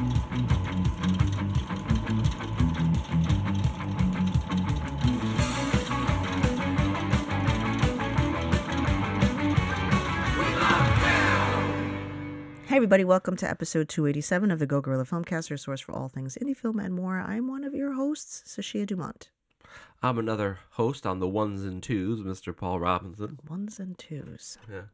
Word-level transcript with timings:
Hey 0.00 0.06
everybody, 12.76 13.04
welcome 13.04 13.36
to 13.36 13.50
episode 13.50 13.90
287 13.90 14.50
of 14.50 14.58
the 14.58 14.66
Go 14.66 14.80
Guerilla 14.80 15.04
Filmcast, 15.04 15.50
your 15.50 15.58
source 15.58 15.82
for 15.82 15.92
all 15.92 16.08
things 16.08 16.38
indie 16.40 16.56
film 16.56 16.78
and 16.78 16.94
more. 16.94 17.18
I'm 17.18 17.46
one 17.46 17.62
of 17.62 17.74
your 17.74 17.92
hosts, 17.92 18.42
Sashia 18.46 18.86
Dumont. 18.86 19.28
I'm 20.02 20.16
another 20.16 20.60
host 20.70 21.06
on 21.06 21.18
the 21.18 21.28
ones 21.28 21.62
and 21.62 21.82
twos, 21.82 22.20
Mr. 22.20 22.56
Paul 22.56 22.80
Robinson. 22.80 23.38
Ones 23.46 23.78
and 23.78 23.98
twos. 23.98 24.56
Yeah. 24.72 24.84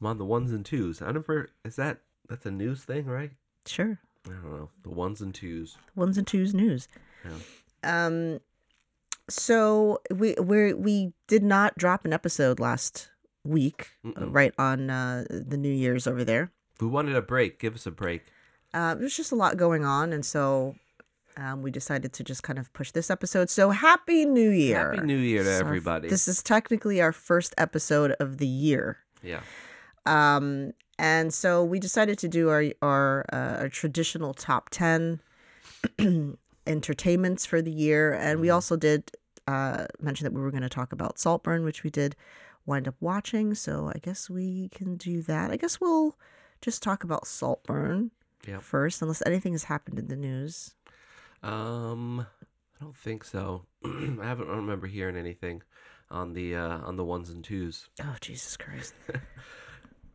I'm 0.00 0.08
on 0.08 0.18
the 0.18 0.24
ones 0.24 0.50
and 0.50 0.66
twos. 0.66 1.00
I 1.00 1.12
never 1.12 1.50
is 1.64 1.76
that 1.76 2.00
that's 2.28 2.46
a 2.46 2.50
news 2.50 2.82
thing, 2.82 3.06
right? 3.06 3.30
Sure. 3.64 4.00
I 4.26 4.30
don't 4.30 4.52
know. 4.52 4.68
The 4.82 4.90
ones 4.90 5.20
and 5.20 5.34
twos. 5.34 5.76
Ones 5.94 6.18
and 6.18 6.26
twos 6.26 6.54
news. 6.54 6.88
Yeah. 7.24 8.04
Um 8.06 8.40
so 9.28 10.00
we 10.10 10.34
we 10.34 10.74
we 10.74 11.12
did 11.28 11.42
not 11.42 11.76
drop 11.78 12.04
an 12.04 12.12
episode 12.12 12.58
last 12.60 13.10
week, 13.44 13.90
uh, 14.04 14.08
Mm-mm. 14.08 14.34
right 14.34 14.52
on 14.58 14.90
uh, 14.90 15.24
the 15.30 15.56
New 15.56 15.72
Year's 15.72 16.06
over 16.06 16.24
there. 16.24 16.50
We 16.80 16.88
wanted 16.88 17.14
a 17.16 17.22
break. 17.22 17.58
Give 17.58 17.74
us 17.74 17.86
a 17.86 17.90
break. 17.90 18.24
Uh, 18.74 18.94
there's 18.94 19.16
just 19.16 19.32
a 19.32 19.36
lot 19.36 19.56
going 19.56 19.84
on, 19.84 20.12
and 20.12 20.24
so 20.24 20.74
um, 21.36 21.62
we 21.62 21.70
decided 21.70 22.12
to 22.14 22.24
just 22.24 22.42
kind 22.42 22.58
of 22.58 22.72
push 22.72 22.90
this 22.90 23.10
episode. 23.10 23.50
So 23.50 23.70
happy 23.70 24.24
New 24.24 24.50
Year! 24.50 24.92
Happy 24.92 25.06
New 25.06 25.16
Year 25.16 25.44
to 25.44 25.48
So 25.58 25.60
everybody. 25.60 26.08
This 26.08 26.26
is 26.28 26.42
technically 26.42 27.00
our 27.00 27.12
first 27.12 27.54
episode 27.56 28.12
of 28.20 28.38
the 28.38 28.46
year. 28.46 28.98
Yeah. 29.22 29.40
Um, 30.06 30.72
and 31.00 31.32
so 31.34 31.64
we 31.64 31.80
decided 31.80 32.18
to 32.18 32.28
do 32.28 32.48
our 32.50 32.64
our, 32.82 33.24
uh, 33.32 33.62
our 33.62 33.68
traditional 33.68 34.34
top 34.34 34.68
ten 34.70 35.20
entertainments 36.66 37.46
for 37.46 37.62
the 37.62 37.70
year, 37.72 38.12
and 38.12 38.40
we 38.40 38.50
also 38.50 38.76
did 38.76 39.10
uh, 39.46 39.86
mention 40.00 40.24
that 40.24 40.32
we 40.32 40.40
were 40.40 40.50
going 40.50 40.62
to 40.62 40.68
talk 40.68 40.92
about 40.92 41.18
Saltburn, 41.18 41.64
which 41.64 41.82
we 41.82 41.90
did 41.90 42.14
wind 42.66 42.86
up 42.86 42.94
watching. 43.00 43.54
So 43.54 43.90
I 43.94 43.98
guess 43.98 44.28
we 44.30 44.68
can 44.68 44.96
do 44.96 45.22
that. 45.22 45.50
I 45.50 45.56
guess 45.56 45.80
we'll 45.80 46.16
just 46.60 46.82
talk 46.82 47.02
about 47.04 47.26
Saltburn 47.26 48.10
Yep. 48.46 48.62
first, 48.62 49.02
unless 49.02 49.22
anything 49.26 49.52
has 49.52 49.64
happened 49.64 49.98
in 49.98 50.08
the 50.08 50.16
news. 50.16 50.74
Um 51.42 52.20
I 52.20 52.84
don't 52.84 52.96
think 52.96 53.24
so. 53.24 53.64
I 53.84 54.24
haven't 54.24 54.48
I 54.48 54.56
remember 54.56 54.86
hearing 54.86 55.16
anything 55.16 55.62
on 56.10 56.32
the 56.34 56.56
uh 56.56 56.78
on 56.78 56.96
the 56.96 57.04
ones 57.04 57.30
and 57.30 57.42
twos. 57.44 57.88
Oh 58.02 58.16
Jesus 58.20 58.56
Christ! 58.56 58.94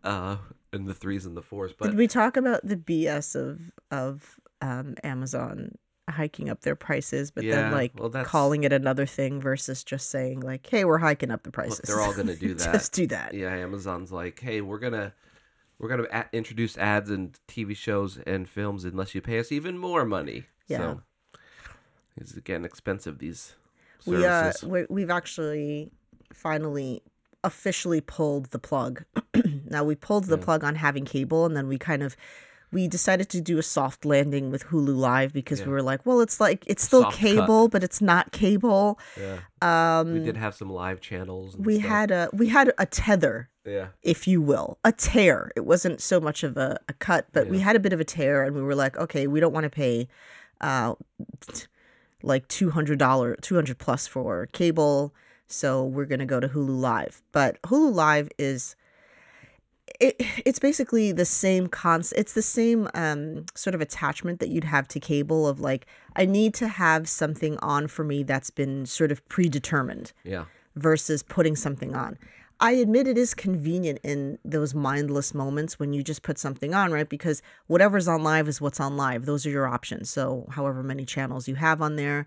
Uh 0.05 0.37
and 0.73 0.87
the 0.87 0.93
threes 0.93 1.25
and 1.25 1.37
the 1.37 1.41
fours. 1.41 1.73
But 1.77 1.87
did 1.87 1.97
we 1.97 2.07
talk 2.07 2.37
about 2.37 2.65
the 2.65 2.77
BS 2.77 3.35
of 3.35 3.71
of 3.91 4.39
um, 4.61 4.95
Amazon? 5.03 5.75
hiking 6.07 6.51
up 6.51 6.61
their 6.61 6.75
prices 6.75 7.31
but 7.31 7.43
then 7.43 7.71
like 7.71 7.91
well, 7.97 8.11
calling 8.25 8.63
it 8.63 8.71
another 8.71 9.07
thing 9.07 9.41
versus 9.41 9.83
just 9.83 10.11
saying 10.11 10.39
like 10.39 10.63
hey 10.69 10.85
we're 10.85 10.99
hiking 10.99 11.31
up 11.31 11.41
the 11.41 11.49
prices 11.49 11.79
they're 11.79 11.99
all 11.99 12.13
gonna 12.13 12.35
do 12.35 12.53
that. 12.53 12.73
just 12.73 12.93
do 12.93 13.07
that 13.07 13.33
yeah, 13.33 13.51
Amazon's 13.51 14.11
like, 14.11 14.39
hey, 14.39 14.61
we're 14.61 14.77
gonna 14.77 15.13
we're 15.79 15.89
gonna 15.89 16.07
a- 16.11 16.25
introduce 16.31 16.77
ads 16.77 17.09
and 17.09 17.37
TV 17.47 17.75
shows 17.75 18.17
and 18.25 18.47
films 18.47 18.85
unless 18.85 19.13
you 19.13 19.21
pay 19.21 19.39
us 19.39 19.51
even 19.51 19.77
more 19.77 20.05
money. 20.05 20.45
Yeah. 20.67 20.77
So 20.77 21.01
it's 22.17 22.33
getting 22.33 22.65
expensive. 22.65 23.19
These 23.19 23.55
we 24.05 24.25
uh 24.25 24.53
we, 24.63 24.85
we've 24.89 25.09
actually 25.09 25.91
finally 26.33 27.01
officially 27.45 28.01
pulled 28.01 28.45
the 28.51 28.59
plug 28.59 29.03
now 29.75 29.83
we 29.83 29.95
pulled 29.95 30.25
the 30.25 30.37
Yeah. 30.37 30.43
plug 30.47 30.63
on 30.63 30.75
having 30.75 31.05
cable 31.05 31.45
and 31.45 31.55
then 31.55 31.67
we 31.67 31.77
kind 31.77 32.03
of 32.03 32.17
we 32.71 32.87
decided 32.89 33.29
to 33.29 33.39
do 33.39 33.57
a 33.57 33.63
soft 33.63 34.03
landing 34.03 34.51
with 34.51 34.63
hulu 34.65 34.95
live 34.97 35.31
because 35.31 35.59
Yeah. 35.59 35.67
we 35.67 35.71
were 35.73 35.81
like 35.91 36.05
well 36.05 36.19
it's 36.25 36.39
like 36.41 36.63
it's 36.67 36.83
still 36.83 37.03
soft 37.03 37.17
cut. 37.19 37.27
cable 37.27 37.67
but 37.69 37.83
it's 37.83 38.01
not 38.01 38.31
cable 38.31 38.99
yeah, 39.23 39.37
um 39.61 40.13
we 40.13 40.19
did 40.19 40.37
have 40.37 40.53
some 40.55 40.69
live 40.69 40.99
channels. 40.99 41.55
And 41.55 41.65
we 41.65 41.75
stuff. 41.79 41.89
had 41.89 42.11
a 42.11 42.29
we 42.33 42.47
had 42.49 42.73
a 42.77 42.85
tether 42.85 43.49
yeah, 43.67 43.87
if 44.03 44.27
you 44.27 44.41
will, 44.43 44.77
a 44.83 44.91
tear. 44.91 45.51
It 45.55 45.65
wasn't 45.65 45.99
so 45.99 46.19
much 46.19 46.43
of 46.43 46.55
a, 46.55 46.77
a 46.87 46.93
cut, 46.93 47.25
but 47.33 47.47
we 47.47 47.57
had 47.67 47.75
a 47.75 47.79
bit 47.79 47.93
of 47.93 47.99
a 47.99 48.03
tear, 48.03 48.43
and 48.43 48.53
we 48.55 48.61
were 48.61 48.75
like, 48.75 48.95
okay, 48.95 49.25
we 49.25 49.39
don't 49.39 49.53
want 49.53 49.63
to 49.63 49.71
pay 49.71 50.07
uh, 50.61 50.93
like 52.21 52.47
two 52.47 52.69
hundred 52.69 52.99
dollar, 52.99 53.35
two 53.41 53.55
hundred 53.55 53.77
plus 53.79 54.05
for 54.07 54.45
cable, 54.47 55.15
so 55.47 55.83
we're 55.83 56.05
gonna 56.05 56.25
go 56.25 56.39
to 56.39 56.47
Hulu 56.47 56.79
Live. 56.79 57.21
But 57.31 57.61
Hulu 57.63 57.93
Live 57.93 58.29
is 58.37 58.75
it, 59.99 60.15
it's 60.45 60.59
basically 60.59 61.11
the 61.11 61.25
same 61.25 61.67
concept. 61.67 62.19
It's 62.19 62.33
the 62.33 62.41
same 62.41 62.89
um, 62.93 63.45
sort 63.55 63.75
of 63.75 63.81
attachment 63.81 64.39
that 64.39 64.49
you'd 64.49 64.63
have 64.63 64.87
to 64.89 64.99
cable 64.99 65.47
of 65.47 65.59
like, 65.59 65.85
I 66.15 66.25
need 66.25 66.53
to 66.55 66.67
have 66.67 67.07
something 67.07 67.57
on 67.59 67.87
for 67.87 68.03
me 68.03 68.23
that's 68.23 68.49
been 68.49 68.85
sort 68.85 69.11
of 69.11 69.27
predetermined 69.29 70.11
yeah, 70.23 70.45
versus 70.75 71.23
putting 71.23 71.55
something 71.55 71.95
on. 71.95 72.17
I 72.59 72.71
admit 72.71 73.07
it 73.07 73.17
is 73.17 73.33
convenient 73.33 73.99
in 74.01 74.39
those 74.45 74.73
mindless 74.73 75.33
moments 75.33 75.77
when 75.77 75.91
you 75.91 76.01
just 76.01 76.23
put 76.23 76.37
something 76.37 76.73
on, 76.73 76.91
right? 76.91 77.07
Because 77.07 77.41
whatever's 77.67 78.07
on 78.07 78.23
live 78.23 78.47
is 78.47 78.61
what's 78.61 78.79
on 78.79 78.95
live. 78.95 79.25
Those 79.25 79.45
are 79.45 79.49
your 79.49 79.67
options. 79.67 80.09
So, 80.09 80.47
however 80.51 80.81
many 80.81 81.03
channels 81.03 81.49
you 81.49 81.55
have 81.55 81.81
on 81.81 81.97
there, 81.97 82.25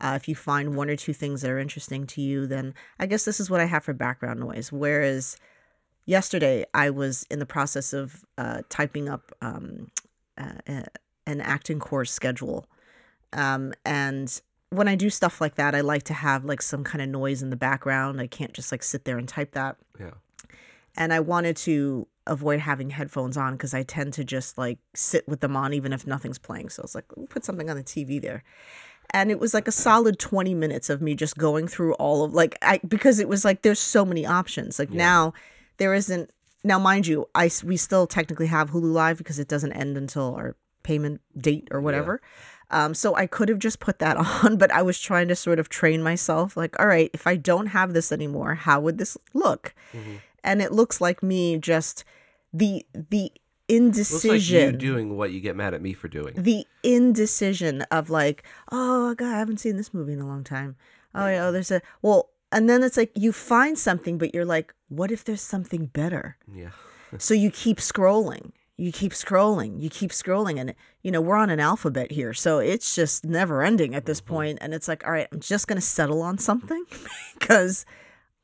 uh, 0.00 0.12
if 0.16 0.28
you 0.28 0.34
find 0.34 0.76
one 0.76 0.88
or 0.88 0.96
two 0.96 1.12
things 1.12 1.42
that 1.42 1.50
are 1.50 1.58
interesting 1.58 2.06
to 2.06 2.20
you, 2.20 2.46
then 2.46 2.74
I 2.98 3.06
guess 3.06 3.24
this 3.24 3.40
is 3.40 3.50
what 3.50 3.60
I 3.60 3.64
have 3.64 3.84
for 3.84 3.92
background 3.92 4.40
noise. 4.40 4.70
Whereas 4.70 5.36
yesterday, 6.06 6.64
I 6.72 6.90
was 6.90 7.26
in 7.30 7.38
the 7.38 7.46
process 7.46 7.92
of 7.92 8.24
uh, 8.36 8.62
typing 8.68 9.08
up 9.08 9.32
um, 9.42 9.90
uh, 10.36 10.82
an 11.26 11.40
acting 11.40 11.80
course 11.80 12.12
schedule. 12.12 12.66
Um, 13.32 13.74
and 13.84 14.40
when 14.70 14.88
I 14.88 14.94
do 14.94 15.10
stuff 15.10 15.40
like 15.40 15.56
that, 15.56 15.74
I 15.74 15.80
like 15.80 16.04
to 16.04 16.14
have 16.14 16.44
like 16.44 16.62
some 16.62 16.84
kind 16.84 17.02
of 17.02 17.08
noise 17.08 17.42
in 17.42 17.50
the 17.50 17.56
background. 17.56 18.20
I 18.20 18.26
can't 18.26 18.52
just 18.52 18.70
like 18.70 18.82
sit 18.82 19.04
there 19.04 19.18
and 19.18 19.28
type 19.28 19.52
that. 19.52 19.76
yeah, 19.98 20.12
And 20.96 21.12
I 21.12 21.20
wanted 21.20 21.56
to 21.58 22.06
avoid 22.26 22.60
having 22.60 22.90
headphones 22.90 23.36
on 23.36 23.54
because 23.54 23.74
I 23.74 23.82
tend 23.82 24.12
to 24.14 24.24
just 24.24 24.58
like 24.58 24.78
sit 24.94 25.26
with 25.26 25.40
them 25.40 25.56
on 25.56 25.72
even 25.72 25.92
if 25.92 26.06
nothing's 26.06 26.38
playing. 26.38 26.68
So 26.68 26.82
it's 26.82 26.94
like, 26.94 27.06
put 27.30 27.44
something 27.44 27.68
on 27.68 27.76
the 27.76 27.82
TV 27.82 28.20
there. 28.20 28.44
And 29.14 29.30
it 29.30 29.38
was 29.40 29.54
like 29.54 29.66
a 29.68 29.72
solid 29.72 30.18
20 30.18 30.54
minutes 30.54 30.90
of 30.90 31.00
me 31.00 31.14
just 31.14 31.38
going 31.38 31.66
through 31.68 31.94
all 31.94 32.24
of 32.24 32.34
like 32.34 32.58
I 32.62 32.78
because 32.86 33.18
it 33.18 33.28
was 33.28 33.44
like 33.44 33.62
there's 33.62 33.78
so 33.80 34.04
many 34.04 34.26
options. 34.26 34.78
Like 34.78 34.90
Yeah. 34.90 34.98
now 34.98 35.32
there 35.78 35.94
isn't 35.94 36.30
now 36.64 36.78
mind 36.78 37.06
you, 37.06 37.26
I 37.34 37.50
we 37.64 37.76
still 37.76 38.06
technically 38.06 38.48
have 38.48 38.70
Hulu 38.70 38.92
Live 38.92 39.18
because 39.18 39.38
it 39.38 39.48
doesn't 39.48 39.72
end 39.72 39.96
until 39.96 40.34
our 40.34 40.56
payment 40.82 41.20
date 41.36 41.68
or 41.70 41.80
whatever. 41.80 42.20
Um, 42.70 42.92
so 42.92 43.14
I 43.16 43.26
could 43.26 43.48
have 43.48 43.58
just 43.58 43.80
put 43.80 43.98
that 44.00 44.16
on, 44.44 44.56
but 44.58 44.70
I 44.70 44.82
was 44.82 45.00
trying 45.00 45.28
to 45.28 45.36
sort 45.36 45.58
of 45.58 45.70
train 45.70 46.02
myself 46.02 46.54
like, 46.56 46.78
all 46.78 46.86
right, 46.86 47.10
if 47.14 47.26
I 47.26 47.36
don't 47.36 47.68
have 47.68 47.94
this 47.94 48.12
anymore, 48.12 48.54
how 48.56 48.78
would 48.80 48.98
this 48.98 49.16
look? 49.32 49.74
Mhm. 49.94 50.20
And 50.44 50.60
it 50.60 50.72
looks 50.72 51.00
like 51.00 51.22
me 51.22 51.56
just 51.58 52.04
the 52.52 52.84
the 52.92 53.32
looks 53.68 54.12
like 54.12 54.22
you 54.48 54.58
indecision 54.58 54.78
doing 54.78 55.16
what 55.16 55.30
you 55.32 55.40
get 55.40 55.56
mad 55.56 55.74
at 55.74 55.82
me 55.82 55.92
for 55.92 56.08
doing. 56.08 56.34
the 56.36 56.66
indecision 56.82 57.82
of 57.90 58.10
like, 58.10 58.42
oh 58.72 59.14
god, 59.14 59.34
I 59.34 59.38
haven't 59.38 59.58
seen 59.58 59.76
this 59.76 59.92
movie 59.94 60.12
in 60.14 60.20
a 60.20 60.26
long 60.26 60.44
time. 60.44 60.76
Oh 61.14 61.26
yeah, 61.26 61.46
oh, 61.46 61.52
there's 61.52 61.70
a 61.70 61.80
well, 62.02 62.30
and 62.52 62.68
then 62.68 62.82
it's 62.82 62.96
like 62.96 63.10
you 63.14 63.32
find 63.32 63.78
something, 63.78 64.18
but 64.18 64.34
you're 64.34 64.44
like, 64.44 64.74
what 64.88 65.10
if 65.10 65.24
there's 65.24 65.40
something 65.42 65.86
better? 65.86 66.36
Yeah, 66.52 66.70
So 67.18 67.34
you 67.34 67.50
keep 67.50 67.78
scrolling, 67.78 68.52
you 68.76 68.92
keep 68.92 69.12
scrolling, 69.12 69.80
you 69.80 69.90
keep 69.90 70.10
scrolling, 70.12 70.58
and 70.60 70.74
you 71.02 71.10
know 71.10 71.20
we're 71.20 71.36
on 71.36 71.50
an 71.50 71.60
alphabet 71.60 72.12
here, 72.12 72.32
so 72.34 72.58
it's 72.58 72.94
just 72.94 73.24
never 73.24 73.62
ending 73.62 73.94
at 73.94 74.06
this 74.06 74.20
point. 74.20 74.28
point, 74.28 74.58
And 74.60 74.74
it's 74.74 74.88
like, 74.88 75.04
all 75.06 75.12
right, 75.12 75.28
I'm 75.32 75.40
just 75.40 75.66
gonna 75.66 75.80
settle 75.80 76.22
on 76.22 76.38
something 76.38 76.84
because 77.38 77.84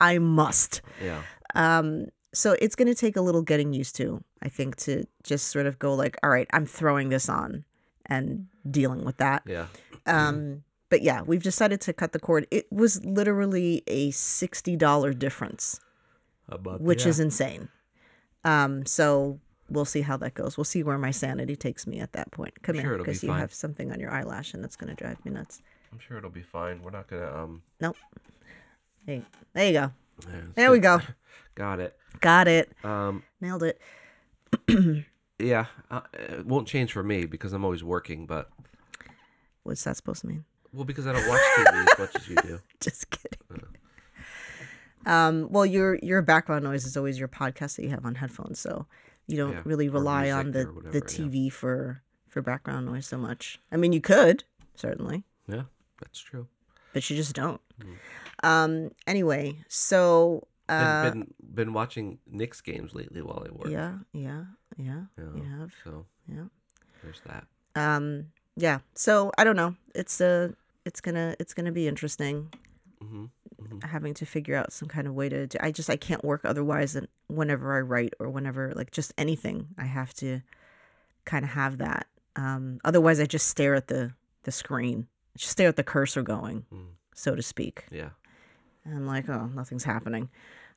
I 0.00 0.18
must. 0.18 0.82
yeah, 1.02 1.22
Um, 1.54 2.06
so 2.34 2.56
it's 2.60 2.74
going 2.74 2.88
to 2.88 2.94
take 2.94 3.16
a 3.16 3.20
little 3.20 3.42
getting 3.42 3.72
used 3.72 3.96
to, 3.96 4.22
I 4.42 4.48
think, 4.48 4.76
to 4.76 5.04
just 5.22 5.48
sort 5.48 5.66
of 5.66 5.78
go 5.78 5.94
like, 5.94 6.16
all 6.22 6.30
right, 6.30 6.48
I'm 6.52 6.66
throwing 6.66 7.08
this 7.08 7.28
on 7.28 7.64
and 8.06 8.46
dealing 8.70 9.04
with 9.04 9.16
that. 9.18 9.42
yeah. 9.46 9.66
Um, 10.06 10.64
but 10.90 11.02
yeah, 11.02 11.22
we've 11.22 11.42
decided 11.42 11.80
to 11.82 11.92
cut 11.92 12.12
the 12.12 12.20
cord. 12.20 12.46
It 12.50 12.70
was 12.70 13.04
literally 13.04 13.82
a 13.86 14.10
$60 14.10 15.18
difference, 15.18 15.80
A 16.48 16.58
month, 16.58 16.82
which 16.82 17.04
yeah. 17.04 17.08
is 17.08 17.20
insane. 17.20 17.68
Um, 18.44 18.84
so 18.84 19.40
we'll 19.70 19.86
see 19.86 20.02
how 20.02 20.16
that 20.18 20.34
goes. 20.34 20.58
We'll 20.58 20.64
see 20.64 20.82
where 20.82 20.98
my 20.98 21.10
sanity 21.10 21.56
takes 21.56 21.86
me 21.86 22.00
at 22.00 22.12
that 22.12 22.30
point. 22.30 22.62
Come 22.62 22.76
I'm 22.76 22.82
here, 22.82 22.90
sure 22.90 22.98
be 22.98 23.04
because 23.04 23.24
you 23.24 23.32
have 23.32 23.54
something 23.54 23.90
on 23.90 23.98
your 23.98 24.10
eyelash 24.12 24.52
and 24.52 24.62
that's 24.62 24.76
going 24.76 24.94
to 24.94 25.02
drive 25.02 25.24
me 25.24 25.32
nuts. 25.32 25.62
I'm 25.94 26.00
sure 26.00 26.18
it'll 26.18 26.28
be 26.28 26.42
fine. 26.42 26.82
We're 26.82 26.90
not 26.90 27.06
gonna 27.06 27.32
um. 27.32 27.62
Nope. 27.80 27.96
Hey, 29.06 29.22
there 29.52 29.66
you 29.66 29.72
go. 29.72 29.92
it's 30.18 30.26
There 30.56 30.72
we 30.72 30.80
go. 30.80 31.00
Got 31.54 31.80
it. 31.80 31.96
Got 32.20 32.48
it. 32.48 32.72
Um. 32.84 33.22
Nailed 33.40 33.62
it. 33.62 33.80
Yeah, 35.40 35.66
uh, 35.90 36.02
it 36.12 36.46
won't 36.46 36.68
change 36.68 36.92
for 36.92 37.02
me 37.02 37.26
because 37.26 37.52
I'm 37.52 37.64
always 37.64 37.82
working, 37.82 38.24
but 38.24 38.50
What's 39.64 39.82
that 39.82 39.96
supposed 39.96 40.20
to 40.20 40.28
mean? 40.28 40.44
well, 40.72 40.84
because 40.84 41.08
I 41.08 41.12
don't 41.12 41.28
watch 41.28 41.40
TV 41.58 41.86
as 41.92 41.98
much 41.98 42.14
as 42.16 42.28
you 42.28 42.36
do. 42.36 42.60
Just 42.80 43.10
kidding. 43.10 43.38
Um, 45.06 45.48
well, 45.50 45.66
your 45.66 45.96
your 46.02 46.22
background 46.22 46.64
noise 46.64 46.86
is 46.86 46.96
always 46.96 47.18
your 47.18 47.28
podcast 47.28 47.76
that 47.76 47.82
you 47.82 47.90
have 47.90 48.06
on 48.06 48.14
headphones, 48.14 48.60
so 48.60 48.86
you 49.26 49.36
don't 49.36 49.52
Yeah, 49.52 49.62
really 49.64 49.88
rely 49.88 50.30
on 50.30 50.52
the 50.52 50.60
or 50.60 50.64
the 50.66 50.72
whatever, 50.72 50.96
yeah. 50.98 51.02
TV 51.02 51.52
for 51.52 52.02
for 52.28 52.40
background 52.40 52.86
noise 52.86 53.06
so 53.06 53.18
much. 53.18 53.58
I 53.72 53.76
mean, 53.76 53.92
you 53.92 54.00
could 54.00 54.44
certainly, 54.76 55.24
Yeah, 55.48 55.64
that's 56.00 56.20
true. 56.20 56.46
but 56.92 57.08
you 57.10 57.16
just 57.16 57.34
don't. 57.34 57.60
Mm. 57.82 57.96
Um. 58.48 58.90
Anyway, 59.06 59.56
so 59.68 60.46
uh, 60.68 61.02
been 61.02 61.34
been 61.54 61.72
watching 61.72 62.18
Knicks 62.26 62.60
games 62.60 62.94
lately 62.94 63.22
while 63.22 63.44
I 63.46 63.50
work. 63.52 63.70
yeah, 63.70 63.98
yeah, 64.12 64.44
yeah. 64.76 65.02
Yeah, 65.18 65.24
You 65.34 65.44
have, 65.58 65.72
So 65.84 66.06
yeah. 66.28 66.44
there's 67.02 67.20
that. 67.26 67.46
Um. 67.74 68.26
Yeah. 68.56 68.78
So 68.94 69.30
I 69.38 69.44
don't 69.44 69.56
know. 69.56 69.74
It's 69.94 70.20
uh 70.20 70.52
It's 70.84 71.00
gonna. 71.00 71.34
It's 71.38 71.54
gonna 71.54 71.72
be 71.72 71.86
interesting. 71.88 72.52
hmm 73.00 73.26
having 73.82 74.14
to 74.14 74.24
figure 74.24 74.56
out 74.56 74.72
some 74.72 74.88
kind 74.88 75.06
of 75.06 75.14
way 75.14 75.28
to 75.28 75.46
do, 75.46 75.58
I 75.60 75.70
just 75.70 75.90
I 75.90 75.96
can't 75.96 76.24
work 76.24 76.42
otherwise 76.44 76.94
than 76.94 77.06
whenever 77.28 77.74
I 77.76 77.80
write 77.80 78.14
or 78.18 78.30
whenever 78.30 78.72
like 78.74 78.90
just 78.92 79.12
anything 79.18 79.68
I 79.76 79.84
have 79.84 80.14
to 80.14 80.40
kind 81.26 81.44
of 81.44 81.50
have 81.50 81.78
that 81.78 82.06
um 82.36 82.78
otherwise 82.84 83.20
I 83.20 83.26
just 83.26 83.48
stare 83.48 83.74
at 83.74 83.88
the 83.88 84.12
the 84.44 84.52
screen 84.52 85.06
just 85.36 85.52
stare 85.52 85.68
at 85.68 85.76
the 85.76 85.82
cursor 85.84 86.22
going 86.22 86.64
Mm. 86.72 86.94
so 87.14 87.34
to 87.34 87.42
speak 87.42 87.84
Yeah. 87.90 88.10
And 88.84 88.96
I'm 88.96 89.06
like 89.06 89.28
oh 89.28 89.46
nothing's 89.54 89.84
happening 89.84 90.28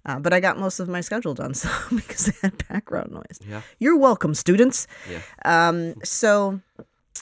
uh, 0.06 0.20
but 0.20 0.32
I 0.34 0.40
got 0.40 0.58
most 0.60 0.80
of 0.80 0.88
my 0.88 1.02
schedule 1.02 1.34
done 1.34 1.54
so 1.62 1.70
because 1.96 2.30
I 2.30 2.34
had 2.42 2.68
background 2.68 3.12
noise 3.12 3.40
Yeah. 3.48 3.62
you're 3.80 3.98
welcome 3.98 4.34
students 4.34 4.88
Yeah. 5.10 5.22
um 5.46 5.96
so 6.04 6.62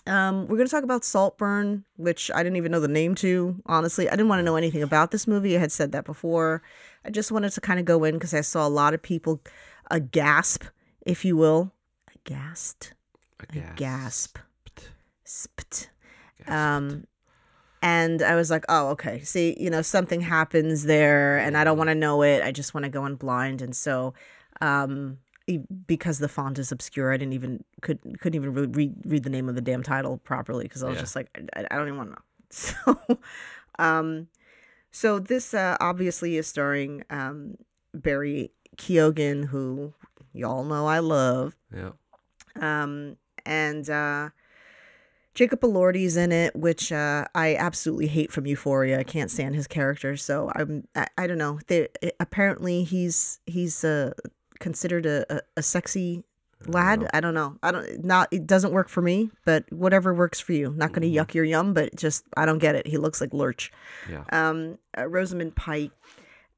um, 0.08 0.42
we're 0.48 0.58
going 0.58 0.68
to 0.68 0.72
talk 0.72 0.84
about 0.84 1.04
Saltburn, 1.04 1.84
which 1.96 2.30
I 2.30 2.44
didn't 2.44 2.58
even 2.58 2.72
know 2.72 2.80
the 2.82 2.88
name 2.88 3.16
to. 3.16 3.60
Honestly, 3.66 4.08
I 4.08 4.12
didn't 4.12 4.28
want 4.28 4.40
to 4.40 4.44
know 4.44 4.56
anything 4.56 4.84
about 4.84 5.10
this 5.10 5.26
movie. 5.26 5.56
I 5.56 5.60
had 5.60 5.72
said 5.72 5.94
that 5.94 6.06
before. 6.06 6.62
I 7.06 7.10
just 7.10 7.32
wanted 7.32 7.54
to 7.54 7.62
kind 7.62 7.80
of 7.80 7.86
go 7.86 8.04
in 8.04 8.14
because 8.16 8.34
I 8.34 8.42
saw 8.42 8.68
a 8.68 8.70
lot 8.70 8.94
of 8.94 9.02
people 9.02 9.42
a 9.90 10.00
gasp, 10.00 10.66
if 11.08 11.26
you 11.26 11.36
will, 11.38 11.72
aghast, 12.14 12.94
A 13.40 13.58
a 13.58 13.74
gasp, 13.76 14.38
Spt. 14.76 14.90
Gasped. 15.26 15.90
Um, 16.48 17.06
and 17.86 18.24
I 18.24 18.34
was 18.34 18.50
like, 18.50 18.66
oh, 18.68 18.88
okay. 18.90 19.22
See, 19.22 19.56
you 19.60 19.70
know, 19.70 19.84
something 19.84 20.20
happens 20.20 20.86
there, 20.86 21.38
and 21.38 21.56
I 21.56 21.64
don't 21.64 21.78
want 21.78 21.90
to 21.92 21.96
know 21.96 22.24
it. 22.24 22.42
I 22.44 22.52
just 22.52 22.74
want 22.74 22.84
to 22.86 22.90
go 22.90 23.06
in 23.06 23.14
blind, 23.14 23.62
and 23.62 23.76
so, 23.76 24.16
um, 24.60 25.20
because 25.86 26.18
the 26.18 26.28
font 26.28 26.58
is 26.58 26.72
obscure, 26.72 27.14
I 27.14 27.18
didn't 27.18 27.34
even 27.34 27.64
could 27.82 28.00
couldn't 28.20 28.36
even 28.42 28.54
re- 28.56 28.66
read 28.66 28.96
read 29.06 29.24
the 29.24 29.30
name 29.30 29.48
of 29.48 29.54
the 29.54 29.62
damn 29.62 29.84
title 29.84 30.18
properly 30.18 30.64
because 30.64 30.82
I 30.82 30.88
was 30.90 30.96
Yeah. 30.96 31.02
just 31.02 31.16
like, 31.16 31.30
I, 31.56 31.68
I 31.70 31.76
don't 31.76 31.88
even 31.88 31.98
want 31.98 32.10
to 32.10 32.16
know. 32.16 32.22
So, 32.50 33.20
um, 33.78 34.28
so 34.92 35.20
this 35.20 35.54
uh, 35.54 35.78
obviously 35.80 36.38
is 36.38 36.48
starring 36.48 37.04
um 37.12 37.58
Barry 37.94 38.52
Keoghan, 38.78 39.46
who 39.50 39.94
y'all 40.34 40.64
know 40.64 40.88
I 40.88 41.00
love 41.00 41.56
yeah. 41.72 41.92
um, 42.60 43.18
and 43.46 43.88
uh, 43.90 44.30
Jacob 45.36 45.60
Elordi's 45.62 46.16
in 46.18 46.32
it, 46.32 46.56
which 46.56 46.92
uh, 46.92 47.26
I 47.36 47.56
absolutely 47.56 48.08
hate 48.08 48.32
from 48.32 48.48
Euphoria. 48.48 48.98
I 49.00 49.04
can't 49.04 49.30
stand 49.30 49.54
his 49.56 49.68
character, 49.68 50.16
so 50.18 50.52
I'm 50.56 50.88
I, 50.96 51.08
I 51.18 51.28
don't 51.28 51.38
know. 51.38 51.60
They, 51.68 51.90
apparently 52.20 52.84
he's 52.84 53.40
he's 53.46 53.84
uh, 53.84 54.14
considered 54.60 55.06
a, 55.06 55.26
a, 55.38 55.42
a 55.58 55.62
sexy 55.62 56.24
lad. 56.68 57.08
I 57.14 57.20
don't 57.20 57.34
know. 57.34 57.58
I 57.62 57.72
don't 57.72 58.04
not 58.04 58.30
it 58.32 58.48
doesn't 58.48 58.72
work 58.72 58.88
for 58.90 59.02
me, 59.02 59.30
but 59.46 59.72
whatever 59.72 60.14
works 60.14 60.40
for 60.40 60.54
you. 60.54 60.72
Not 60.76 60.94
going 60.94 61.02
to 61.02 61.10
Mhm. 61.10 61.22
yuck 61.26 61.34
your 61.34 61.44
yum, 61.46 61.74
but 61.74 61.96
just 61.96 62.24
I 62.38 62.46
don't 62.46 62.60
get 62.60 62.76
it. 62.76 62.88
He 62.88 62.98
looks 62.98 63.20
like 63.20 63.34
Lurch 63.34 63.72
Yeah. 64.10 64.24
um, 64.32 64.78
uh, 64.98 65.06
Rosamund 65.08 65.56
Pike, 65.58 65.92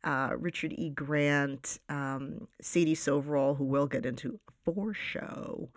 uh, 0.03 0.33
Richard 0.37 0.73
E. 0.77 0.91
Grant, 0.91 1.79
um, 1.89 2.47
Sadie 2.61 2.95
Soverall, 2.95 3.57
who 3.57 3.65
we'll 3.65 3.87
get 3.87 4.05
into 4.05 4.39
for 4.63 4.93
show, 4.93 5.69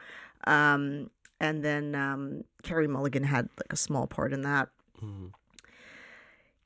um, 0.46 1.11
and 1.41 1.65
then 1.65 1.95
um, 1.95 2.45
Carey 2.63 2.87
Mulligan 2.87 3.25
had 3.25 3.49
like 3.57 3.73
a 3.73 3.77
small 3.77 4.07
part 4.07 4.33
in 4.33 4.43
that. 4.43 4.69
Mhm. 5.03 5.33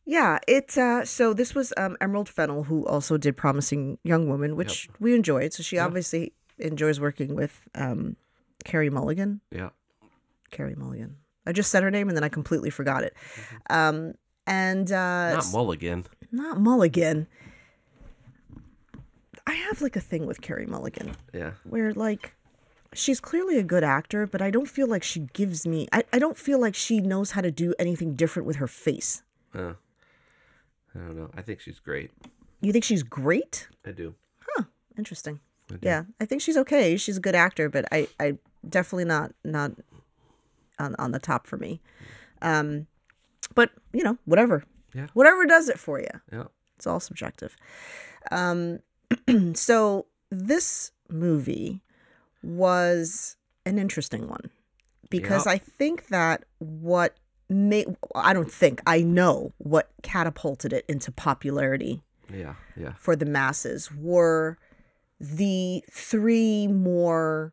Yeah, 0.06 0.38
it's 0.46 0.76
uh, 0.76 1.04
so 1.06 1.32
this 1.32 1.54
was 1.54 1.72
um, 1.78 1.96
Emerald 2.00 2.28
Fennell, 2.28 2.64
who 2.64 2.84
also 2.86 3.16
did 3.16 3.36
Promising 3.36 3.96
Young 4.04 4.28
Woman, 4.28 4.54
which 4.56 4.88
we 5.00 5.14
enjoyed. 5.14 5.52
So 5.54 5.62
she 5.62 5.76
Yeah. 5.76 5.86
obviously 5.86 6.34
enjoys 6.58 7.00
working 7.00 7.34
with 7.34 7.62
um, 7.74 8.16
Carey 8.64 8.90
Mulligan. 8.90 9.40
Yeah. 9.50 9.70
Carey 10.50 10.74
Mulligan. 10.74 11.16
I 11.46 11.52
just 11.52 11.70
said 11.70 11.82
her 11.82 11.90
name 11.90 12.08
and 12.08 12.16
then 12.16 12.24
I 12.24 12.28
completely 12.28 12.70
forgot 12.70 13.02
it. 13.02 13.14
Um, 13.70 14.14
and 14.46 14.90
uh, 14.92 15.34
Not 15.34 15.52
Mulligan. 15.52 16.04
not 16.30 16.60
Mulligan. 16.60 17.26
I 19.46 19.52
have 19.54 19.82
like 19.82 19.96
a 19.96 20.00
thing 20.00 20.26
with 20.26 20.40
Carey 20.40 20.66
Mulligan 20.66 21.16
Yeah. 21.32 21.52
where 21.64 21.92
like 21.92 22.34
she's 22.94 23.20
clearly 23.20 23.58
a 23.58 23.62
good 23.62 23.84
actor, 23.84 24.26
but 24.26 24.40
I 24.40 24.50
don't 24.50 24.68
feel 24.68 24.86
like 24.86 25.02
she 25.02 25.28
gives 25.32 25.66
me 25.66 25.88
I, 25.92 26.04
I 26.12 26.18
don't 26.18 26.38
feel 26.38 26.58
like 26.60 26.74
she 26.74 27.00
knows 27.00 27.32
how 27.32 27.40
to 27.40 27.50
do 27.50 27.74
anything 27.78 28.14
different 28.14 28.46
with 28.46 28.56
her 28.56 28.66
face. 28.66 29.22
Uh, 29.54 29.74
I 30.94 30.98
don't 30.98 31.16
know. 31.16 31.30
I 31.36 31.42
think 31.42 31.60
she's 31.60 31.78
great. 31.78 32.10
You 32.60 32.72
think 32.72 32.84
she's 32.84 33.02
great? 33.02 33.68
I 33.84 33.92
do. 33.92 34.14
Huh. 34.48 34.64
Interesting. 34.96 35.40
I 35.70 35.74
do. 35.74 35.80
Yeah. 35.82 36.04
I 36.20 36.24
think 36.24 36.42
she's 36.42 36.56
okay. 36.56 36.96
She's 36.96 37.16
a 37.16 37.20
good 37.20 37.34
actor, 37.34 37.68
but 37.68 37.86
I, 37.92 38.08
I 38.18 38.38
definitely 38.68 39.04
not 39.04 39.32
not 39.44 39.72
on 40.78 40.94
on 40.98 41.12
the 41.12 41.18
top 41.18 41.46
for 41.46 41.56
me. 41.56 41.80
Um 42.42 42.86
but 43.54 43.70
you 43.92 44.02
know, 44.02 44.18
whatever. 44.24 44.64
Yeah. 44.94 45.08
Whatever 45.14 45.46
does 45.46 45.68
it 45.68 45.78
for 45.78 46.00
you. 46.00 46.08
Yeah. 46.32 46.44
It's 46.76 46.86
all 46.86 47.00
subjective. 47.00 47.56
Um, 48.30 48.80
so 49.54 50.06
this 50.30 50.92
movie 51.08 51.82
was 52.44 53.36
an 53.66 53.78
interesting 53.78 54.28
one 54.28 54.50
because 55.10 55.46
Yep. 55.46 55.54
I 55.54 55.58
think 55.58 56.08
that 56.08 56.44
what 56.58 57.16
made 57.48 57.94
I 58.14 58.32
don't 58.32 58.50
think 58.52 58.80
I 58.86 59.02
know 59.02 59.52
what 59.58 59.90
catapulted 60.02 60.72
it 60.72 60.84
into 60.88 61.12
popularity 61.12 62.02
Yeah. 62.32 62.54
Yeah. 62.76 62.94
for 62.98 63.14
the 63.16 63.26
masses 63.26 63.92
were 63.92 64.56
the 65.20 65.84
three 65.90 66.66
more 66.66 67.52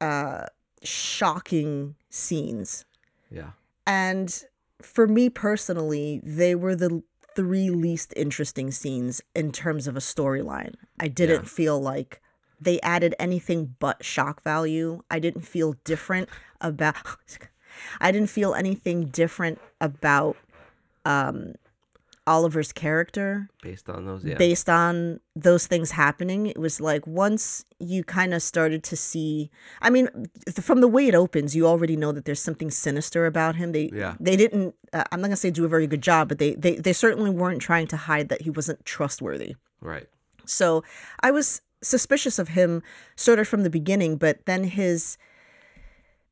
uh, 0.00 0.46
shocking 0.82 1.94
scenes 2.10 2.84
Yeah. 3.30 3.50
and 3.86 4.44
for 4.82 5.06
me 5.06 5.30
personally, 5.30 6.20
they 6.24 6.56
were 6.56 6.74
the 6.74 7.02
three 7.36 7.70
least 7.70 8.12
interesting 8.16 8.72
scenes 8.72 9.20
in 9.34 9.52
terms 9.52 9.86
of 9.86 9.96
a 9.96 10.00
storyline. 10.00 10.74
I 10.98 11.06
didn't 11.08 11.42
Yeah. 11.44 11.48
feel 11.48 11.80
like 11.80 12.20
they 12.62 12.80
added 12.80 13.14
anything 13.18 13.74
but 13.78 14.04
shock 14.04 14.42
value. 14.42 15.02
I 15.10 15.18
didn't 15.18 15.42
feel 15.42 15.74
different 15.84 16.28
about 16.60 16.96
I 18.00 18.12
didn't 18.12 18.28
feel 18.30 18.54
anything 18.54 19.06
different 19.06 19.60
about 19.80 20.36
um 21.04 21.54
Oliver's 22.24 22.72
character 22.72 23.48
Based 23.62 23.88
on 23.90 24.06
those. 24.06 24.24
Yeah. 24.24 24.36
based 24.36 24.68
on 24.68 25.18
those 25.34 25.66
things 25.66 25.90
happening 25.90 26.46
it 26.46 26.56
was 26.56 26.80
like 26.80 27.04
once 27.04 27.64
you 27.80 28.04
kind 28.04 28.32
of 28.32 28.40
started 28.42 28.84
to 28.84 28.96
see 28.96 29.50
i 29.80 29.90
mean 29.90 30.08
from 30.60 30.80
the 30.80 30.86
way 30.86 31.08
it 31.08 31.16
opens 31.16 31.56
you 31.56 31.66
already 31.66 31.96
know 31.96 32.12
that 32.12 32.24
there's 32.24 32.40
something 32.40 32.70
sinister 32.70 33.26
about 33.26 33.56
him 33.56 33.72
they 33.72 33.90
Yeah. 33.92 34.14
they 34.20 34.36
didn't 34.36 34.76
uh, 34.92 35.02
i'm 35.10 35.20
not 35.20 35.26
going 35.28 35.30
to 35.32 35.36
say 35.36 35.50
do 35.50 35.64
a 35.64 35.68
very 35.68 35.88
good 35.88 36.00
job 36.02 36.28
but 36.28 36.38
they, 36.38 36.54
they 36.54 36.76
they 36.76 36.92
certainly 36.92 37.30
weren't 37.30 37.60
trying 37.60 37.88
to 37.88 37.96
hide 37.96 38.28
that 38.28 38.42
he 38.42 38.50
wasn't 38.50 38.84
trustworthy 38.84 39.56
right. 39.80 40.06
so 40.44 40.84
i 41.24 41.32
was 41.32 41.60
suspicious 41.82 42.38
of 42.38 42.48
him 42.48 42.82
sort 43.16 43.38
of 43.38 43.46
from 43.48 43.62
the 43.62 43.70
beginning 43.70 44.16
but 44.16 44.44
then 44.46 44.64
his 44.64 45.18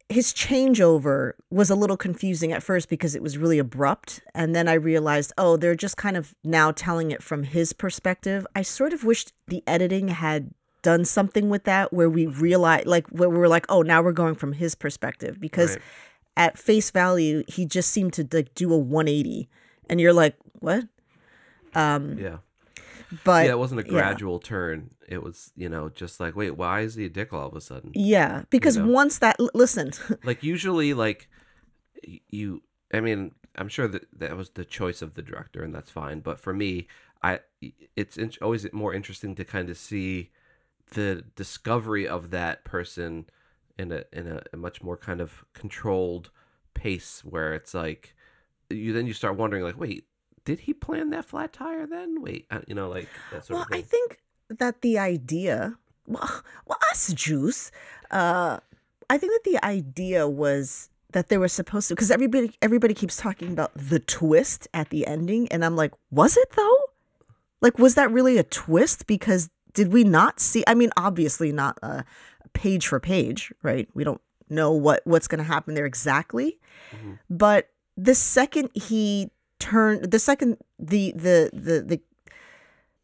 his 0.09 0.33
changeover 0.33 1.33
was 1.51 1.71
a 1.71 1.77
little 1.77 1.97
confusing 1.97 2.51
at 2.53 2.65
first 2.65 2.89
because 2.89 3.15
it 3.15 3.23
was 3.23 3.39
really 3.39 3.61
abrupt. 3.61 4.21
And 4.35 4.57
then 4.57 4.67
i 4.67 4.73
realized 4.75 5.33
oh 5.39 5.57
they're 5.57 5.77
just 5.77 5.97
kind 5.97 6.17
of 6.17 6.35
now 6.43 6.73
telling 6.73 7.13
it 7.13 7.23
from 7.23 7.45
his 7.45 7.73
perspective. 7.73 8.45
I 8.57 8.63
sort 8.63 8.93
of 8.93 9.05
wished 9.05 9.33
the 9.47 9.63
editing 9.69 10.09
had 10.09 10.51
done 10.83 11.05
something 11.05 11.49
with 11.49 11.63
that 11.65 11.93
where 11.93 12.11
we 12.11 12.27
realized 12.27 12.87
like 12.87 13.07
where 13.09 13.31
we 13.31 13.39
were 13.39 13.47
like 13.49 13.67
oh 13.69 13.83
now 13.83 14.03
we're 14.03 14.11
going 14.13 14.35
from 14.35 14.53
his 14.55 14.75
perspective. 14.75 15.39
Because 15.41 15.71
Right. 15.77 15.83
at 16.37 16.59
face 16.59 16.91
value 16.91 17.45
he 17.47 17.65
just 17.65 17.93
seemed 17.93 18.13
to 18.15 18.27
like 18.33 18.53
do 18.57 18.73
a 18.73 18.79
180 18.79 19.49
and 19.89 20.01
you're 20.01 20.13
like 20.13 20.35
what? 20.59 20.89
Um 21.75 22.19
Yeah. 22.19 22.39
But 23.25 23.47
yeah. 23.47 23.53
It 23.53 23.59
wasn't 23.59 23.81
a 23.81 23.85
yeah. 23.85 23.91
gradual 23.91 24.39
turn. 24.39 24.91
It 25.09 25.23
was, 25.23 25.53
you 25.57 25.69
know, 25.69 25.89
just 25.89 26.21
like, 26.21 26.37
wait, 26.37 26.57
why 26.57 26.81
is 26.81 26.95
he 26.95 27.07
a 27.07 27.09
dick 27.09 27.33
all 27.33 27.49
of 27.49 27.55
a 27.55 27.61
sudden? 27.61 27.93
Yeah, 27.95 28.45
because 28.51 28.77
know? 28.77 28.87
once 28.87 29.19
that 29.19 29.37
listen, 29.55 29.93
like 30.25 30.43
usually 30.43 30.95
like 30.95 31.29
you 32.29 32.63
i 32.93 33.01
mean 33.01 33.33
i'm 33.57 33.69
sure 33.69 33.89
that 33.89 34.07
that 34.17 34.37
was 34.37 34.51
the 34.51 34.65
choice 34.65 35.03
of 35.03 35.15
the 35.15 35.23
director 35.23 35.63
and 35.63 35.75
that's 35.75 35.91
fine 35.91 36.21
but 36.21 36.39
for 36.39 36.53
me 36.53 36.87
i 37.23 37.39
it's 37.97 38.17
in- 38.17 38.33
always 38.41 38.71
more 38.73 38.95
interesting 38.95 39.35
to 39.35 39.45
kind 39.45 39.69
of 39.71 39.77
see 39.77 40.31
the 40.93 41.25
discovery 41.37 42.07
of 42.07 42.31
that 42.31 42.65
person 42.65 43.27
in 43.79 43.93
a 43.93 44.05
in 44.13 44.27
a, 44.27 44.43
a 44.53 44.57
much 44.57 44.83
more 44.83 44.97
kind 44.97 45.21
of 45.21 45.45
controlled 45.53 46.31
pace 46.75 47.23
where 47.25 47.55
it's 47.55 47.75
like 47.75 48.15
you 48.69 48.93
then 48.93 49.07
you 49.07 49.13
start 49.13 49.37
wondering 49.37 49.63
like 49.63 49.79
wait 49.79 50.07
did 50.45 50.61
he 50.61 50.73
plan 50.73 51.11
that 51.11 51.25
flat 51.25 51.53
tire 51.53 51.87
then 51.87 52.23
wait 52.23 52.47
uh, 52.51 52.61
you 52.67 52.75
know 52.75 52.89
like 52.89 53.09
that 53.33 53.45
sort 53.45 53.55
well, 53.57 53.63
of 53.63 53.69
thing 53.69 53.79
I 53.79 53.83
think 53.83 54.19
that 54.59 54.83
the 54.83 54.99
idea, 54.99 55.77
well, 56.07 56.43
well 56.67 56.79
us 56.91 57.13
Jews, 57.13 57.71
uh, 58.11 58.59
I 59.09 59.19
think 59.19 59.33
that 59.33 59.51
the 59.51 59.65
idea 59.65 60.29
was 60.29 60.91
that 61.13 61.29
they 61.29 61.39
were 61.39 61.49
supposed 61.49 61.89
to 61.89 61.95
because 61.95 62.11
everybody 62.11 62.53
everybody 62.63 62.95
keeps 62.95 63.17
talking 63.17 63.53
about 63.53 63.73
the 63.75 63.99
twist 63.99 64.69
at 64.73 64.91
the 64.91 65.07
ending 65.07 65.49
and 65.51 65.65
I'm 65.65 65.75
like, 65.75 65.93
was 66.11 66.37
it 66.37 66.51
though? 66.57 66.77
Like 67.61 67.79
was 67.79 67.95
that 67.97 68.11
really 68.13 68.39
a 68.39 68.45
twist 68.45 69.07
because 69.07 69.51
did 69.75 69.93
we 69.93 70.05
not 70.05 70.39
see 70.39 70.63
I 70.67 70.75
mean 70.75 70.91
obviously 70.97 71.51
not 71.51 71.79
uh, 71.83 72.03
page 72.53 72.87
for 72.87 73.01
page, 73.01 73.53
right? 73.63 73.89
We 73.95 74.05
don't 74.05 74.21
know 74.49 74.73
what 74.73 75.03
what's 75.05 75.27
going 75.27 75.39
to 75.39 75.45
happen 75.45 75.75
there 75.75 75.87
exactly. 75.87 76.59
Mhm. 76.93 77.19
But 77.29 77.71
the 77.97 78.15
second 78.15 78.71
he 78.75 79.31
turned 79.61 80.11
the 80.11 80.19
second 80.19 80.57
the 80.79 81.13
the 81.13 81.51
the 81.53 81.81
the 81.83 82.01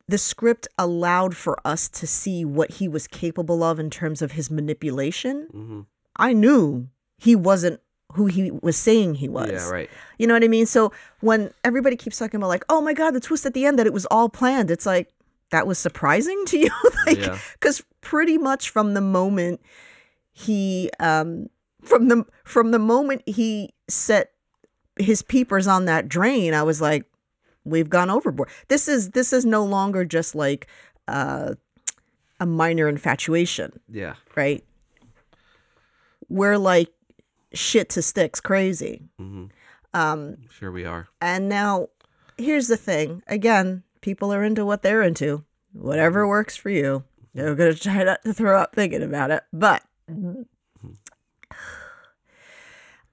the 0.08 0.18
script 0.18 0.66
allowed 0.78 1.36
for 1.36 1.58
us 1.64 1.88
to 1.88 2.06
see 2.06 2.44
what 2.44 2.70
he 2.72 2.88
was 2.88 3.06
capable 3.06 3.62
of 3.62 3.78
in 3.78 3.90
terms 3.90 4.22
of 4.22 4.32
his 4.32 4.50
manipulation. 4.50 5.46
hmm 5.52 5.80
I 6.18 6.32
knew 6.32 6.88
he 7.18 7.36
wasn't 7.36 7.80
who 8.12 8.25
he 8.26 8.50
was 8.50 8.76
saying 8.76 9.16
he 9.16 9.28
was. 9.28 9.50
Yeah, 9.50 9.68
right. 9.68 9.90
You 10.18 10.26
know 10.26 10.32
what 10.34 10.44
I 10.44 10.48
mean? 10.48 10.64
So 10.64 10.92
when 11.20 11.52
everybody 11.62 11.96
keeps 11.96 12.18
talking 12.18 12.38
about 12.38 12.48
like, 12.48 12.64
oh 12.70 12.80
my 12.80 12.94
god, 12.94 13.10
the 13.12 13.20
twist 13.20 13.44
at 13.44 13.52
the 13.52 13.66
end 13.66 13.78
that 13.78 13.86
it 13.86 13.92
was 13.92 14.06
all 14.06 14.28
planned, 14.30 14.70
it's 14.70 14.86
like 14.86 15.12
that 15.50 15.66
was 15.66 15.78
surprising 15.78 16.42
to 16.46 16.58
you, 16.64 16.70
like 17.06 17.18
Yeah. 17.18 17.38
because 17.54 17.84
pretty 18.00 18.38
much 18.38 18.70
from 18.70 18.94
the 18.94 19.00
moment 19.02 19.60
he 20.32 20.90
um 21.00 21.48
from 21.82 22.08
the 22.08 22.25
from 22.44 22.70
the 22.70 22.78
moment 22.78 23.22
he 23.26 23.75
set 23.88 24.32
his 24.98 25.22
peepers 25.22 25.66
on 25.66 25.84
that 25.86 26.08
drain, 26.08 26.54
I 26.54 26.62
was 26.62 26.80
like, 26.80 27.04
we've 27.64 27.90
gone 27.90 28.10
overboard. 28.10 28.48
This 28.68 28.88
is 28.88 29.10
this 29.10 29.32
is 29.32 29.44
no 29.44 29.64
longer 29.64 30.04
just 30.04 30.34
like 30.34 30.66
uh, 31.08 31.54
a 32.40 32.46
minor 32.46 32.88
infatuation 32.88 33.78
Yeah. 33.88 34.14
right? 34.34 34.62
We're 36.28 36.58
like 36.58 36.88
shit 37.52 37.88
to 37.90 38.02
sticks 38.02 38.40
crazy. 38.40 39.02
hmm 39.18 39.46
Um, 39.94 40.36
Sure, 40.50 40.72
we 40.72 40.84
are. 40.84 41.08
and 41.20 41.48
now 41.48 41.88
here's 42.38 42.68
the 42.68 42.76
thing 42.76 43.22
again, 43.28 43.82
people 44.00 44.32
are 44.32 44.42
into 44.44 44.64
what 44.66 44.82
they're 44.82 45.02
into, 45.02 45.44
whatever 45.72 46.26
works 46.26 46.56
for 46.56 46.70
you. 46.70 47.04
They're 47.34 47.54
going 47.54 47.74
to 47.74 47.78
try 47.80 48.02
not 48.02 48.22
to 48.24 48.32
throw 48.34 48.58
up 48.58 48.74
thinking 48.74 49.02
about 49.02 49.30
it, 49.30 49.42
but 49.52 49.82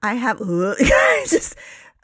I 0.04 0.14
have 0.14 0.38
just 1.28 1.56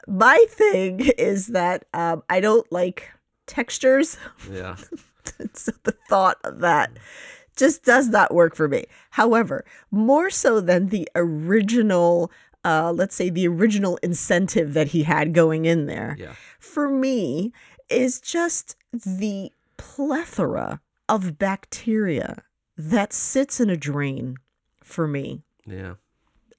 my 0.07 0.43
thing 0.49 1.01
is 1.17 1.47
that 1.47 1.85
um, 1.93 2.23
I 2.29 2.39
don't 2.39 2.69
like 2.71 3.09
textures. 3.47 4.17
Yeah. 4.51 4.75
so 5.53 5.71
the 5.83 5.93
thought 6.09 6.37
of 6.43 6.59
that 6.59 6.91
just 7.55 7.83
does 7.83 8.07
not 8.07 8.33
work 8.33 8.55
for 8.55 8.67
me. 8.67 8.85
However, 9.11 9.63
more 9.91 10.29
so 10.29 10.61
than 10.61 10.87
the 10.89 11.07
original, 11.15 12.31
uh, 12.65 12.91
let's 12.91 13.15
say 13.15 13.29
the 13.29 13.47
original 13.47 13.97
incentive 14.01 14.73
that 14.73 14.87
he 14.89 15.03
had 15.03 15.33
going 15.33 15.65
in 15.65 15.85
there, 15.85 16.15
Yeah. 16.19 16.33
for 16.59 16.89
me 16.89 17.51
is 17.89 18.19
just 18.21 18.75
the 18.93 19.51
plethora 19.77 20.79
of 21.09 21.37
bacteria 21.37 22.41
that 22.77 23.13
sits 23.13 23.59
in 23.59 23.69
a 23.69 23.77
drain 23.77 24.37
for 24.83 25.07
me, 25.07 25.43
Yeah. 25.65 25.95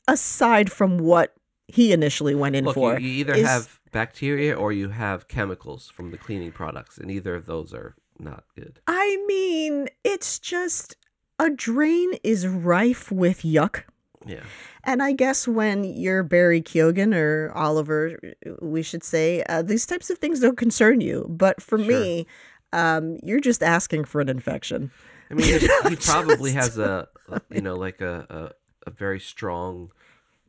Aside 0.08 0.70
from 0.70 0.98
what 0.98 1.34
he 1.68 1.92
initially 1.92 2.34
went 2.34 2.56
in 2.56 2.64
Look, 2.64 2.74
for. 2.74 2.98
you, 2.98 3.06
you 3.08 3.20
either 3.20 3.34
is- 3.34 3.46
have 3.46 3.80
bacteria 3.92 4.54
or 4.54 4.72
you 4.72 4.88
have 4.90 5.28
chemicals 5.28 5.90
from 5.94 6.10
the 6.10 6.18
cleaning 6.18 6.52
products, 6.52 6.98
and 6.98 7.10
either 7.10 7.34
of 7.34 7.46
those 7.46 7.72
are 7.74 7.94
not 8.18 8.44
good. 8.56 8.80
I 8.86 9.22
mean, 9.26 9.88
it's 10.04 10.38
just 10.38 10.96
a 11.38 11.50
drain 11.50 12.12
is 12.22 12.46
rife 12.46 13.10
with 13.10 13.42
yuck. 13.42 13.82
Yeah. 14.26 14.42
And 14.84 15.02
I 15.02 15.12
guess 15.12 15.48
when 15.48 15.82
you're 15.84 16.22
Barry 16.22 16.62
Keoghan 16.62 17.12
or 17.14 17.50
Oliver, 17.56 18.16
we 18.60 18.82
should 18.82 19.02
say, 19.02 19.42
uh, 19.48 19.62
these 19.62 19.84
types 19.84 20.10
of 20.10 20.18
things 20.18 20.38
don't 20.40 20.56
concern 20.56 21.00
you. 21.00 21.26
But 21.28 21.60
for 21.60 21.76
Sure. 21.78 21.86
me, 21.88 22.26
um, 22.72 23.18
you're 23.22 23.40
just 23.40 23.62
asking 23.64 24.04
for 24.04 24.20
an 24.20 24.28
infection. 24.28 24.90
I 25.30 25.34
mean, 25.34 25.58
he, 25.88 25.96
probably 26.00 26.52
has 26.52 26.78
a, 26.78 27.08
you 27.50 27.62
know, 27.62 27.74
like 27.76 28.00
a, 28.00 28.52
a, 28.86 28.90
very 28.90 29.20
strong, 29.20 29.90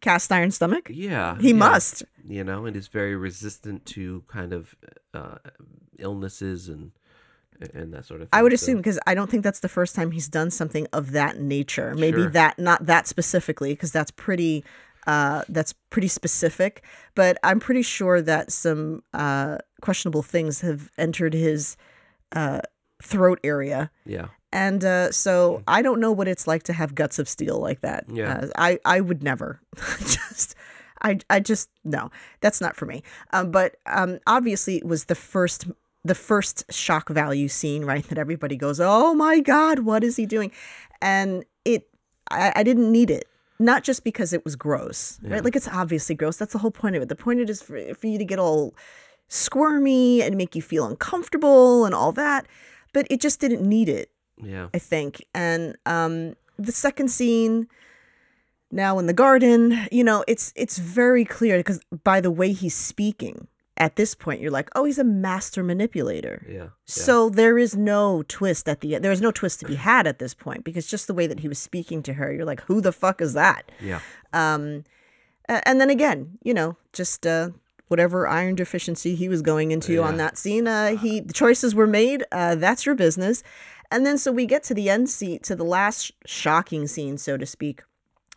Cast 0.02 0.32
iron 0.32 0.52
stomach? 0.52 0.90
yeah. 0.92 1.38
He 1.40 1.50
yeah, 1.50 1.56
must. 1.56 2.04
You 2.25 2.44
know, 2.44 2.66
and 2.66 2.75
is 2.75 2.88
very 2.88 3.16
resistant 3.16 3.86
to 3.88 4.24
kind 4.28 4.52
of 4.54 4.75
uh, 5.13 5.38
illnesses 6.00 6.68
and 6.70 6.92
and 7.74 7.94
that 7.94 8.06
sort 8.06 8.22
of 8.22 8.30
thing. 8.30 8.38
I 8.38 8.44
would 8.44 8.52
assume 8.52 8.78
because 8.78 9.00
I 9.08 9.13
don't 9.16 9.30
think 9.30 9.44
that's 9.44 9.60
the 9.62 9.70
first 9.70 9.96
time 9.96 10.12
he's 10.12 10.28
done 10.28 10.52
something 10.52 10.88
of 10.92 11.12
that 11.12 11.40
nature. 11.40 11.94
Maybe 11.96 12.24
Sure. 12.24 12.30
that 12.32 12.60
not 12.60 12.86
that 12.88 13.08
specifically 13.08 13.74
because 13.74 13.92
that's 13.92 14.12
pretty 14.12 14.66
uh, 15.08 15.44
that's 15.50 15.74
pretty 15.90 16.08
specific. 16.08 16.84
But 17.16 17.38
I'm 17.44 17.60
pretty 17.60 17.82
sure 17.84 18.22
that 18.22 18.52
some 18.52 19.04
uh, 19.13 19.58
questionable 19.82 20.24
things 20.24 20.62
have 20.62 20.90
entered 20.98 21.34
his 21.34 21.78
uh, 22.34 22.62
throat 23.02 23.40
area. 23.44 23.92
Yeah. 24.06 24.28
And 24.54 24.86
uh, 24.86 25.12
so 25.12 25.64
I 25.68 25.82
don't 25.82 26.00
know 26.00 26.12
what 26.12 26.28
it's 26.28 26.46
like 26.48 26.62
to 26.64 26.74
have 26.74 26.94
guts 26.94 27.18
of 27.18 27.28
steel 27.28 27.58
like 27.60 27.82
that. 27.82 28.06
Yeah. 28.08 28.36
Uh, 28.36 28.48
I, 28.56 28.80
I 28.86 29.02
would 29.02 29.24
never. 29.24 29.60
just 30.00 30.56
I 31.02 31.18
I 31.30 31.40
just 31.40 31.70
no, 31.84 32.12
that's 32.40 32.62
not 32.62 32.76
for 32.76 32.86
me. 32.86 33.02
Um, 33.32 33.50
but 33.52 33.78
um, 33.88 34.20
obviously 34.28 34.78
it 34.78 34.86
was 34.86 35.06
the 35.06 35.16
first 35.16 35.66
the 36.06 36.14
first 36.16 36.72
shock 36.72 37.10
value 37.10 37.48
scene, 37.48 37.84
right? 37.84 38.08
That 38.10 38.20
everybody 38.20 38.56
goes, 38.56 38.80
"Oh 38.80 39.16
my 39.16 39.40
god, 39.40 39.80
what 39.80 40.04
is 40.04 40.16
he 40.18 40.26
doing?" 40.28 40.52
And 41.02 41.46
it 41.66 41.90
I, 42.30 42.54
I 42.58 42.64
didn't 42.64 42.92
need 42.92 43.10
it. 43.10 43.28
Not 43.60 43.84
just 43.84 44.04
because 44.04 44.34
it 44.34 44.46
was 44.46 44.56
gross, 44.56 45.20
Yeah. 45.24 45.34
right? 45.34 45.44
Like 45.44 45.56
it's 45.56 45.68
obviously 45.68 46.14
gross. 46.16 46.38
That's 46.38 46.54
the 46.54 46.60
whole 46.60 46.72
point 46.72 46.96
of 46.96 47.02
it. 47.02 47.10
The 47.10 47.16
point 47.16 47.40
of 47.40 47.44
it 47.46 47.50
is 47.50 47.62
for, 47.64 47.94
for 47.96 48.06
you 48.08 48.18
to 48.20 48.26
get 48.26 48.38
all 48.40 48.76
squirmy 49.30 50.22
and 50.22 50.38
make 50.38 50.56
you 50.56 50.62
feel 50.62 50.86
uncomfortable 50.86 51.86
and 51.86 51.96
all 51.96 52.12
that. 52.14 52.46
But 52.94 53.08
it 53.10 53.20
just 53.20 53.40
didn't 53.40 53.68
need 53.68 53.90
it. 53.90 54.10
Yeah. 54.42 54.70
I 54.74 54.80
think. 54.80 55.24
And 55.34 55.75
um, 55.86 56.36
the 56.58 56.72
second 56.72 57.10
scene, 57.10 57.68
now 58.72 59.00
in 59.00 59.08
the 59.08 59.13
garden, 59.13 59.88
you 59.92 60.04
know, 60.04 60.24
it's 60.28 60.54
it's 60.56 60.78
very 60.78 61.25
clear 61.25 61.58
because 61.58 61.80
by 62.04 62.22
the 62.22 62.32
way 62.32 62.52
he's 62.52 62.75
speaking 62.75 63.48
at 63.78 63.96
this 63.96 64.13
point, 64.13 64.40
you're 64.40 64.52
like, 64.52 64.70
oh, 64.75 64.86
he's 64.86 65.00
a 65.00 65.04
master 65.04 65.63
manipulator. 65.63 66.46
Yeah. 66.48 66.56
yeah. 66.56 66.70
So 66.86 67.30
there 67.30 67.58
is 67.58 67.75
no 67.75 68.24
twist 68.28 68.70
at 68.70 68.82
the 68.82 68.96
end. 68.96 69.04
There 69.04 69.12
is 69.12 69.22
no 69.22 69.32
twist 69.32 69.60
to 69.62 69.66
be 69.66 69.75
had 69.90 70.08
at 70.08 70.20
this 70.20 70.34
point 70.34 70.63
because 70.63 70.88
just 70.88 71.08
the 71.08 71.13
way 71.13 71.28
that 71.28 71.40
he 71.40 71.48
was 71.48 71.60
speaking 71.60 72.04
to 72.04 72.13
her, 72.13 72.32
you're 72.32 72.46
like, 72.46 72.62
who 72.62 72.82
the 72.82 72.92
fuck 72.92 73.22
is 73.22 73.34
that? 73.34 73.72
Yeah. 73.82 74.00
Um, 74.32 74.84
and 75.50 75.82
then 75.82 75.90
again, 75.90 76.38
you 76.44 76.54
know, 76.54 76.78
just 76.94 77.28
uh, 77.28 77.50
whatever 77.88 78.28
iron 78.28 78.56
deficiency 78.56 79.16
he 79.16 79.28
was 79.28 79.42
going 79.42 79.72
into 79.72 80.02
on 80.02 80.18
that 80.18 80.38
scene, 80.38 80.68
uh, 80.68 80.96
he 80.96 81.20
the 81.20 81.34
choices 81.34 81.75
were 81.75 81.88
made. 81.88 82.24
Uh, 82.32 82.56
that's 82.56 82.86
your 82.86 82.96
business. 82.96 83.44
And 83.92 84.06
then 84.06 84.18
so 84.18 84.32
we 84.32 84.46
get 84.46 84.63
to 84.63 84.74
the 84.74 84.90
end 84.90 85.10
scene, 85.10 85.40
to 85.44 85.56
the 85.56 85.63
last 85.66 86.12
shocking 86.25 86.88
scene, 86.88 87.18
so 87.18 87.38
to 87.38 87.46
speak, 87.46 87.84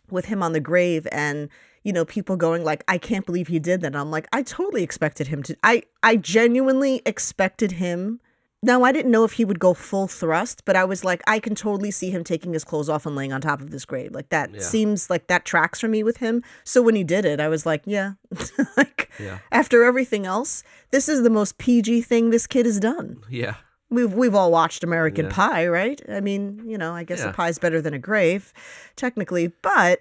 with 0.09 0.25
him 0.25 0.41
on 0.43 0.53
the 0.53 0.59
grave 0.59 1.07
and 1.11 1.49
you 1.83 1.91
know 1.93 2.03
people 2.05 2.35
going 2.37 2.63
like 2.63 2.83
i 2.87 2.97
can't 2.97 3.25
believe 3.25 3.47
he 3.49 3.59
did 3.59 3.81
that 3.81 3.87
and 3.87 3.97
i'm 3.97 4.09
like 4.11 4.27
i 4.33 4.41
totally 4.41 4.83
expected 4.83 5.27
him 5.27 5.43
to 5.43 5.55
i 5.63 5.81
i 6.03 6.15
genuinely 6.15 7.01
expected 7.05 7.73
him 7.73 8.19
now 8.63 8.83
i 8.83 8.91
didn't 8.91 9.11
know 9.11 9.23
if 9.25 9.33
he 9.33 9.43
would 9.45 9.59
go 9.59 9.73
full 9.73 10.07
thrust 10.07 10.63
but 10.65 10.75
i 10.77 10.83
was 10.85 11.03
like 11.05 11.21
i 11.27 11.39
can 11.39 11.55
totally 11.55 11.91
see 11.91 12.09
him 12.09 12.23
taking 12.23 12.51
his 12.53 12.63
clothes 12.63 12.87
off 12.89 13.05
and 13.05 13.15
laying 13.15 13.31
on 13.33 13.39
top 13.41 13.59
of 13.61 13.71
this 13.71 13.85
grave 13.85 14.11
like 14.13 14.29
that 14.29 14.49
Yeah. 14.53 14.59
seems 14.61 15.09
like 15.09 15.27
that 15.27 15.43
tracks 15.45 15.79
for 15.79 15.87
me 15.89 16.03
with 16.03 16.17
him 16.17 16.41
so 16.63 16.81
when 16.81 16.95
he 16.95 17.03
did 17.03 17.25
it 17.25 17.39
i 17.39 17.47
was 17.49 17.65
like 17.65 17.83
yeah 17.85 18.13
like 18.77 19.09
Yeah. 19.19 19.39
after 19.51 19.83
everything 19.83 20.25
else 20.25 20.63
this 20.91 21.07
is 21.09 21.21
the 21.23 21.29
most 21.29 21.57
pg 21.57 22.01
thing 22.01 22.29
this 22.31 22.47
kid 22.47 22.65
has 22.65 22.79
done 22.79 23.21
Yeah. 23.29 23.55
We've 23.89 24.13
we've 24.13 24.35
all 24.35 24.51
watched 24.51 24.83
American 24.83 25.25
Yeah. 25.25 25.31
Pie, 25.31 25.67
right? 25.67 26.01
I 26.09 26.19
mean, 26.19 26.61
you 26.65 26.77
know, 26.77 26.93
I 26.93 27.03
guess 27.03 27.21
a 27.21 27.27
Yeah. 27.27 27.31
pie's 27.31 27.57
better 27.57 27.81
than 27.81 27.93
a 27.93 27.99
grave, 27.99 28.53
technically, 28.95 29.47
but 29.61 29.99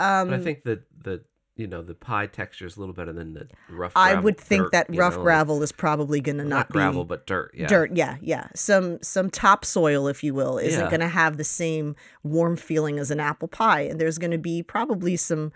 um, 0.00 0.28
But 0.30 0.40
I 0.40 0.42
think 0.42 0.64
that 0.64 0.82
the 1.04 1.22
you 1.56 1.66
know 1.66 1.82
the 1.82 1.94
pie 1.94 2.26
texture 2.26 2.66
is 2.66 2.76
a 2.76 2.80
little 2.80 2.94
better 2.94 3.12
than 3.12 3.34
the 3.34 3.48
rough. 3.68 3.94
Gravel. 3.94 4.02
I 4.02 4.08
gravel- 4.12 4.22
would 4.24 4.38
think 4.38 4.62
dirt, 4.64 4.72
that 4.72 4.86
rough 4.96 5.16
know, 5.16 5.22
gravel 5.22 5.62
is 5.62 5.72
probably 5.72 6.20
going 6.20 6.38
to 6.38 6.44
not, 6.44 6.50
not, 6.56 6.68
gravel, 6.70 7.04
be 7.04 7.08
but 7.08 7.26
dirt. 7.26 7.52
Yeah. 7.54 7.66
dirt. 7.66 7.96
Yeah, 7.96 8.16
yeah. 8.20 8.46
Some 8.54 9.00
some 9.02 9.28
topsoil, 9.30 10.06
if 10.08 10.22
you 10.24 10.34
will, 10.34 10.58
isn't 10.58 10.80
Yeah. 10.84 10.88
going 10.90 11.00
to 11.00 11.08
have 11.08 11.36
the 11.36 11.44
same 11.44 11.96
warm 12.22 12.56
feeling 12.56 12.98
as 13.00 13.10
an 13.10 13.18
apple 13.20 13.48
pie, 13.48 13.80
and 13.82 14.00
there's 14.00 14.18
going 14.18 14.30
to 14.32 14.38
be 14.38 14.62
probably 14.62 15.16
some 15.16 15.52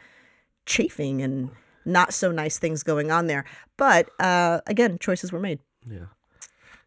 chafing 0.66 1.20
and 1.22 1.50
not 1.84 2.14
so 2.14 2.30
nice 2.30 2.58
things 2.58 2.82
going 2.84 3.10
on 3.10 3.26
there. 3.26 3.44
But 3.76 4.08
uh, 4.20 4.60
again, 4.66 4.98
choices 5.00 5.32
were 5.32 5.40
made. 5.40 5.58
Yeah. 5.88 6.06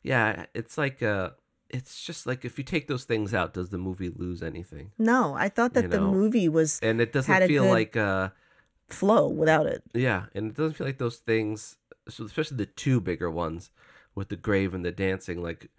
Yeah. 0.05 0.45
It's 0.53 0.77
like 0.77 1.01
uh, 1.03 1.31
it's 1.69 2.03
just 2.03 2.25
like 2.25 2.45
if 2.45 2.57
you 2.57 2.63
take 2.63 2.87
those 2.87 3.03
things 3.05 3.33
out, 3.33 3.53
does 3.53 3.69
the 3.69 3.77
movie 3.77 4.09
lose 4.09 4.41
anything? 4.41 4.91
No, 4.97 5.33
I 5.33 5.49
thought 5.49 5.73
that 5.73 5.83
You 5.85 5.89
the 5.89 6.01
movie 6.01 6.47
was 6.49 6.79
And 6.81 7.01
it 7.01 7.11
doesn't 7.11 7.43
a 7.43 7.47
feel 7.47 7.65
like 7.65 7.97
uh, 7.97 8.29
flow 8.89 9.27
without 9.27 9.65
it. 9.65 9.83
yeah, 9.93 10.25
and 10.33 10.51
it 10.51 10.55
doesn't 10.55 10.73
feel 10.73 10.87
like 10.87 10.99
those 10.99 11.17
things, 11.17 11.77
so 12.07 12.23
especially 12.25 12.57
the 12.57 12.65
two 12.67 13.01
bigger 13.01 13.29
ones 13.31 13.71
with 14.13 14.29
the 14.29 14.35
grave 14.37 14.73
and 14.73 14.85
the 14.85 14.91
dancing. 14.91 15.41
Like, 15.41 15.69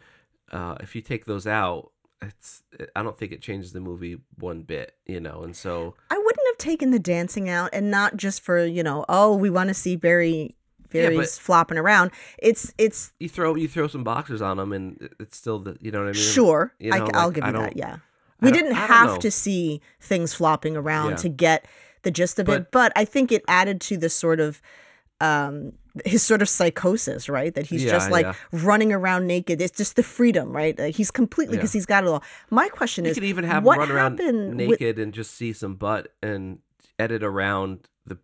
uh, 0.53 0.77
if 0.81 0.95
you 0.95 1.03
take 1.03 1.25
those 1.25 1.47
out, 1.47 1.93
it's 2.21 2.63
I 2.97 3.03
don't 3.03 3.17
think 3.17 3.33
it 3.33 3.43
changes 3.43 3.73
the 3.73 3.81
movie 3.81 4.19
one 4.39 4.63
bit. 4.63 4.95
You 5.07 5.21
know, 5.21 5.43
and 5.45 5.55
so 5.55 5.95
I 6.11 6.19
wouldn't 6.19 6.47
have 6.49 6.59
taken 6.59 6.91
the 6.91 6.99
dancing 6.99 7.49
out 7.49 7.71
and 7.73 7.91
not 7.91 8.17
just 8.17 8.41
for, 8.43 8.65
you 8.65 8.83
know, 8.83 9.05
oh, 9.09 9.37
we 9.37 9.51
want 9.51 9.69
to 9.69 9.75
see 9.75 9.95
Barry 9.97 10.57
Yeah, 10.93 11.23
flopping 11.25 11.79
around. 11.79 12.11
It's 12.39 12.73
it's 12.79 13.13
You 13.21 13.29
throw 13.29 13.55
you 13.55 13.69
throw 13.69 13.87
some 13.89 14.05
boxers 14.05 14.43
on 14.43 14.57
them, 14.57 14.73
and 14.73 15.09
it's 15.21 15.37
still 15.37 15.59
the 15.59 15.77
you 15.81 15.91
know 15.91 15.99
what 16.01 16.09
I 16.09 16.13
mean. 16.13 16.23
sure. 16.23 16.73
you 16.79 16.93
I, 16.93 16.99
know, 16.99 17.09
I'll 17.15 17.27
like, 17.27 17.35
give 17.35 17.45
I 17.45 17.47
you 17.49 17.53
that. 17.55 17.77
Yeah. 17.77 17.97
We 18.41 18.51
didn't 18.53 18.75
have 18.75 19.19
to 19.21 19.31
see 19.31 19.81
things 20.01 20.35
flopping 20.35 20.77
around 20.77 21.11
Yeah. 21.11 21.17
to 21.17 21.29
get 21.31 21.67
the 22.03 22.11
gist 22.11 22.39
of 22.39 22.49
it, 22.49 22.71
But- 22.71 22.71
but 22.71 22.93
I 22.95 23.05
think 23.05 23.33
it 23.33 23.43
added 23.49 23.81
to 23.83 23.97
the 23.97 24.09
sort 24.11 24.41
of 24.41 24.61
um 25.21 25.73
his 26.05 26.23
sort 26.23 26.43
of 26.43 26.49
psychosis, 26.49 27.27
right? 27.27 27.55
That 27.55 27.67
he's 27.67 27.83
Yeah, 27.83 27.93
just 27.93 28.11
like 28.11 28.27
yeah. 28.27 28.35
running 28.53 28.93
around 28.93 29.27
naked. 29.27 29.63
It's 29.63 29.75
just 29.79 29.97
the 29.97 30.03
freedom, 30.03 30.55
right? 30.55 30.79
Like, 30.79 30.95
he's 30.95 31.11
completely 31.11 31.57
because 31.57 31.73
he's 31.73 31.87
got 31.87 32.05
it 32.05 32.09
all. 32.09 32.23
My 32.51 32.69
question 32.69 33.07
You 33.07 33.13
is, 33.13 33.17
could 33.17 33.25
even 33.25 33.45
have 33.45 33.65
what 33.65 33.77
him 33.77 33.81
run 33.81 33.91
around 33.93 34.19
happened 34.21 34.59
with- 34.59 34.69
naked 34.79 34.99
and 34.99 35.15
just 35.15 35.31
see 35.35 35.55
some 35.55 35.75
butt 35.77 36.13
and 36.23 36.59
edit 36.99 37.23
around 37.23 37.89
the. 38.07 38.19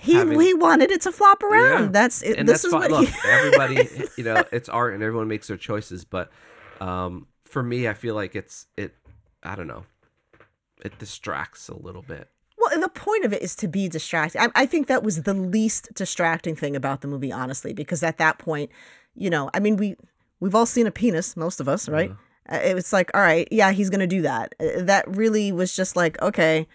He 0.00 0.14
having- 0.14 0.40
he 0.40 0.54
wanted 0.54 0.90
it 0.90 1.00
to 1.02 1.12
flop 1.12 1.42
around. 1.42 1.82
Yeah. 1.84 1.88
That's 1.90 2.22
it, 2.22 2.38
And 2.38 2.48
this 2.48 2.62
that's 2.62 2.64
is 2.66 2.72
fine. 2.72 2.90
what 2.90 3.02
Look, 3.02 3.24
everybody, 3.24 3.88
you 4.16 4.24
know, 4.24 4.44
it's 4.52 4.68
art 4.68 4.94
and 4.94 5.02
everyone 5.02 5.28
makes 5.28 5.48
their 5.48 5.56
choices. 5.56 6.04
But 6.04 6.30
um, 6.80 7.26
for 7.44 7.62
me, 7.62 7.88
I 7.88 7.94
feel 7.94 8.14
like 8.14 8.34
it's 8.36 8.66
it. 8.76 8.94
I 9.42 9.54
don't 9.54 9.66
know. 9.66 9.84
It 10.84 10.98
distracts 10.98 11.68
a 11.68 11.74
little 11.76 12.02
bit. 12.02 12.28
Well, 12.58 12.78
the 12.80 12.88
point 12.88 13.24
of 13.24 13.32
it 13.32 13.42
is 13.42 13.54
to 13.56 13.68
be 13.68 13.88
distracting. 13.88 14.40
I, 14.42 14.48
I 14.54 14.66
think 14.66 14.86
that 14.88 15.02
was 15.02 15.22
the 15.22 15.34
least 15.34 15.88
distracting 15.94 16.54
thing 16.56 16.76
about 16.76 17.00
the 17.00 17.08
movie, 17.08 17.32
honestly, 17.32 17.72
because 17.72 18.02
at 18.02 18.18
that 18.18 18.38
point, 18.38 18.70
you 19.14 19.30
know, 19.30 19.50
I 19.54 19.60
mean, 19.60 19.76
we 19.76 19.96
we've 20.40 20.54
all 20.54 20.66
seen 20.66 20.86
a 20.86 20.90
penis, 20.90 21.36
most 21.36 21.60
of 21.60 21.68
us, 21.68 21.88
right? 21.88 22.10
Uh, 22.50 22.56
It 22.56 22.74
was 22.74 22.92
like, 22.92 23.10
all 23.14 23.20
right, 23.20 23.46
yeah, 23.50 23.72
he's 23.72 23.90
gonna 23.90 24.06
do 24.06 24.22
that. 24.22 24.54
Uh, 24.60 24.82
That 24.82 25.04
really 25.08 25.52
was 25.52 25.74
just 25.74 25.96
like, 25.96 26.20
okay. 26.22 26.66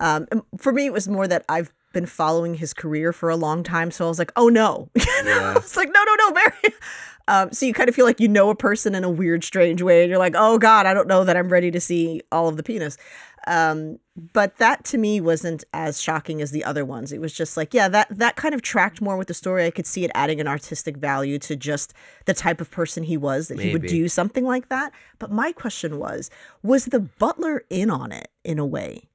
Um, 0.00 0.26
for 0.58 0.72
me, 0.72 0.86
it 0.86 0.92
was 0.92 1.08
more 1.08 1.28
that 1.28 1.44
I've 1.48 1.72
been 1.92 2.06
following 2.06 2.54
his 2.54 2.74
career 2.74 3.12
for 3.12 3.28
a 3.30 3.36
long 3.36 3.62
time, 3.62 3.90
so 3.90 4.04
I 4.06 4.08
was 4.08 4.18
like, 4.18 4.32
oh 4.36 4.48
no? 4.48 4.88
Yeah. 5.24 5.54
it's 5.56 5.76
like, 5.76 5.90
no, 5.92 6.02
no, 6.04 6.14
no, 6.16 6.32
Barry. 6.32 6.74
Um, 7.28 7.52
so 7.52 7.64
you 7.64 7.72
kind 7.72 7.88
of 7.88 7.94
feel 7.94 8.04
like 8.04 8.18
you 8.18 8.26
know 8.26 8.50
a 8.50 8.54
person 8.56 8.96
in 8.96 9.04
a 9.04 9.08
weird, 9.08 9.44
strange 9.44 9.80
way, 9.80 10.02
and 10.02 10.10
you're 10.10 10.18
like, 10.18 10.34
oh 10.36 10.58
God, 10.58 10.86
I 10.86 10.92
don't 10.92 11.06
know 11.06 11.22
that 11.22 11.36
I'm 11.36 11.48
ready 11.48 11.70
to 11.70 11.80
see 11.80 12.20
all 12.32 12.48
of 12.48 12.56
the 12.56 12.64
penis. 12.64 12.98
Um, 13.46 13.98
but 14.32 14.56
that 14.56 14.84
to 14.86 14.98
me 14.98 15.20
wasn't 15.20 15.64
as 15.72 16.00
shocking 16.00 16.42
as 16.42 16.50
the 16.50 16.64
other 16.64 16.84
ones. 16.84 17.12
It 17.12 17.20
was 17.20 17.32
just 17.32 17.56
like, 17.56 17.74
yeah, 17.74 17.88
that 17.88 18.08
that 18.10 18.36
kind 18.36 18.54
of 18.54 18.62
tracked 18.62 19.00
more 19.00 19.16
with 19.16 19.28
the 19.28 19.34
story. 19.34 19.64
I 19.64 19.70
could 19.70 19.86
see 19.86 20.04
it 20.04 20.10
adding 20.14 20.40
an 20.40 20.48
artistic 20.48 20.96
value 20.96 21.38
to 21.40 21.56
just 21.56 21.94
the 22.26 22.34
type 22.34 22.60
of 22.60 22.70
person 22.70 23.02
he 23.02 23.16
was 23.16 23.48
that 23.48 23.58
he 23.58 23.72
would 23.72 23.86
do 23.86 24.08
something 24.08 24.44
like 24.44 24.68
that. 24.68 24.92
But 25.18 25.30
my 25.32 25.52
question 25.52 25.98
was, 25.98 26.30
was 26.62 26.86
the 26.86 27.00
butler 27.00 27.64
in 27.70 27.90
on 27.90 28.12
it 28.12 28.28
in 28.44 28.58
a 28.58 28.66
way? 28.66 29.08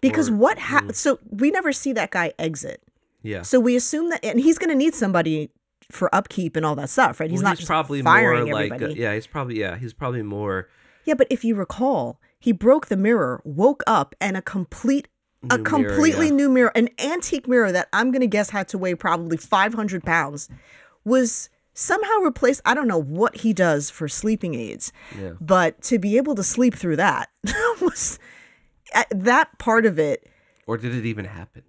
Because 0.00 0.30
Or- 0.30 0.34
what 0.36 0.58
happened? 0.58 0.96
So 0.96 1.18
we 1.30 1.50
never 1.50 1.72
see 1.72 1.92
that 1.94 2.10
guy 2.10 2.32
exit. 2.38 2.82
Yeah. 3.22 3.42
So 3.42 3.60
we 3.60 3.76
assume 3.76 4.08
that, 4.10 4.24
and 4.24 4.40
he's 4.40 4.58
going 4.58 4.70
to 4.70 4.74
need 4.76 4.94
somebody 4.94 5.50
for 5.90 6.14
upkeep 6.14 6.56
and 6.56 6.64
all 6.64 6.74
that 6.76 6.88
stuff, 6.88 7.20
right? 7.20 7.30
He's 7.30 7.42
Well, 7.42 7.50
not 7.50 7.56
just 7.56 7.66
probably 7.66 8.00
firing 8.02 8.44
more 8.46 8.54
like 8.54 8.72
everybody. 8.72 8.92
uh, 8.94 8.96
yeah. 9.08 9.14
He's 9.14 9.26
probably 9.26 9.58
yeah. 9.58 9.76
He's 9.76 9.92
probably 9.92 10.22
more 10.22 10.68
Yeah, 11.04 11.14
but 11.14 11.26
if 11.30 11.44
you 11.44 11.54
recall, 11.54 12.20
he 12.38 12.52
broke 12.52 12.86
the 12.86 12.96
mirror, 12.96 13.40
woke 13.44 13.82
up, 13.86 14.14
and 14.20 14.36
a 14.36 14.42
complete 14.42 15.08
a 15.50 15.56
mirror, 15.58 15.64
completely 15.64 16.26
yeah. 16.26 16.32
new 16.34 16.48
mirror, 16.50 16.72
an 16.76 16.90
antique 16.98 17.48
mirror 17.48 17.72
that 17.72 17.88
I'm 17.92 18.10
gonna 18.12 18.26
guess 18.26 18.50
had 18.50 18.68
to 18.68 18.78
weigh 18.78 18.94
probably 18.94 19.36
500 19.38 20.04
pounds, 20.04 20.48
was 21.04 21.48
somehow 21.74 22.18
replaced. 22.18 22.60
I 22.64 22.74
don't 22.74 22.86
know 22.88 23.00
what 23.00 23.36
he 23.38 23.52
does 23.52 23.90
for 23.90 24.06
sleeping 24.06 24.54
aids, 24.54 24.92
Yeah. 25.18 25.32
but 25.40 25.80
to 25.82 25.98
be 25.98 26.16
able 26.18 26.34
to 26.36 26.42
sleep 26.44 26.74
through 26.74 26.96
that 26.96 27.30
was 27.80 28.18
uh, 28.18 28.26
that 29.10 29.58
part 29.58 29.86
of 29.86 29.98
it. 29.98 30.26
Or 30.66 30.76
did 30.76 30.94
it 30.94 31.04
even 31.04 31.24
happen? 31.24 31.62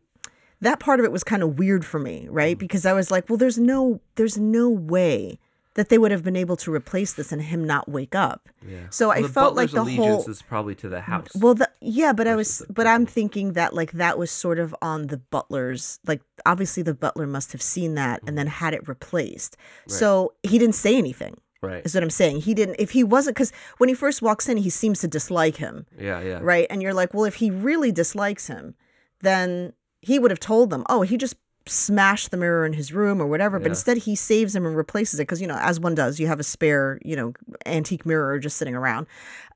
That 0.61 0.79
part 0.79 0.99
of 0.99 1.05
it 1.05 1.11
was 1.11 1.23
kind 1.23 1.41
of 1.41 1.57
weird 1.57 1.83
for 1.85 1.99
me, 1.99 2.27
right? 2.29 2.55
Mm-hmm. 2.55 2.59
Because 2.59 2.85
I 2.85 2.93
was 2.93 3.09
like, 3.09 3.29
well, 3.29 3.37
there's 3.37 3.57
no, 3.57 3.99
there's 4.15 4.37
no 4.37 4.69
way 4.69 5.39
that 5.73 5.89
they 5.89 5.97
would 5.97 6.11
have 6.11 6.23
been 6.23 6.35
able 6.35 6.57
to 6.57 6.73
replace 6.73 7.13
this 7.13 7.31
and 7.31 7.41
him 7.41 7.63
not 7.63 7.89
wake 7.89 8.13
up. 8.13 8.49
Yeah. 8.67 8.79
So 8.89 9.09
I 9.09 9.19
Well, 9.19 9.27
the 9.27 9.33
felt 9.33 9.55
like 9.55 9.71
the 9.71 9.81
allegiance 9.81 10.23
whole 10.23 10.29
is 10.29 10.41
probably 10.41 10.75
to 10.75 10.89
the 10.89 11.01
house. 11.01 11.29
Well, 11.33 11.55
the, 11.55 11.69
yeah, 11.79 12.11
but 12.11 12.27
I 12.27 12.35
was, 12.35 12.61
but 12.69 12.85
I'm 12.85 13.05
thinking 13.05 13.53
that 13.53 13.73
like 13.73 13.93
that 13.93 14.17
was 14.17 14.29
sort 14.31 14.59
of 14.59 14.75
on 14.81 15.07
the 15.07 15.17
butler's, 15.17 15.99
like 16.05 16.21
obviously 16.45 16.83
the 16.83 16.93
butler 16.93 17.25
must 17.25 17.53
have 17.53 17.61
seen 17.61 17.95
that 17.95 18.21
and 18.27 18.37
then 18.37 18.47
mm-hmm. 18.47 18.65
had 18.65 18.73
it 18.73 18.87
replaced. 18.87 19.55
So 19.87 20.33
he 20.43 20.59
didn't 20.59 20.75
say 20.75 20.97
anything. 20.97 21.37
Right. 21.61 21.85
Is 21.85 21.93
what 21.95 22.03
I'm 22.03 22.09
saying. 22.09 22.41
He 22.41 22.53
didn't. 22.53 22.75
If 22.79 22.91
he 22.91 23.03
wasn't, 23.03 23.35
because 23.35 23.51
when 23.77 23.89
he 23.89 23.95
first 23.95 24.21
walks 24.21 24.49
in, 24.49 24.57
he 24.57 24.69
seems 24.69 24.99
to 25.01 25.07
dislike 25.07 25.57
him, 25.57 25.85
Yeah. 25.97 26.21
Yeah. 26.21 26.39
right? 26.41 26.67
And 26.69 26.81
you're 26.81 26.93
like, 26.93 27.13
well, 27.13 27.25
if 27.25 27.35
he 27.35 27.49
really 27.51 27.91
dislikes 27.91 28.47
him, 28.47 28.75
then 29.21 29.73
he 30.01 30.19
would 30.19 30.31
have 30.31 30.39
told 30.39 30.69
them, 30.69 30.83
oh, 30.89 31.01
he 31.03 31.17
just 31.17 31.35
smashed 31.67 32.31
the 32.31 32.37
mirror 32.37 32.65
in 32.65 32.73
his 32.73 32.91
room 32.91 33.21
or 33.21 33.27
whatever. 33.27 33.59
But 33.59 33.67
instead, 33.67 33.97
he 33.97 34.15
saves 34.15 34.55
him 34.55 34.65
and 34.65 34.75
replaces 34.75 35.19
it 35.19 35.23
because 35.23 35.39
you 35.41 35.47
know, 35.47 35.59
as 35.61 35.79
one 35.79 35.93
does, 35.93 36.19
you 36.19 36.27
have 36.27 36.39
a 36.39 36.43
spare, 36.43 36.99
you 37.05 37.15
know, 37.15 37.33
antique 37.65 38.05
mirror 38.05 38.39
just 38.39 38.57
sitting 38.57 38.75
around, 38.75 39.05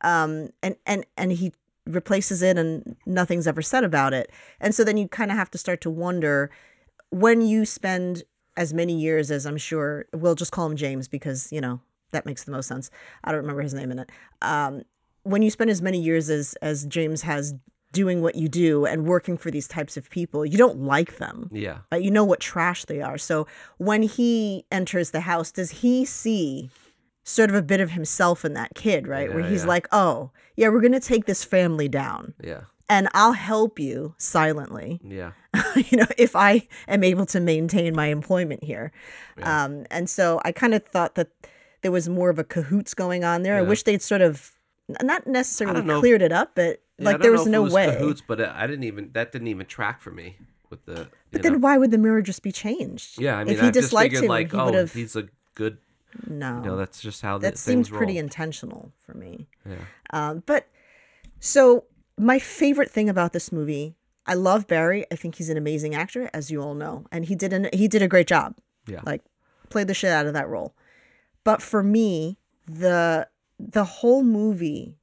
um, 0.01 0.49
and 0.61 0.75
and 0.85 1.05
and 1.17 1.31
he 1.31 1.51
replaces 1.87 2.41
it, 2.43 2.57
and 2.59 2.95
nothing's 3.07 3.47
ever 3.47 3.61
said 3.63 3.83
about 3.83 4.13
it. 4.13 4.31
And 4.59 4.75
so 4.75 4.83
then 4.83 4.97
you 4.97 5.07
kind 5.07 5.31
of 5.31 5.37
have 5.37 5.49
to 5.51 5.57
start 5.57 5.81
to 5.81 5.89
wonder 5.89 6.51
when 7.09 7.41
you 7.41 7.65
spend 7.65 8.23
as 8.57 8.73
many 8.73 8.93
years 8.99 9.31
as 9.31 9.45
I'm 9.45 9.57
sure 9.57 10.05
we'll 10.13 10.35
just 10.35 10.51
call 10.51 10.67
him 10.67 10.75
James 10.77 11.07
because 11.07 11.51
you 11.51 11.59
know 11.59 11.81
that 12.11 12.25
makes 12.25 12.43
the 12.43 12.51
most 12.51 12.67
sense. 12.67 12.89
I 13.23 13.31
don't 13.31 13.41
remember 13.41 13.61
his 13.61 13.73
name 13.73 13.91
in 13.91 13.99
it. 13.99 14.09
Um, 14.41 14.83
when 15.23 15.41
you 15.41 15.49
spend 15.49 15.69
as 15.69 15.81
many 15.81 15.99
years 15.99 16.29
as 16.29 16.53
as 16.61 16.85
James 16.85 17.23
has 17.23 17.55
doing 17.95 18.21
what 18.21 18.35
you 18.35 18.49
do 18.49 18.85
and 18.85 19.05
working 19.05 19.37
for 19.37 19.49
these 19.49 19.67
types 19.67 19.95
of 19.95 20.09
people, 20.09 20.45
you 20.45 20.57
don't 20.57 20.81
like 20.81 21.17
them. 21.17 21.49
Yeah. 21.51 21.79
Uh, 21.91 21.95
you 21.95 22.11
know 22.11 22.25
what 22.25 22.41
trash 22.41 22.83
they 22.85 23.01
are. 23.01 23.17
So 23.17 23.47
when 23.77 24.03
he 24.03 24.65
enters 24.69 25.11
the 25.11 25.21
house, 25.21 25.49
does 25.51 25.71
he 25.71 26.03
see 26.03 26.69
sort 27.23 27.49
of 27.49 27.55
a 27.55 27.61
bit 27.61 27.79
of 27.79 27.91
himself 27.91 28.43
in 28.43 28.53
that 28.53 28.75
kid, 28.75 29.07
right? 29.07 29.33
Where 29.33 29.43
he's 29.43 29.63
yeah. 29.63 29.69
like, 29.69 29.87
"Oh, 29.91 30.31
yeah, 30.55 30.67
we're 30.69 30.81
going 30.81 30.91
to 30.91 30.99
take 30.99 31.25
this 31.25 31.43
family 31.43 31.87
down 31.87 32.35
Yeah. 32.43 32.61
and 32.87 33.07
I'll 33.13 33.31
help 33.31 33.79
you 33.79 34.13
silently." 34.17 34.99
Yeah. 35.03 35.31
you 35.75 35.97
know, 35.97 36.05
if 36.17 36.35
I 36.35 36.67
am 36.87 37.03
able 37.03 37.25
to 37.27 37.39
maintain 37.39 37.95
my 37.95 38.07
employment 38.07 38.63
here. 38.63 38.91
Um, 39.41 39.85
and 39.89 40.09
so 40.09 40.39
I 40.45 40.51
kind 40.51 40.73
of 40.73 40.83
thought 40.85 41.15
that 41.15 41.29
there 41.85 41.91
was 41.91 42.09
more 42.09 42.31
of 42.31 42.39
a 42.39 42.43
cahoots 42.43 42.95
going 42.95 43.23
on 43.23 43.43
there. 43.43 43.55
I 43.55 43.61
wish 43.61 43.83
they'd 43.83 44.01
sort 44.01 44.21
of 44.21 44.53
not 45.03 45.27
necessarily 45.27 45.81
don't 45.81 45.89
if- 45.91 45.99
cleared 45.99 46.23
it 46.23 46.31
up, 46.31 46.53
but 46.55 46.81
Yeah, 46.97 47.05
like 47.11 47.21
there 47.21 47.31
was 47.31 47.45
no 47.45 47.61
way. 47.61 47.85
Cahoots, 47.95 48.23
but 48.27 48.41
uh, 48.41 48.51
I 48.55 48.65
didn't 48.65 48.85
even 48.85 49.11
that 49.13 49.31
didn't 49.31 49.49
even 49.49 49.67
track 49.67 50.01
for 50.01 50.09
me 50.09 50.37
with 50.71 50.83
the. 50.87 51.07
But 51.31 51.43
know. 51.43 51.49
then 51.51 51.61
why 51.61 51.77
would 51.77 51.91
the 51.91 51.99
mirror 51.99 52.23
just 52.23 52.41
be 52.41 52.51
changed? 52.51 53.21
yeah, 53.21 53.37
I 53.37 53.43
mean, 53.43 53.53
if 53.53 53.61
he 53.61 53.67
I 53.67 53.69
just 53.69 53.85
disliked 53.89 54.05
figured 54.13 54.23
him, 54.23 54.29
like, 54.29 54.51
he 54.51 54.57
oh, 54.57 54.65
would 54.65 54.73
have. 54.73 54.93
he's 54.93 55.15
a 55.15 55.27
good. 55.53 55.77
No, 56.27 56.55
You 56.63 56.69
know, 56.71 56.77
that's 56.77 57.01
just 57.01 57.21
how 57.21 57.37
the 57.37 57.49
that 57.49 57.57
seems 57.59 57.87
pretty 57.87 58.17
intentional 58.17 58.91
for 59.05 59.13
me. 59.13 59.47
Yeah. 59.69 59.75
Um, 60.09 60.41
but 60.47 60.67
so 61.39 61.83
my 62.17 62.39
favorite 62.39 62.89
thing 62.89 63.09
about 63.09 63.31
this 63.31 63.51
movie, 63.51 63.95
I 64.25 64.33
love 64.33 64.65
Barry. 64.65 65.05
I 65.11 65.15
think 65.17 65.35
he's 65.35 65.49
an 65.49 65.57
amazing 65.57 65.93
actor, 65.93 66.31
as 66.33 66.49
you 66.49 66.63
all 66.63 66.73
know, 66.73 67.05
and 67.11 67.25
he 67.25 67.35
did 67.35 67.53
an, 67.53 67.69
he 67.73 67.87
did 67.87 68.01
a 68.01 68.07
great 68.07 68.25
job. 68.25 68.55
Yeah. 68.87 69.01
like 69.05 69.21
played 69.69 69.87
the 69.87 69.93
shit 69.93 70.09
out 70.11 70.25
of 70.25 70.33
that 70.33 70.47
role. 70.47 70.73
But 71.45 71.61
for 71.61 71.81
me, 71.81 72.37
the 72.67 73.29
the 73.57 73.85
whole 73.85 74.23
movie, 74.23 74.97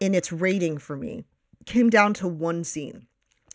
in 0.00 0.14
its 0.14 0.32
rating 0.32 0.78
for 0.78 0.96
me, 0.96 1.26
came 1.66 1.90
down 1.90 2.14
to 2.14 2.26
one 2.28 2.64
scene, 2.64 3.06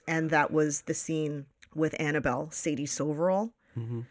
and 0.08 0.30
that 0.30 0.52
was 0.52 0.82
the 0.84 0.94
scene 0.94 1.48
with 1.74 1.96
Annabelle, 2.00 2.50
Sadie 2.52 2.86
Soverall, 2.86 3.52
Mhm. 3.76 4.06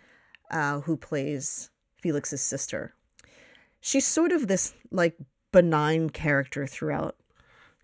uh, 0.50 0.80
who 0.80 0.96
plays 0.96 1.70
Felix's 2.02 2.40
sister. 2.42 2.94
She's 3.80 4.06
sort 4.06 4.32
of 4.32 4.48
this 4.48 4.74
like 4.90 5.16
benign 5.52 6.10
character 6.10 6.66
throughout. 6.66 7.16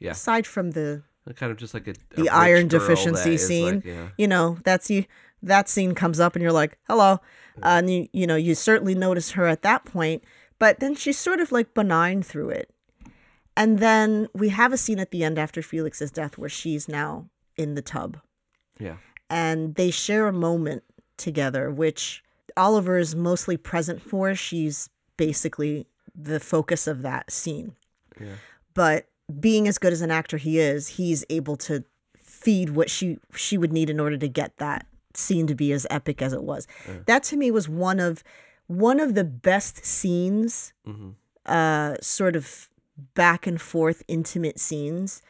Yeah. 0.00 0.10
Aside 0.12 0.46
from 0.48 0.72
the 0.72 1.02
Kind 1.36 1.52
of 1.52 1.58
just 1.58 1.72
like 1.74 1.86
a, 1.86 1.92
a 2.16 2.22
the 2.22 2.28
iron 2.30 2.66
deficiency 2.66 3.36
scene. 3.38 3.76
like, 3.76 3.84
yeah. 3.84 4.08
You 4.18 4.26
know, 4.26 4.58
that's 4.64 4.90
you. 4.90 5.04
That 5.42 5.68
scene 5.68 5.94
comes 5.94 6.20
up, 6.20 6.34
and 6.36 6.42
you're 6.42 6.52
like, 6.52 6.78
"Hello," 6.88 7.12
uh, 7.14 7.18
and 7.62 7.90
you 7.90 8.08
you 8.12 8.26
know 8.26 8.36
you 8.36 8.54
certainly 8.54 8.94
notice 8.94 9.32
her 9.32 9.46
at 9.46 9.62
that 9.62 9.84
point, 9.84 10.22
but 10.58 10.80
then 10.80 10.94
she's 10.94 11.18
sort 11.18 11.40
of 11.40 11.50
like 11.52 11.74
benign 11.74 12.22
through 12.22 12.50
it, 12.50 12.70
and 13.56 13.78
then 13.78 14.28
we 14.34 14.50
have 14.50 14.72
a 14.72 14.76
scene 14.76 14.98
at 15.00 15.10
the 15.10 15.24
end 15.24 15.38
after 15.38 15.62
Felix's 15.62 16.10
death 16.10 16.38
where 16.38 16.48
she's 16.48 16.88
now 16.88 17.28
in 17.56 17.74
the 17.74 17.82
tub, 17.82 18.18
Yeah. 18.78 18.96
and 19.28 19.74
they 19.74 19.90
share 19.90 20.26
a 20.28 20.32
moment 20.32 20.84
together, 21.16 21.70
which 21.70 22.22
Oliver 22.56 22.96
is 22.98 23.14
mostly 23.14 23.56
present 23.56 24.00
for. 24.00 24.34
She's 24.34 24.88
basically 25.16 25.86
the 26.14 26.40
focus 26.40 26.86
of 26.86 27.02
that 27.02 27.30
scene 27.30 27.74
Yeah. 28.20 28.34
but 28.74 29.06
being 29.40 29.66
as 29.66 29.78
good 29.78 29.92
as 29.92 30.02
an 30.02 30.10
actor 30.10 30.36
he 30.36 30.58
is, 30.58 30.88
he's 30.88 31.24
able 31.30 31.56
to 31.56 31.84
feed 32.22 32.70
what 32.70 32.90
she 32.90 33.18
she 33.34 33.56
would 33.56 33.72
need 33.72 33.88
in 33.88 33.98
order 34.00 34.16
to 34.18 34.28
get 34.28 34.56
that 34.58 34.86
scene 35.16 35.46
to 35.46 35.54
be 35.54 35.72
as 35.72 35.86
epic 35.90 36.22
as 36.22 36.32
it 36.32 36.42
was. 36.42 36.66
That 37.06 37.22
to 37.24 37.36
me 37.36 37.50
was 37.50 37.68
one 37.68 38.00
of 38.00 38.22
one 38.66 39.00
of 39.00 39.14
the 39.14 39.24
best 39.24 39.84
scenes, 39.84 40.72
hmm 40.84 41.10
uh, 41.44 41.96
sort 42.00 42.36
of 42.36 42.68
back 43.14 43.48
and 43.48 43.60
forth 43.60 44.04
intimate 44.06 44.60
scenes, 44.60 45.22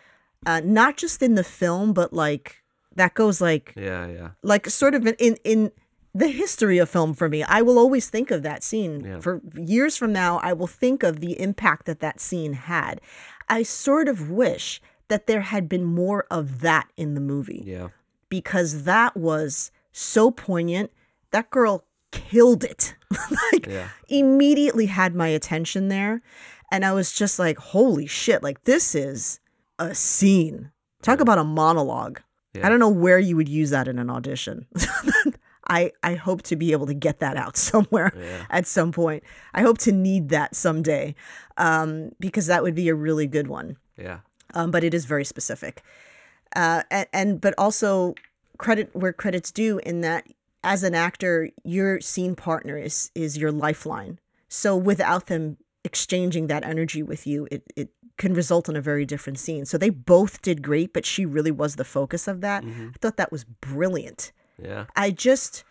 uh, 0.44 0.60
not 0.62 0.98
just 0.98 1.22
in 1.22 1.36
the 1.36 1.44
film, 1.44 1.94
but 1.94 2.12
like 2.12 2.62
that 2.96 3.14
goes 3.14 3.40
like 3.40 3.72
Yeah, 3.76 4.06
yeah. 4.08 4.28
like 4.42 4.68
sort 4.68 4.94
of 4.94 5.06
in 5.06 5.14
in, 5.18 5.36
in 5.44 5.72
the 6.14 6.28
history 6.28 6.76
of 6.76 6.90
film 6.90 7.14
for 7.14 7.30
me. 7.30 7.42
I 7.44 7.62
will 7.62 7.78
always 7.78 8.10
think 8.10 8.30
of 8.30 8.42
that 8.42 8.62
scene 8.62 9.00
Yeah. 9.04 9.20
for 9.20 9.40
years 9.56 9.96
from 9.96 10.12
now. 10.12 10.38
I 10.42 10.52
will 10.52 10.66
think 10.66 11.02
of 11.02 11.20
the 11.20 11.40
impact 11.40 11.86
that 11.86 12.00
that 12.00 12.20
scene 12.20 12.52
had. 12.52 13.00
I 13.48 13.62
sort 13.62 14.06
of 14.08 14.30
wish 14.30 14.82
that 15.08 15.26
there 15.26 15.40
had 15.40 15.68
been 15.68 15.84
more 15.84 16.26
of 16.30 16.60
that 16.60 16.88
in 16.98 17.14
the 17.14 17.20
movie 17.22 17.62
Yeah. 17.66 17.88
Because 18.32 18.84
that 18.84 19.14
was 19.14 19.70
so 19.92 20.30
poignant. 20.30 20.90
That 21.32 21.50
girl 21.50 21.84
killed 22.12 22.64
it. 22.64 22.94
like 23.52 23.66
Yeah. 23.66 23.88
immediately 24.08 24.86
had 24.86 25.14
my 25.14 25.28
attention 25.28 25.88
there 25.88 26.22
and 26.70 26.82
I 26.84 26.92
was 26.92 27.12
just 27.12 27.38
like, 27.38 27.58
"Holy 27.58 28.06
shit, 28.06 28.42
like 28.42 28.64
this 28.64 28.94
is 28.94 29.38
a 29.78 29.94
scene." 29.94 30.70
Talk 31.02 31.20
about 31.20 31.36
a 31.38 31.44
monologue. 31.44 32.20
Yeah. 32.54 32.64
I 32.66 32.70
don't 32.70 32.78
know 32.80 32.88
where 33.04 33.18
you 33.18 33.36
would 33.36 33.48
use 33.50 33.68
that 33.70 33.86
in 33.88 33.98
an 33.98 34.08
audition. 34.08 34.66
I 35.68 35.92
I 36.02 36.14
hope 36.14 36.42
to 36.44 36.56
be 36.56 36.72
able 36.72 36.86
to 36.86 36.94
get 36.94 37.20
that 37.20 37.36
out 37.36 37.56
somewhere 37.70 38.12
Yeah. 38.16 38.46
at 38.48 38.66
some 38.66 38.92
point. 38.92 39.22
I 39.52 39.60
hope 39.62 39.76
to 39.78 39.92
need 39.92 40.30
that 40.30 40.56
someday 40.56 41.14
um, 41.58 42.12
because 42.18 42.46
that 42.46 42.62
would 42.62 42.74
be 42.74 42.88
a 42.88 42.94
really 42.94 43.26
good 43.26 43.46
one. 43.48 43.76
Yeah. 43.98 44.20
Um, 44.54 44.70
but 44.70 44.84
it 44.84 44.92
is 44.94 45.04
very 45.06 45.24
specific, 45.24 45.82
uh, 46.56 46.82
and, 46.90 47.06
and 47.12 47.40
but 47.40 47.54
also 47.58 48.14
credit 48.58 48.90
where 48.94 49.12
credit's 49.12 49.50
due 49.50 49.78
in 49.78 50.00
that 50.02 50.26
as 50.64 50.82
an 50.84 50.94
actor, 50.94 51.50
your 51.64 52.00
scene 52.00 52.34
partner 52.36 52.78
is 52.78 53.10
is 53.14 53.36
your 53.36 53.50
lifeline. 53.52 54.18
So 54.48 54.76
without 54.76 55.26
them 55.26 55.56
exchanging 55.84 56.46
that 56.46 56.64
energy 56.64 57.02
with 57.02 57.26
you, 57.26 57.48
it 57.50 57.62
it 57.76 57.88
can 58.18 58.34
result 58.34 58.68
in 58.68 58.76
a 58.76 58.80
very 58.80 59.04
different 59.04 59.38
scene. 59.38 59.64
So 59.64 59.78
they 59.78 59.90
both 59.90 60.42
did 60.42 60.62
great, 60.62 60.92
but 60.92 61.04
she 61.06 61.24
really 61.26 61.50
was 61.50 61.76
the 61.76 61.84
focus 61.84 62.28
of 62.28 62.40
that. 62.42 62.62
Mm-hmm. 62.62 62.88
I 62.94 62.98
thought 63.00 63.16
that 63.16 63.32
was 63.32 63.44
brilliant. 63.44 64.32
Yeah. 64.62 64.84
I 64.94 65.10
just 65.10 65.64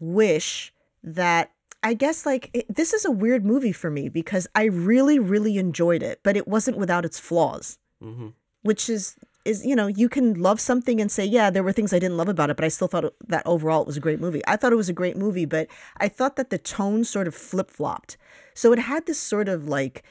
wish 0.00 0.72
that 1.02 1.50
I 1.82 1.94
guess 1.94 2.24
like 2.24 2.48
it, 2.54 2.72
this 2.74 2.92
is 2.92 3.04
a 3.04 3.10
weird 3.10 3.44
movie 3.44 3.72
for 3.72 3.90
me 3.90 4.08
because 4.08 4.46
I 4.54 4.64
really 4.64 5.18
really 5.18 5.58
enjoyed 5.58 6.02
it, 6.02 6.20
but 6.22 6.36
it 6.36 6.46
wasn't 6.46 6.78
without 6.78 7.04
its 7.04 7.18
flaws, 7.18 7.78
Mm-hmm. 8.02 8.28
which 8.62 8.88
is 8.90 9.16
is 9.44 9.64
you 9.66 9.74
know 9.74 9.86
you 9.88 10.08
can 10.08 10.34
love 10.34 10.60
something 10.60 11.00
and 11.00 11.10
say 11.10 11.24
yeah 11.24 11.50
there 11.50 11.62
were 11.62 11.72
things 11.72 11.92
I 11.92 11.98
didn't 11.98 12.16
love 12.16 12.28
about 12.28 12.50
it, 12.50 12.56
but 12.56 12.64
I 12.64 12.68
still 12.68 12.88
thought 12.88 13.12
that 13.28 13.42
overall 13.46 13.80
it 13.82 13.86
was 13.86 13.96
a 13.96 14.00
great 14.00 14.20
movie. 14.20 14.42
I 14.46 14.56
thought 14.56 14.72
it 14.72 14.76
was 14.76 14.88
a 14.88 14.92
great 14.92 15.16
movie, 15.16 15.44
but 15.46 15.68
I 15.98 16.08
thought 16.08 16.36
that 16.36 16.50
the 16.50 16.58
tone 16.58 17.04
sort 17.04 17.26
of 17.28 17.34
flip 17.34 17.70
flopped. 17.70 18.16
So 18.54 18.72
it 18.72 18.78
had 18.78 19.06
this 19.06 19.18
sort 19.18 19.48
of 19.48 19.66
like 19.68 20.04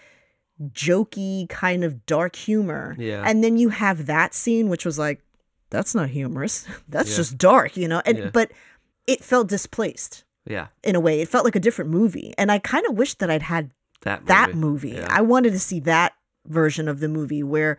jokey 0.74 1.50
kind 1.50 1.84
of 1.84 2.06
dark 2.06 2.36
humor, 2.36 2.96
Yeah. 3.00 3.24
and 3.26 3.44
then 3.44 3.58
you 3.58 3.70
have 3.70 4.06
that 4.06 4.34
scene 4.34 4.70
which 4.70 4.86
was 4.86 5.00
like 5.00 5.22
that's 5.70 5.96
not 5.96 6.10
humorous, 6.10 6.68
that's 6.90 7.12
Yeah. 7.12 7.18
just 7.18 7.38
dark, 7.38 7.78
you 7.78 7.88
know, 7.88 8.02
and 8.06 8.18
Yeah. 8.18 8.30
but 8.34 8.52
it 9.08 9.24
felt 9.24 9.48
displaced 9.48 10.24
Yeah. 10.46 10.68
in 10.84 10.96
a 10.96 11.00
way. 11.00 11.22
It 11.22 11.30
felt 11.30 11.46
like 11.46 11.56
a 11.56 11.60
different 11.62 11.90
movie. 11.92 12.34
And 12.38 12.52
I 12.52 12.60
kind 12.60 12.86
of 12.88 12.96
wish 12.98 13.14
that 13.16 13.32
I'd 13.32 13.44
had 13.44 13.72
That 14.02 14.20
movie. 14.22 14.28
that 14.28 14.56
movie. 14.56 14.90
Yeah. 14.92 15.08
I 15.10 15.22
wanted 15.22 15.52
to 15.54 15.60
see 15.60 15.80
that 15.82 16.14
version 16.48 16.88
of 16.88 17.00
the 17.00 17.08
movie 17.08 17.42
where 17.44 17.78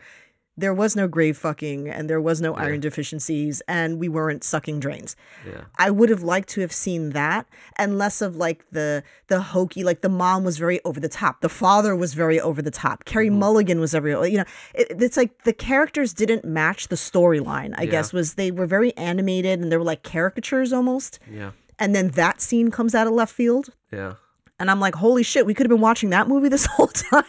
there 0.56 0.74
was 0.74 0.94
no 0.94 1.08
grave 1.08 1.36
fucking 1.38 1.88
and 1.88 2.10
there 2.10 2.20
was 2.20 2.40
no 2.42 2.54
Yeah. 2.54 2.64
iron 2.64 2.80
deficiencies 2.80 3.62
and 3.66 3.98
we 3.98 4.08
weren't 4.08 4.44
sucking 4.44 4.80
drains. 4.80 5.16
yeah. 5.46 5.62
I 5.78 5.90
would 5.90 6.10
have 6.10 6.22
liked 6.22 6.50
to 6.50 6.60
have 6.60 6.72
seen 6.72 7.10
that 7.10 7.46
and 7.76 7.96
less 7.96 8.20
of 8.20 8.36
like 8.36 8.64
the 8.70 9.02
the 9.28 9.40
hokey 9.40 9.82
like 9.82 10.02
the 10.02 10.10
mom 10.10 10.44
was 10.44 10.58
very 10.58 10.78
over 10.84 11.00
the 11.00 11.08
top. 11.08 11.40
The 11.40 11.48
father 11.48 11.96
was 11.96 12.12
very 12.12 12.38
over 12.38 12.60
the 12.60 12.70
top. 12.70 13.04
Carey 13.06 13.28
Mm-hmm. 13.30 13.38
Mulligan 13.38 13.80
was 13.80 13.94
every 13.94 14.12
you 14.30 14.36
know 14.38 14.44
it, 14.74 14.88
it's 15.02 15.16
like 15.16 15.44
the 15.44 15.54
characters 15.54 16.12
didn't 16.12 16.44
match 16.44 16.88
the 16.88 16.96
storyline. 16.96 17.74
I 17.78 17.84
Yeah. 17.84 17.90
guess 17.92 18.12
was 18.12 18.34
they 18.34 18.50
were 18.50 18.66
very 18.66 18.94
animated 18.98 19.58
and 19.60 19.72
they 19.72 19.76
were 19.78 19.84
like 19.84 20.02
caricatures 20.02 20.70
almost. 20.72 21.18
Yeah. 21.30 21.52
And 21.78 21.94
then 21.94 22.08
that 22.10 22.40
scene 22.42 22.70
comes 22.70 22.94
out 22.94 23.06
of 23.06 23.14
left 23.14 23.34
field 23.34 23.70
Yeah. 23.90 24.14
and 24.60 24.70
I'm 24.70 24.80
like, 24.80 24.96
holy 24.96 25.22
shit, 25.22 25.46
we 25.46 25.54
could 25.54 25.64
have 25.64 25.70
been 25.76 25.80
watching 25.80 26.10
that 26.10 26.28
movie 26.28 26.50
this 26.50 26.66
whole 26.76 26.88
time. 26.88 27.24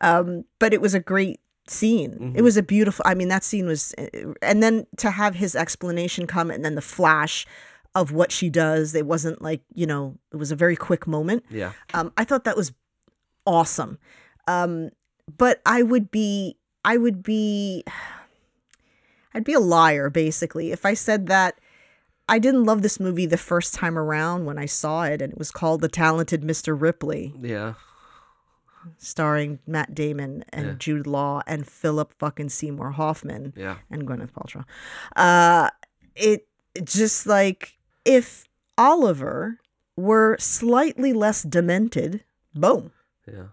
Um, 0.00 0.44
but 0.58 0.74
it 0.74 0.80
was 0.82 0.92
a 0.94 1.00
great 1.00 1.40
scene. 1.66 2.32
It 2.36 2.42
was 2.42 2.56
a 2.56 2.62
beautiful. 2.62 3.02
I 3.06 3.14
mean, 3.14 3.28
that 3.28 3.44
scene 3.44 3.66
was, 3.66 3.94
and 4.42 4.62
then 4.62 4.86
to 4.98 5.10
have 5.10 5.34
his 5.34 5.54
explanation 5.56 6.26
come, 6.26 6.50
and 6.50 6.64
then 6.64 6.74
the 6.74 6.82
flash 6.82 7.46
of 7.94 8.12
what 8.12 8.32
she 8.32 8.50
does. 8.50 8.94
It 8.94 9.06
wasn't 9.06 9.40
like 9.42 9.62
you 9.74 9.86
know, 9.86 10.18
it 10.32 10.36
was 10.36 10.50
a 10.50 10.56
very 10.56 10.76
quick 10.76 11.06
moment. 11.06 11.44
Yeah. 11.50 11.72
Um, 11.92 12.12
I 12.16 12.24
thought 12.24 12.44
that 12.44 12.56
was 12.56 12.72
awesome. 13.46 13.98
Um, 14.46 14.90
but 15.38 15.60
I 15.64 15.82
would 15.82 16.10
be, 16.10 16.56
I 16.84 16.96
would 16.98 17.22
be, 17.22 17.84
I'd 19.32 19.44
be 19.44 19.54
a 19.54 19.60
liar 19.60 20.10
basically 20.10 20.70
if 20.70 20.84
I 20.84 20.94
said 20.94 21.28
that 21.28 21.58
I 22.28 22.38
didn't 22.38 22.64
love 22.64 22.82
this 22.82 23.00
movie 23.00 23.26
the 23.26 23.36
first 23.36 23.74
time 23.74 23.98
around 23.98 24.44
when 24.44 24.58
I 24.58 24.66
saw 24.66 25.04
it, 25.04 25.20
and 25.22 25.32
it 25.32 25.38
was 25.38 25.50
called 25.50 25.80
The 25.80 25.88
Talented 25.88 26.42
Mr. 26.42 26.78
Ripley, 26.78 27.34
Yeah. 27.40 27.74
Starring 28.98 29.58
Matt 29.66 29.94
Damon 29.94 30.44
and 30.50 30.66
Yeah. 30.66 30.74
Jude 30.78 31.06
Law 31.06 31.42
and 31.46 31.66
Philip 31.66 32.12
fucking 32.18 32.48
Seymour 32.50 32.92
Hoffman 32.92 33.52
Yeah. 33.56 33.76
and 33.90 34.06
Gwyneth 34.06 34.32
Paltrow. 34.32 34.64
Uh, 35.16 35.70
it 36.16 36.46
just 36.82 37.26
like 37.26 37.76
if 38.04 38.44
Oliver 38.78 39.58
were 39.96 40.36
slightly 40.38 41.12
less 41.12 41.42
demented, 41.42 42.24
boom. 42.54 42.90
Yeah. 43.26 43.48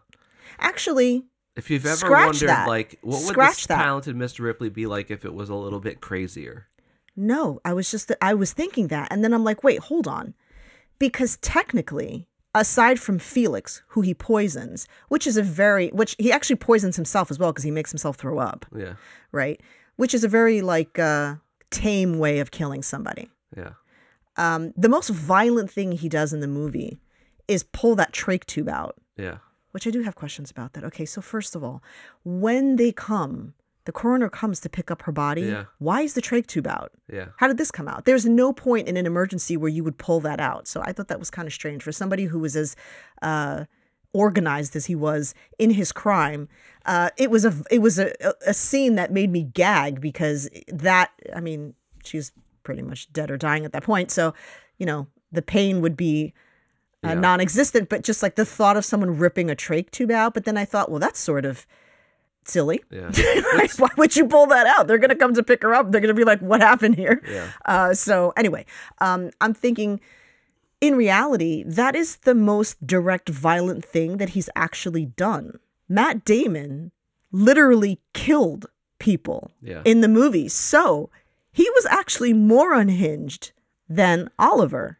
Actually, 0.59 1.25
If 1.55 1.69
you've 1.69 1.85
ever 1.85 1.95
Scratch 1.97 2.25
wondered, 2.27 2.49
that. 2.49 2.67
like, 2.67 2.97
what 3.01 3.17
would 3.19 3.27
Scratch 3.27 3.55
this 3.55 3.67
that. 3.67 3.81
talented 3.83 4.15
Mr. 4.15 4.39
Ripley 4.39 4.69
be 4.69 4.85
like 4.87 5.11
if 5.11 5.25
it 5.25 5.33
was 5.33 5.49
a 5.49 5.55
little 5.55 5.79
bit 5.79 6.01
crazier? 6.01 6.67
no, 7.15 7.59
I 7.65 7.73
was 7.73 7.91
just 7.91 8.09
I 8.21 8.33
was 8.33 8.53
thinking 8.53 8.87
that, 8.87 9.09
and 9.11 9.23
then 9.23 9.33
I'm 9.33 9.43
like, 9.43 9.63
wait, 9.63 9.79
hold 9.79 10.07
on, 10.07 10.33
because 10.99 11.37
technically. 11.37 12.27
Aside 12.53 12.99
from 12.99 13.17
Felix, 13.17 13.81
who 13.89 14.01
he 14.01 14.13
poisons, 14.13 14.87
which 15.07 15.25
is 15.25 15.37
a 15.37 15.43
very, 15.43 15.87
which 15.89 16.15
he 16.19 16.31
actually 16.31 16.57
poisons 16.57 16.97
himself 16.97 17.31
as 17.31 17.39
well 17.39 17.51
because 17.53 17.63
he 17.63 17.71
makes 17.71 17.91
himself 17.91 18.17
throw 18.17 18.39
up, 18.39 18.65
Yeah. 18.75 18.95
right? 19.31 19.61
Which 19.95 20.13
is 20.13 20.23
a 20.23 20.27
very 20.27 20.61
like 20.61 20.99
uh, 20.99 21.35
tame 21.69 22.19
way 22.19 22.39
of 22.39 22.51
killing 22.51 22.83
somebody. 22.83 23.29
Yeah. 23.55 23.71
Um, 24.37 24.73
the 24.75 24.89
most 24.89 25.09
violent 25.09 25.71
thing 25.71 25.93
he 25.93 26.09
does 26.09 26.33
in 26.33 26.41
the 26.41 26.47
movie 26.47 26.99
is 27.47 27.63
pull 27.63 27.95
that 27.95 28.11
trach 28.13 28.45
tube 28.45 28.67
out, 28.69 28.95
Yeah. 29.17 29.37
which 29.71 29.87
I 29.87 29.89
do 29.89 30.01
have 30.01 30.15
questions 30.15 30.51
about 30.51 30.73
that. 30.73 30.83
Okay, 30.83 31.05
so 31.05 31.21
first 31.21 31.55
of 31.55 31.63
all, 31.63 31.81
when 32.25 32.75
they 32.75 32.91
come, 32.91 33.53
the 33.85 33.91
coroner 33.91 34.29
comes 34.29 34.59
to 34.61 34.69
pick 34.69 34.91
up 34.91 35.01
her 35.03 35.11
body. 35.11 35.41
Yeah. 35.43 35.65
Why 35.79 36.01
is 36.01 36.13
the 36.13 36.21
trach 36.21 36.47
tube 36.47 36.67
out? 36.67 36.91
Yeah. 37.11 37.27
How 37.37 37.47
did 37.47 37.57
this 37.57 37.71
come 37.71 37.87
out? 37.87 38.05
There's 38.05 38.25
no 38.25 38.53
point 38.53 38.87
in 38.87 38.95
an 38.97 39.05
emergency 39.05 39.57
where 39.57 39.69
you 39.69 39.83
would 39.83 39.97
pull 39.97 40.19
that 40.21 40.39
out. 40.39 40.67
So 40.67 40.81
I 40.83 40.93
thought 40.93 41.07
that 41.07 41.19
was 41.19 41.29
kind 41.31 41.47
of 41.47 41.53
strange 41.53 41.81
for 41.83 41.91
somebody 41.91 42.25
who 42.25 42.39
was 42.39 42.55
as 42.55 42.75
uh, 43.21 43.65
organized 44.13 44.75
as 44.75 44.85
he 44.85 44.95
was 44.95 45.33
in 45.57 45.71
his 45.71 45.91
crime. 45.91 46.47
Uh, 46.85 47.09
it 47.17 47.31
was 47.31 47.45
a 47.45 47.53
it 47.71 47.79
was 47.79 47.97
a, 47.99 48.13
a 48.45 48.53
scene 48.53 48.95
that 48.95 49.11
made 49.11 49.31
me 49.31 49.43
gag 49.43 50.01
because 50.01 50.49
that 50.67 51.11
I 51.35 51.39
mean 51.39 51.73
she 52.03 52.17
was 52.17 52.31
pretty 52.63 52.81
much 52.81 53.11
dead 53.13 53.31
or 53.31 53.37
dying 53.37 53.65
at 53.65 53.71
that 53.73 53.83
point. 53.83 54.11
So 54.11 54.33
you 54.77 54.85
know 54.85 55.07
the 55.31 55.41
pain 55.41 55.81
would 55.81 55.95
be 55.95 56.33
uh, 57.03 57.09
Yeah. 57.09 57.13
non-existent, 57.15 57.89
but 57.89 58.03
just 58.03 58.21
like 58.21 58.35
the 58.35 58.45
thought 58.45 58.77
of 58.77 58.85
someone 58.85 59.17
ripping 59.17 59.49
a 59.49 59.55
trach 59.55 59.89
tube 59.91 60.11
out. 60.11 60.33
But 60.33 60.43
then 60.45 60.57
I 60.57 60.65
thought, 60.65 60.91
well, 60.91 60.99
that's 60.99 61.19
sort 61.19 61.45
of 61.45 61.65
silly. 62.45 62.81
Yeah. 62.89 63.11
Right? 63.53 63.71
Why 63.77 63.89
would 63.97 64.15
you 64.15 64.27
pull 64.27 64.47
that 64.47 64.65
out? 64.67 64.87
They're 64.87 64.97
gonna 64.97 65.15
come 65.15 65.33
to 65.33 65.43
pick 65.43 65.61
her 65.63 65.73
up. 65.75 65.91
They're 65.91 66.01
gonna 66.01 66.13
be 66.13 66.23
like, 66.23 66.39
"What 66.39 66.61
happened 66.61 66.95
here?" 66.95 67.21
Yeah. 67.29 67.51
Uh, 67.65 67.93
so 67.93 68.31
anyway, 68.37 68.65
um, 68.99 69.29
I'm 69.41 69.53
thinking, 69.53 69.99
in 70.79 70.95
reality, 70.95 71.63
that 71.67 71.95
is 71.95 72.17
the 72.17 72.33
most 72.35 72.85
direct, 72.87 73.27
violent 73.29 73.83
thing 73.85 74.17
that 74.17 74.29
he's 74.29 74.49
actually 74.55 75.05
done. 75.05 75.59
Matt 75.89 76.23
Damon 76.25 76.91
literally 77.31 77.99
killed 78.13 78.65
people 78.99 79.51
Yeah. 79.61 79.81
in 79.85 80.01
the 80.01 80.07
movie, 80.07 80.47
so 80.47 81.09
he 81.51 81.69
was 81.71 81.85
actually 81.87 82.33
more 82.33 82.73
unhinged 82.73 83.51
than 83.89 84.29
Oliver. 84.39 84.97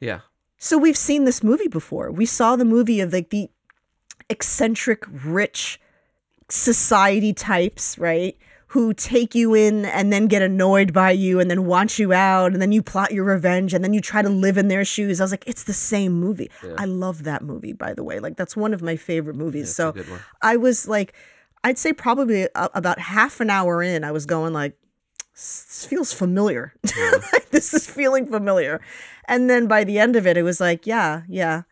Yeah. 0.00 0.20
So 0.58 0.76
we've 0.76 0.96
seen 0.98 1.24
this 1.24 1.42
movie 1.42 1.68
before. 1.68 2.10
We 2.10 2.26
saw 2.26 2.56
the 2.56 2.64
movie 2.66 3.00
of 3.00 3.12
like 3.12 3.30
the 3.30 3.48
eccentric, 4.28 5.04
rich 5.24 5.80
society 6.48 7.32
types, 7.32 7.98
right? 7.98 8.36
Who 8.68 8.92
take 8.92 9.34
you 9.34 9.54
in 9.54 9.84
and 9.84 10.12
then 10.12 10.26
get 10.26 10.42
annoyed 10.42 10.92
by 10.92 11.12
you 11.12 11.40
and 11.40 11.50
then 11.50 11.66
want 11.66 11.98
you 11.98 12.12
out 12.12 12.52
and 12.52 12.60
then 12.60 12.72
you 12.72 12.82
plot 12.82 13.12
your 13.12 13.24
revenge 13.24 13.72
and 13.72 13.82
then 13.82 13.92
you 13.92 14.00
try 14.00 14.22
to 14.22 14.28
live 14.28 14.58
in 14.58 14.68
their 14.68 14.84
shoes. 14.84 15.20
I 15.20 15.24
was 15.24 15.30
like, 15.30 15.44
it's 15.46 15.64
the 15.64 15.72
same 15.72 16.12
movie. 16.12 16.50
I 16.76 16.84
love 16.84 17.22
that 17.24 17.42
movie, 17.42 17.72
by 17.72 17.94
the 17.94 18.02
way. 18.02 18.18
Like, 18.18 18.36
that's 18.36 18.56
one 18.56 18.74
of 18.74 18.82
my 18.82 18.96
favorite 18.96 19.36
movies. 19.36 19.68
It's 19.68 19.76
so 19.76 19.90
a 19.90 19.92
good 19.92 20.08
one. 20.10 20.20
I 20.42 20.56
was 20.56 20.88
like, 20.88 21.14
I'd 21.64 21.78
say 21.78 21.92
probably 21.92 22.48
about 22.54 22.98
half 22.98 23.40
an 23.40 23.50
hour 23.50 23.82
in, 23.82 24.04
I 24.04 24.12
was 24.12 24.26
going 24.26 24.52
like, 24.52 24.76
this 25.32 25.86
feels 25.88 26.12
familiar. 26.12 26.74
Like, 27.32 27.50
this 27.50 27.72
is 27.74 27.86
feeling 27.86 28.26
familiar. 28.26 28.80
And 29.28 29.48
then 29.48 29.66
by 29.66 29.84
the 29.84 29.98
end 29.98 30.16
of 30.16 30.26
it, 30.26 30.36
it 30.36 30.42
was 30.42 30.60
like, 30.60 30.86
yeah, 30.86 31.22
yeah. 31.28 31.62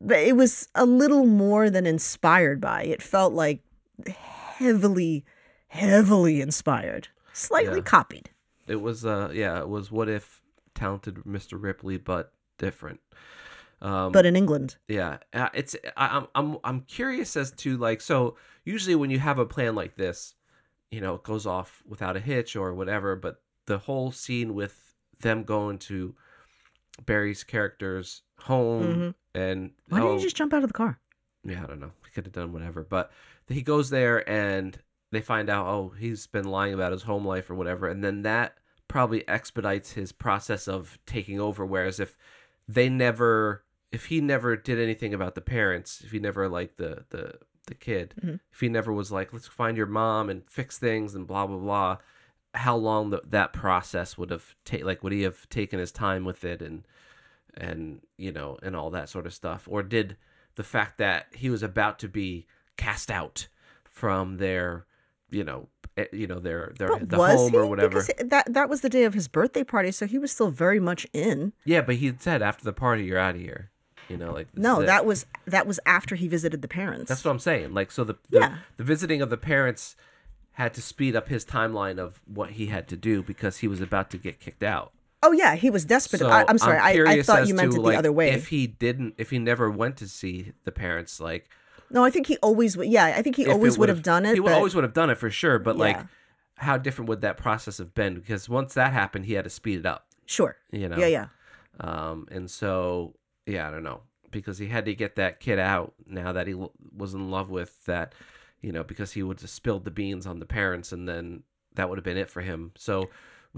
But 0.00 0.18
it 0.18 0.36
was 0.36 0.68
a 0.74 0.86
little 0.86 1.26
more 1.26 1.70
than 1.70 1.86
inspired 1.86 2.60
by. 2.60 2.82
It 2.84 3.02
felt 3.02 3.32
like 3.32 3.60
heavily, 4.08 5.24
heavily 5.68 6.40
inspired, 6.40 7.08
slightly 7.32 7.78
Yeah. 7.78 7.84
copied. 7.84 8.30
it 8.66 8.80
was 8.80 9.04
uh 9.04 9.30
yeah 9.32 9.58
it 9.60 9.68
was 9.68 9.90
what 9.90 10.08
if 10.08 10.40
talented 10.74 11.16
Mr. 11.26 11.60
Ripley 11.60 11.96
but 11.98 12.32
different. 12.58 13.00
Um, 13.82 14.12
but 14.12 14.26
in 14.26 14.36
England. 14.36 14.76
yeah, 14.88 15.18
uh, 15.32 15.48
it's 15.54 15.74
I, 15.96 16.18
I'm 16.18 16.26
I'm 16.34 16.58
I'm 16.64 16.80
curious 16.82 17.34
as 17.36 17.50
to 17.52 17.76
like 17.78 18.00
so 18.02 18.36
usually 18.64 18.94
when 18.94 19.10
you 19.10 19.18
have 19.18 19.38
a 19.38 19.46
plan 19.46 19.74
like 19.74 19.96
this, 19.96 20.34
you 20.90 21.00
know, 21.00 21.14
it 21.14 21.22
goes 21.22 21.46
off 21.46 21.82
without 21.88 22.16
a 22.16 22.20
hitch 22.20 22.56
or 22.56 22.74
whatever, 22.74 23.16
but 23.16 23.40
the 23.66 23.78
whole 23.78 24.12
scene 24.12 24.54
with 24.54 24.94
them 25.20 25.44
going 25.44 25.78
to 25.78 26.14
Barry's 27.06 27.42
character's 27.42 28.22
home 28.40 28.84
Mhm. 28.84 29.14
and 29.34 29.70
Why 29.88 29.98
didn't 30.00 30.12
oh, 30.12 30.16
you 30.16 30.22
just 30.22 30.36
jump 30.36 30.52
out 30.52 30.62
of 30.62 30.68
the 30.68 30.74
car? 30.74 30.98
Yeah, 31.44 31.62
I 31.62 31.66
don't 31.66 31.80
know. 31.80 31.92
He 32.04 32.10
could 32.12 32.26
have 32.26 32.32
done 32.32 32.52
whatever. 32.52 32.82
But 32.82 33.10
he 33.48 33.62
goes 33.62 33.90
there 33.90 34.28
and 34.28 34.78
they 35.12 35.20
find 35.20 35.48
out, 35.50 35.66
oh, 35.66 35.92
he's 35.98 36.26
been 36.26 36.44
lying 36.44 36.74
about 36.74 36.92
his 36.92 37.02
home 37.02 37.24
life 37.26 37.50
or 37.50 37.54
whatever. 37.54 37.88
And 37.88 38.04
then 38.04 38.22
that 38.22 38.58
probably 38.88 39.26
expedites 39.28 39.92
his 39.92 40.12
process 40.12 40.68
of 40.68 40.98
taking 41.06 41.40
over. 41.40 41.64
Whereas 41.64 41.98
if 42.00 42.16
they 42.68 42.88
never, 42.88 43.64
if 43.90 44.06
he 44.06 44.20
never 44.20 44.56
did 44.56 44.78
anything 44.78 45.14
about 45.14 45.34
the 45.34 45.40
parents, 45.40 46.02
if 46.04 46.12
he 46.12 46.18
never 46.20 46.48
liked 46.48 46.76
the, 46.78 47.04
the, 47.10 47.38
the 47.66 47.74
kid, 47.74 48.14
Mhm. 48.24 48.40
if 48.52 48.60
he 48.60 48.68
never 48.68 48.92
was 48.92 49.10
like, 49.10 49.32
let's 49.32 49.46
find 49.46 49.76
your 49.76 49.86
mom 49.86 50.28
and 50.30 50.48
fix 50.48 50.78
things 50.78 51.14
and 51.14 51.26
blah, 51.26 51.46
blah, 51.46 51.56
blah, 51.58 51.98
how 52.54 52.76
long 52.76 53.10
the, 53.10 53.20
that 53.28 53.52
process 53.52 54.18
would 54.18 54.30
have 54.30 54.54
taken, 54.64 54.86
like, 54.86 55.02
would 55.02 55.12
he 55.12 55.22
have 55.22 55.48
taken 55.48 55.78
his 55.78 55.92
time 55.92 56.24
with 56.24 56.44
it 56.44 56.60
and, 56.62 56.84
and, 57.54 58.00
you 58.16 58.32
know, 58.32 58.58
and 58.62 58.74
all 58.76 58.90
that 58.90 59.08
sort 59.08 59.26
of 59.26 59.34
stuff? 59.34 59.68
Or 59.70 59.82
did, 59.82 60.16
the 60.56 60.64
fact 60.64 60.98
that 60.98 61.26
he 61.34 61.50
was 61.50 61.62
about 61.62 61.98
to 62.00 62.08
be 62.08 62.46
cast 62.76 63.10
out 63.10 63.48
from 63.84 64.36
their, 64.38 64.86
you 65.30 65.44
know, 65.44 65.68
eh, 65.96 66.06
you 66.12 66.26
know 66.26 66.38
their 66.38 66.72
their 66.78 66.88
But 66.88 67.08
the 67.10 67.16
home 67.16 67.52
he? 67.52 67.56
or 67.58 67.66
whatever. 67.66 68.00
Because 68.00 68.28
that 68.28 68.52
that 68.52 68.68
was 68.68 68.80
the 68.80 68.88
day 68.88 69.04
of 69.04 69.14
his 69.14 69.28
birthday 69.28 69.64
party, 69.64 69.90
so 69.92 70.06
he 70.06 70.18
was 70.18 70.32
still 70.32 70.50
very 70.50 70.80
much 70.80 71.06
in. 71.12 71.52
Yeah, 71.64 71.82
but 71.82 71.96
he 71.96 72.12
said 72.18 72.42
after 72.42 72.64
the 72.64 72.72
party, 72.72 73.04
you're 73.04 73.18
out 73.18 73.34
of 73.34 73.40
here. 73.40 73.70
You 74.08 74.16
know, 74.16 74.32
like 74.32 74.48
No, 74.56 74.82
that 74.82 75.06
was 75.06 75.26
that 75.46 75.66
was 75.68 75.78
after 75.86 76.16
he 76.16 76.26
visited 76.26 76.62
the 76.62 76.68
parents. 76.68 77.08
that's 77.08 77.24
what 77.24 77.30
I'm 77.30 77.38
saying. 77.38 77.74
Like, 77.74 77.90
so 77.92 78.02
the 78.04 78.14
the, 78.30 78.38
Yeah. 78.40 78.56
the 78.76 78.84
visiting 78.84 79.22
of 79.22 79.30
the 79.30 79.36
parents 79.36 79.94
had 80.54 80.74
to 80.74 80.82
speed 80.82 81.14
up 81.14 81.28
his 81.28 81.44
timeline 81.44 81.98
of 81.98 82.20
what 82.26 82.50
he 82.52 82.66
had 82.66 82.88
to 82.88 82.96
do 82.96 83.22
because 83.22 83.58
he 83.58 83.68
was 83.68 83.80
about 83.80 84.10
to 84.10 84.18
get 84.18 84.40
kicked 84.40 84.64
out. 84.64 84.92
Oh 85.22 85.32
yeah, 85.32 85.54
he 85.54 85.70
was 85.70 85.84
desperate. 85.84 86.20
So 86.20 86.28
I, 86.28 86.44
I'm 86.48 86.58
sorry, 86.58 86.78
I, 86.78 86.88
I 86.88 86.92
curious 86.92 87.26
thought 87.26 87.46
you 87.46 87.54
meant 87.54 87.72
to, 87.72 87.78
it 87.78 87.82
the 87.82 87.86
like, 87.88 87.98
other 87.98 88.12
way. 88.12 88.30
If 88.30 88.48
he 88.48 88.66
didn't, 88.66 89.14
if 89.18 89.30
he 89.30 89.38
never 89.38 89.70
went 89.70 89.96
to 89.98 90.08
see 90.08 90.52
the 90.64 90.72
parents, 90.72 91.20
like 91.20 91.48
no, 91.90 92.04
I 92.04 92.10
think 92.10 92.26
he 92.26 92.36
always 92.38 92.76
would. 92.76 92.88
Yeah, 92.88 93.06
I 93.16 93.22
think 93.22 93.36
he 93.36 93.46
always 93.46 93.76
would 93.78 93.88
would've- 93.88 94.02
done 94.02 94.24
it. 94.26 94.34
He 94.34 94.40
but 94.40 94.52
always 94.52 94.74
would 94.74 94.84
have 94.84 94.92
done 94.92 95.10
it 95.10 95.16
for 95.18 95.30
sure. 95.30 95.58
But 95.58 95.76
like, 95.76 95.98
how 96.54 96.78
different 96.78 97.08
would 97.08 97.20
that 97.22 97.36
process 97.36 97.78
have 97.78 97.94
been? 97.94 98.14
Because 98.14 98.48
once 98.48 98.74
that 98.74 98.92
happened, 98.92 99.24
he 99.26 99.34
had 99.34 99.44
to 99.44 99.50
speed 99.50 99.80
it 99.80 99.86
up. 99.86 100.06
sure. 100.26 100.56
You 100.70 100.88
know. 100.88 100.96
Yeah, 100.98 101.06
yeah. 101.06 101.26
Um, 101.80 102.28
and 102.30 102.50
so 102.50 103.14
yeah, 103.46 103.66
I 103.66 103.70
don't 103.70 103.82
know 103.82 104.02
because 104.30 104.58
he 104.58 104.68
had 104.68 104.84
to 104.84 104.94
get 104.94 105.16
that 105.16 105.40
kid 105.40 105.58
out 105.58 105.92
now 106.06 106.32
that 106.32 106.46
he 106.46 106.52
l- 106.52 106.72
was 106.96 107.14
in 107.14 107.30
love 107.32 107.50
with 107.50 107.84
that, 107.86 108.14
you 108.60 108.70
know, 108.70 108.84
because 108.84 109.12
he 109.12 109.22
would 109.24 109.40
have 109.40 109.50
spilled 109.50 109.84
the 109.84 109.90
beans 109.90 110.26
on 110.26 110.38
the 110.38 110.46
parents, 110.46 110.92
and 110.92 111.08
then 111.08 111.42
that 111.74 111.88
would 111.88 111.98
have 111.98 112.04
been 112.04 112.16
it 112.16 112.30
for 112.30 112.40
him. 112.42 112.70
So, 112.76 113.08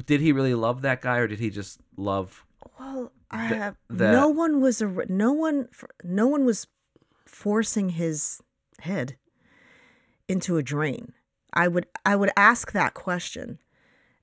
did 0.07 0.21
he 0.21 0.33
really 0.33 0.55
love 0.55 0.83
that 0.83 1.01
guy, 1.03 1.19
or 1.19 1.27
did 1.27 1.39
he 1.41 1.51
just 1.51 1.81
love? 1.97 2.45
Well, 2.79 3.13
I 3.31 3.49
Th- 3.49 3.61
have 3.61 3.77
that- 3.91 4.13
no 4.13 4.29
one 4.29 4.61
was 4.61 4.81
a 4.81 4.87
no 5.09 5.33
one 5.33 5.69
no 6.05 6.27
one 6.27 6.45
was 6.45 6.67
forcing 7.27 7.91
his 7.91 8.41
head 8.81 9.17
into 10.29 10.57
a 10.57 10.63
drain. 10.63 11.13
I 11.53 11.69
would 11.69 11.87
I 12.07 12.17
would 12.17 12.31
ask 12.37 12.73
that 12.73 12.95
question, 12.95 13.59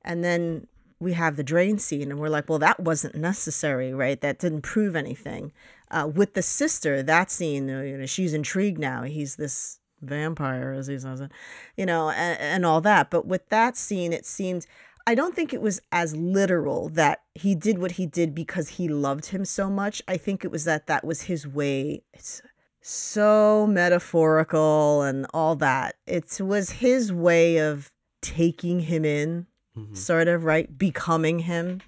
and 0.04 0.24
then 0.24 0.68
we 1.00 1.14
have 1.14 1.36
the 1.38 1.44
drain 1.44 1.78
scene, 1.80 2.12
and 2.12 2.20
we're 2.20 2.30
like, 2.30 2.50
well, 2.50 2.60
that 2.60 2.80
wasn't 2.80 3.16
necessary, 3.16 3.94
right? 3.94 4.20
That 4.20 4.40
didn't 4.40 4.62
prove 4.64 4.96
anything. 4.96 5.52
Uh, 5.92 6.08
with 6.14 6.34
the 6.34 6.42
sister, 6.42 7.02
that 7.02 7.32
scene, 7.32 7.68
you 7.70 7.98
know, 7.98 8.06
she's 8.06 8.34
intrigued 8.34 8.80
now. 8.80 9.04
He's 9.04 9.38
this 9.38 9.80
vampire, 10.02 10.72
as 10.74 10.88
he 10.88 11.00
says 11.00 11.22
it, 11.22 11.32
you 11.78 11.86
know, 11.86 12.10
and, 12.10 12.40
and 12.40 12.66
all 12.66 12.82
that. 12.82 13.10
But 13.10 13.26
with 13.26 13.48
that 13.50 13.78
scene, 13.78 14.12
it 14.14 14.26
seemed. 14.26 14.66
I 15.10 15.16
don't 15.16 15.36
think 15.36 15.56
it 15.56 15.62
was 15.62 15.82
as 15.92 16.16
literal 16.16 16.90
that 16.90 17.24
he 17.34 17.56
did 17.56 17.80
what 17.80 17.94
he 17.94 18.06
did 18.06 18.36
because 18.36 18.70
he 18.70 18.88
loved 18.88 19.26
him 19.26 19.44
so 19.44 19.68
much. 19.68 20.04
I 20.08 20.18
think 20.18 20.46
it 20.46 20.52
was 20.52 20.66
that 20.66 20.86
that 20.86 21.04
was 21.04 21.24
his 21.24 21.48
way. 21.48 22.04
It's 22.14 22.44
so 22.80 23.66
metaphorical 23.68 25.02
and 25.02 25.26
all 25.34 25.56
that. 25.56 25.96
It 26.06 26.40
was 26.40 26.70
his 26.70 27.12
way 27.12 27.58
of 27.58 27.92
taking 28.22 28.82
him 28.82 29.04
in, 29.04 29.48
Mhm. 29.76 29.98
sort 29.98 30.28
of, 30.28 30.44
right? 30.44 30.78
Becoming 30.78 31.40
him. 31.40 31.82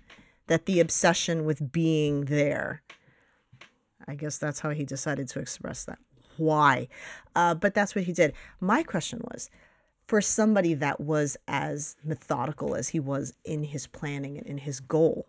That 0.48 0.66
the 0.66 0.80
obsession 0.80 1.46
with 1.46 1.72
being 1.72 2.26
there. 2.26 2.82
I 4.08 4.16
guess 4.16 4.40
that's 4.40 4.62
how 4.62 4.72
he 4.72 4.84
decided 4.84 5.28
to 5.30 5.40
express 5.40 5.84
that. 5.86 6.00
Why? 6.38 6.88
Uh, 7.36 7.54
but 7.54 7.76
that's 7.76 7.94
what 7.94 8.06
he 8.06 8.14
did. 8.14 8.34
My 8.60 8.82
question 8.82 9.22
was 9.32 9.52
for 10.12 10.20
somebody 10.20 10.74
that 10.74 11.00
was 11.00 11.38
as 11.48 11.96
methodical 12.04 12.76
as 12.76 12.90
he 12.90 13.00
was 13.00 13.34
in 13.46 13.64
his 13.64 13.88
planning 13.88 14.38
and 14.38 14.46
in 14.46 14.58
his 14.58 14.82
goal, 14.82 15.26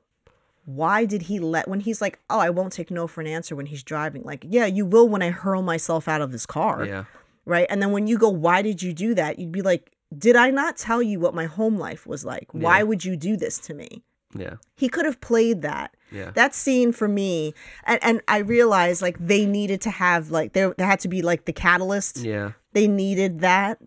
why 0.64 1.04
did 1.04 1.22
he 1.22 1.38
let, 1.38 1.68
when 1.68 1.78
he's 1.78 2.00
like, 2.00 2.18
oh, 2.28 2.40
I 2.40 2.50
won't 2.50 2.72
take 2.72 2.90
no 2.90 3.06
for 3.06 3.20
an 3.20 3.28
answer 3.28 3.54
when 3.54 3.66
he's 3.66 3.84
driving, 3.84 4.22
like, 4.24 4.44
yeah, 4.48 4.66
you 4.66 4.84
will 4.84 5.08
when 5.08 5.22
I 5.22 5.30
hurl 5.30 5.62
myself 5.62 6.08
out 6.08 6.20
of 6.20 6.32
this 6.32 6.46
car 6.46 6.84
Yeah, 6.84 7.04
right? 7.44 7.66
And 7.70 7.80
then 7.80 7.92
when 7.92 8.08
you 8.08 8.18
go, 8.18 8.28
why 8.28 8.60
did 8.62 8.82
you 8.82 8.92
do 8.92 9.14
that? 9.14 9.38
You'd 9.38 9.52
be 9.52 9.62
like, 9.62 9.92
did 10.26 10.34
I 10.34 10.50
not 10.50 10.76
tell 10.76 11.00
you 11.00 11.20
what 11.20 11.32
my 11.32 11.46
home 11.46 11.76
life 11.78 12.04
was 12.04 12.24
like? 12.24 12.48
Why 12.52 12.82
would 12.82 13.04
you 13.04 13.16
do 13.16 13.36
this 13.36 13.58
to 13.66 13.74
me? 13.74 14.02
yeah, 14.34 14.54
He 14.74 14.88
could 14.88 15.04
have 15.04 15.20
played 15.20 15.62
that. 15.62 15.94
yeah. 16.10 16.32
That 16.32 16.54
scene 16.56 16.90
for 16.92 17.06
me, 17.06 17.54
and, 17.84 17.98
and 18.02 18.20
I 18.26 18.38
realized 18.38 19.00
like 19.00 19.16
they 19.20 19.46
needed 19.46 19.80
to 19.82 19.90
have 19.90 20.30
like 20.30 20.54
there 20.54 20.74
there 20.76 20.86
had 20.88 21.00
to 21.00 21.08
be 21.08 21.22
like 21.22 21.44
the 21.44 21.52
catalyst. 21.52 22.18
yeah, 22.18 22.52
They 22.72 22.88
needed 22.88 23.40
that. 23.40 23.78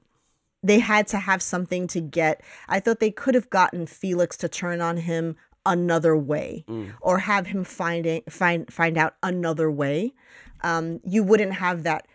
They 0.66 0.80
had 0.80 1.08
to 1.08 1.18
have 1.20 1.42
something 1.42 1.88
to 1.88 2.02
get. 2.02 2.42
I 2.68 2.80
thought 2.80 3.00
they 3.00 3.12
could 3.12 3.36
have 3.36 3.50
gotten 3.50 3.86
Felix 3.86 4.36
to 4.38 4.48
turn 4.50 4.82
on 4.82 4.98
him 4.98 5.36
another 5.66 6.16
way, 6.16 6.64
Mm. 6.68 6.94
or 7.02 7.20
have 7.20 7.48
him 7.48 7.64
finding 7.64 8.22
find 8.30 8.72
find 8.72 8.98
out 8.98 9.16
another 9.24 9.70
way. 9.72 10.14
Um, 10.64 11.00
you 11.04 11.24
wouldn't 11.24 11.54
have 11.54 11.84
that 11.84 12.08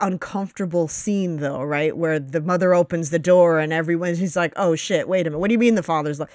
uncomfortable 0.00 0.86
scene 0.88 1.36
though, 1.38 1.62
right? 1.62 1.96
Where 1.96 2.18
the 2.20 2.40
mother 2.40 2.72
opens 2.74 3.10
the 3.10 3.18
door 3.18 3.58
and 3.58 3.72
everyone's 3.72 4.18
he's 4.18 4.36
like, 4.36 4.52
"Oh 4.56 4.74
shit, 4.76 5.08
wait 5.08 5.26
a 5.26 5.30
minute. 5.30 5.38
What 5.40 5.48
do 5.48 5.52
you 5.54 5.58
mean 5.58 5.74
the 5.74 5.82
father's 5.82 6.20
like?" 6.20 6.30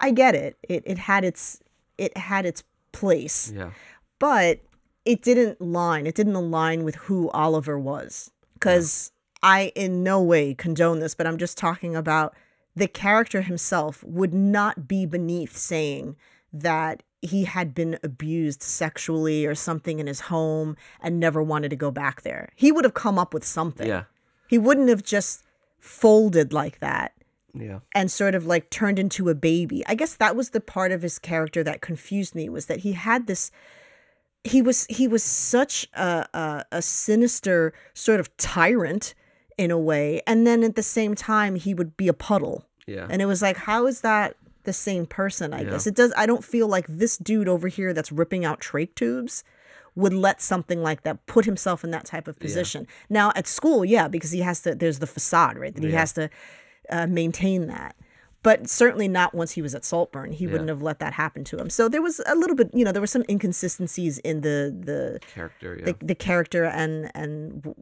I 0.00 0.10
get 0.10 0.34
it. 0.34 0.56
It 0.68 0.82
it 0.86 0.98
had 0.98 1.24
its 1.24 1.60
it 1.98 2.16
had 2.16 2.46
its 2.46 2.62
place, 2.92 3.52
yeah, 3.54 3.70
but 4.18 4.60
it 5.04 5.22
didn't 5.22 5.60
line. 5.60 6.06
It 6.06 6.14
didn't 6.14 6.34
align 6.34 6.84
with 6.84 6.94
who 6.96 7.30
Oliver 7.30 7.78
was. 7.78 8.30
Cuz 8.60 9.11
I 9.42 9.72
in 9.74 10.02
no 10.02 10.22
way 10.22 10.54
condone 10.54 11.00
this, 11.00 11.14
but 11.14 11.26
I'm 11.26 11.38
just 11.38 11.58
talking 11.58 11.96
about 11.96 12.34
the 12.74 12.88
character 12.88 13.42
himself 13.42 14.02
would 14.04 14.32
not 14.32 14.88
be 14.88 15.04
beneath 15.06 15.56
saying 15.56 16.16
that 16.52 17.02
he 17.20 17.44
had 17.44 17.74
been 17.74 17.98
abused 18.02 18.62
sexually 18.62 19.46
or 19.46 19.54
something 19.54 19.98
in 19.98 20.06
his 20.06 20.20
home 20.20 20.76
and 21.00 21.20
never 21.20 21.42
wanted 21.42 21.70
to 21.70 21.76
go 21.76 21.90
back 21.90 22.22
there. 22.22 22.50
He 22.56 22.72
would 22.72 22.84
have 22.84 22.94
come 22.94 23.18
up 23.18 23.32
with 23.32 23.44
something. 23.44 23.86
yeah, 23.86 24.04
He 24.48 24.58
wouldn't 24.58 24.88
have 24.88 25.02
just 25.02 25.44
folded 25.78 26.52
like 26.52 26.80
that 26.80 27.12
yeah, 27.54 27.80
and 27.94 28.10
sort 28.10 28.34
of 28.34 28.46
like 28.46 28.70
turned 28.70 28.98
into 28.98 29.28
a 29.28 29.34
baby. 29.34 29.84
I 29.86 29.94
guess 29.94 30.14
that 30.16 30.36
was 30.36 30.50
the 30.50 30.60
part 30.60 30.90
of 30.92 31.02
his 31.02 31.18
character 31.18 31.62
that 31.64 31.80
confused 31.80 32.34
me 32.34 32.48
was 32.48 32.66
that 32.66 32.80
he 32.80 32.92
had 32.92 33.26
this 33.26 33.50
he 34.44 34.62
was 34.62 34.86
he 34.86 35.06
was 35.06 35.22
such 35.22 35.86
a 35.94 36.26
a, 36.34 36.64
a 36.72 36.82
sinister 36.82 37.72
sort 37.94 38.20
of 38.20 38.34
tyrant 38.36 39.14
in 39.62 39.70
a 39.70 39.78
way 39.78 40.20
and 40.26 40.46
then 40.46 40.62
at 40.64 40.74
the 40.76 40.82
same 40.82 41.14
time 41.14 41.54
he 41.56 41.72
would 41.74 41.96
be 41.96 42.08
a 42.08 42.12
puddle. 42.28 42.64
yeah. 42.86 43.06
And 43.10 43.22
it 43.22 43.26
was 43.26 43.40
like 43.42 43.56
how 43.56 43.86
is 43.86 44.00
that 44.02 44.36
the 44.64 44.72
same 44.72 45.06
person, 45.06 45.52
I 45.52 45.62
Yeah. 45.62 45.70
guess. 45.70 45.86
It 45.86 45.94
does 45.96 46.12
I 46.16 46.24
don't 46.26 46.44
feel 46.44 46.68
like 46.68 46.86
this 46.88 47.16
dude 47.16 47.48
over 47.48 47.68
here 47.68 47.92
that's 47.92 48.12
ripping 48.12 48.44
out 48.44 48.60
trach 48.60 48.94
tubes 48.94 49.44
would 49.94 50.14
let 50.14 50.40
something 50.40 50.82
like 50.82 51.02
that 51.02 51.26
put 51.26 51.44
himself 51.44 51.84
in 51.84 51.90
that 51.90 52.04
type 52.06 52.26
of 52.28 52.38
position. 52.38 52.86
Now 53.10 53.32
at 53.36 53.46
school, 53.46 53.84
yeah, 53.84 54.08
because 54.08 54.30
he 54.30 54.40
has 54.40 54.60
to 54.62 54.74
there's 54.74 54.98
the 55.00 55.06
facade, 55.06 55.56
right? 55.58 55.74
That 55.74 55.84
he 55.84 55.90
Yeah. 55.90 55.98
has 56.00 56.12
to 56.14 56.30
uh, 56.90 57.06
maintain 57.06 57.66
that. 57.68 57.94
But 58.42 58.68
certainly 58.68 59.06
not 59.06 59.34
once 59.34 59.52
he 59.52 59.62
was 59.62 59.72
at 59.74 59.84
Saltburn. 59.84 60.32
He 60.32 60.48
wouldn't 60.48 60.68
have 60.68 60.82
let 60.82 60.98
that 60.98 61.12
happen 61.12 61.44
to 61.44 61.58
him. 61.58 61.70
So 61.70 61.88
there 61.88 62.02
was 62.02 62.20
a 62.26 62.34
little 62.34 62.56
bit, 62.56 62.70
you 62.74 62.84
know, 62.84 62.90
there 62.90 63.00
were 63.00 63.06
some 63.06 63.24
inconsistencies 63.28 64.18
in 64.18 64.40
the 64.40 64.76
the 64.76 65.20
Character, 65.32 65.76
yeah, 65.78 65.84
the, 65.84 66.06
the 66.06 66.14
character 66.14 66.64
and 66.64 67.10
and 67.14 67.74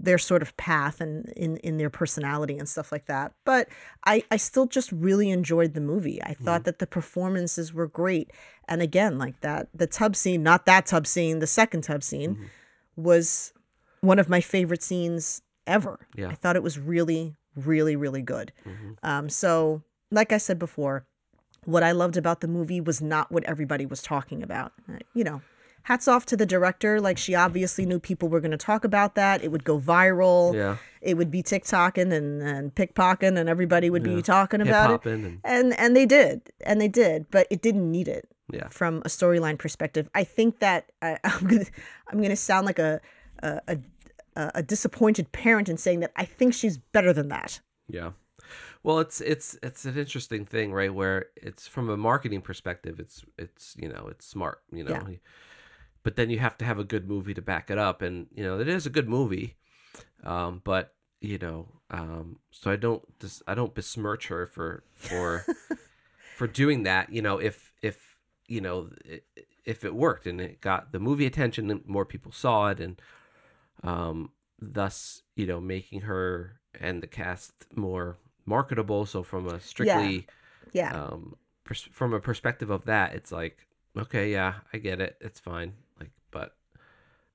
their 0.00 0.18
sort 0.18 0.40
of 0.40 0.56
path 0.56 1.00
and 1.00 1.28
in 1.36 1.58
in 1.58 1.76
their 1.76 1.90
personality 1.90 2.56
and 2.56 2.68
stuff 2.68 2.90
like 2.90 3.06
that. 3.06 3.32
But 3.44 3.68
i 4.06 4.22
i 4.30 4.36
still 4.36 4.66
just 4.66 4.90
really 4.92 5.30
enjoyed 5.30 5.74
the 5.74 5.80
movie. 5.80 6.22
I 6.22 6.30
mm-hmm. 6.30 6.44
thought 6.44 6.64
that 6.64 6.78
the 6.78 6.86
performances 6.86 7.74
were 7.74 7.86
great. 7.86 8.30
And 8.66 8.80
again 8.80 9.18
like 9.18 9.40
that 9.40 9.68
the 9.74 9.86
tub 9.86 10.16
scene 10.16 10.42
not 10.42 10.64
that 10.66 10.86
tub 10.86 11.06
scene 11.06 11.40
the 11.40 11.46
second 11.46 11.82
tub 11.82 12.02
scene 12.02 12.34
mm-hmm. 12.36 12.44
was 13.02 13.52
one 14.00 14.18
of 14.18 14.28
my 14.28 14.40
favorite 14.40 14.82
scenes 14.82 15.42
ever. 15.66 16.06
Yeah. 16.16 16.28
i 16.28 16.34
thought 16.34 16.56
it 16.56 16.62
was 16.62 16.78
really 16.78 17.34
really 17.56 17.96
really 17.96 18.22
good. 18.22 18.52
Mm-hmm. 18.64 18.92
Um 19.02 19.28
so 19.28 19.82
like 20.10 20.32
I 20.32 20.38
said 20.38 20.58
before, 20.58 21.04
what 21.64 21.82
I 21.82 21.92
loved 21.92 22.16
about 22.16 22.40
the 22.40 22.48
movie 22.48 22.80
was 22.80 23.00
not 23.02 23.30
what 23.30 23.44
everybody 23.44 23.84
was 23.86 24.02
talking 24.02 24.42
about. 24.42 24.72
Uh, 24.88 24.98
You 25.14 25.24
know, 25.24 25.42
hats 25.82 26.08
off 26.08 26.24
to 26.26 26.36
the 26.36 26.46
director. 26.46 27.00
Like 27.00 27.18
she 27.18 27.34
obviously 27.34 27.84
knew 27.86 27.98
people 27.98 28.28
were 28.28 28.40
going 28.40 28.50
to 28.52 28.56
talk 28.56 28.84
about 28.84 29.14
that. 29.16 29.42
It 29.42 29.50
would 29.50 29.64
go 29.64 29.78
viral. 29.78 30.54
Yeah. 30.54 30.76
It 31.02 31.16
would 31.16 31.30
be 31.30 31.42
TikToking 31.42 32.12
and, 32.12 32.42
and 32.42 32.74
pickpocketing, 32.74 33.38
and 33.38 33.48
everybody 33.48 33.90
would 33.90 34.06
Yeah. 34.06 34.14
be 34.16 34.22
talking 34.22 34.60
about 34.60 35.06
it. 35.06 35.12
and 35.12 35.40
And 35.44 35.78
and 35.78 35.94
they 35.96 36.06
did, 36.06 36.50
and 36.64 36.80
they 36.80 36.88
did, 36.88 37.26
but 37.30 37.46
it 37.50 37.60
didn't 37.62 37.90
need 37.90 38.08
it 38.08 38.28
yeah. 38.52 38.68
from 38.68 38.98
a 39.04 39.08
storyline 39.08 39.58
perspective. 39.58 40.08
I 40.14 40.24
think 40.24 40.58
that 40.60 40.90
I, 41.02 41.18
I'm 41.24 41.46
gonna 41.46 41.66
I'm 42.08 42.20
gonna 42.22 42.36
sound 42.36 42.66
like 42.66 42.78
a 42.78 43.00
a, 43.42 43.60
a 43.68 43.78
a 44.54 44.62
disappointed 44.62 45.32
parent 45.32 45.68
in 45.68 45.76
saying 45.76 46.00
that 46.00 46.12
I 46.16 46.24
think 46.24 46.54
she's 46.54 46.78
better 46.78 47.12
than 47.12 47.28
that. 47.28 47.60
Yeah. 47.88 48.12
Well, 48.82 49.00
it's 49.00 49.20
it's 49.20 49.58
it's 49.62 49.84
an 49.84 49.96
interesting 49.98 50.44
thing, 50.44 50.72
right? 50.72 50.92
Where 50.92 51.26
it's 51.36 51.66
from 51.66 51.90
a 51.90 51.96
marketing 51.96 52.40
perspective, 52.42 52.98
it's 53.00 53.24
it's 53.36 53.76
you 53.78 53.88
know 53.88 54.06
it's 54.10 54.26
smart, 54.26 54.62
you 54.72 54.84
know, 54.84 55.04
Yeah. 55.08 55.16
but 56.02 56.16
then 56.16 56.30
you 56.30 56.38
have 56.38 56.56
to 56.58 56.64
have 56.64 56.78
a 56.78 56.84
good 56.84 57.08
movie 57.08 57.34
to 57.34 57.42
back 57.42 57.70
it 57.70 57.78
up, 57.78 58.02
and 58.02 58.28
you 58.34 58.42
know 58.42 58.58
it 58.60 58.68
is 58.68 58.86
a 58.86 58.90
good 58.90 59.08
movie, 59.08 59.56
um, 60.24 60.60
but 60.64 60.94
you 61.20 61.38
know, 61.38 61.66
um, 61.90 62.38
so 62.50 62.70
I 62.70 62.76
don't 62.76 63.02
dis- 63.18 63.42
I 63.46 63.54
don't 63.54 63.74
besmirch 63.74 64.28
her 64.28 64.46
for 64.46 64.84
for 64.94 65.44
for 66.36 66.46
doing 66.46 66.84
that. 66.84 67.10
You 67.12 67.22
know, 67.22 67.38
if 67.38 67.72
if 67.82 68.16
you 68.46 68.60
know 68.60 68.90
if 69.64 69.84
it 69.84 69.94
worked 69.94 70.26
and 70.26 70.40
it 70.40 70.60
got 70.60 70.92
the 70.92 71.00
movie 71.00 71.26
attention, 71.26 71.70
and 71.70 71.84
more 71.86 72.04
people 72.04 72.32
saw 72.32 72.68
it, 72.68 72.80
and 72.80 73.00
um, 73.82 74.30
thus 74.60 75.22
you 75.34 75.46
know 75.46 75.60
making 75.60 76.02
her 76.02 76.60
and 76.80 77.02
the 77.02 77.06
cast 77.08 77.52
more 77.74 78.16
marketable. 78.48 79.06
So 79.06 79.22
from 79.22 79.46
a 79.46 79.60
strictly 79.60 80.26
Yeah, 80.72 80.92
um, 80.92 81.36
pers- 81.64 81.88
from 81.92 82.12
a 82.12 82.20
perspective 82.20 82.70
of 82.70 82.84
that, 82.86 83.14
it's 83.14 83.32
like 83.32 83.66
okay, 83.96 84.30
yeah, 84.32 84.54
I 84.72 84.78
get 84.78 85.00
it, 85.00 85.16
it's 85.20 85.40
fine. 85.40 85.74
Like, 85.98 86.10
but 86.30 86.54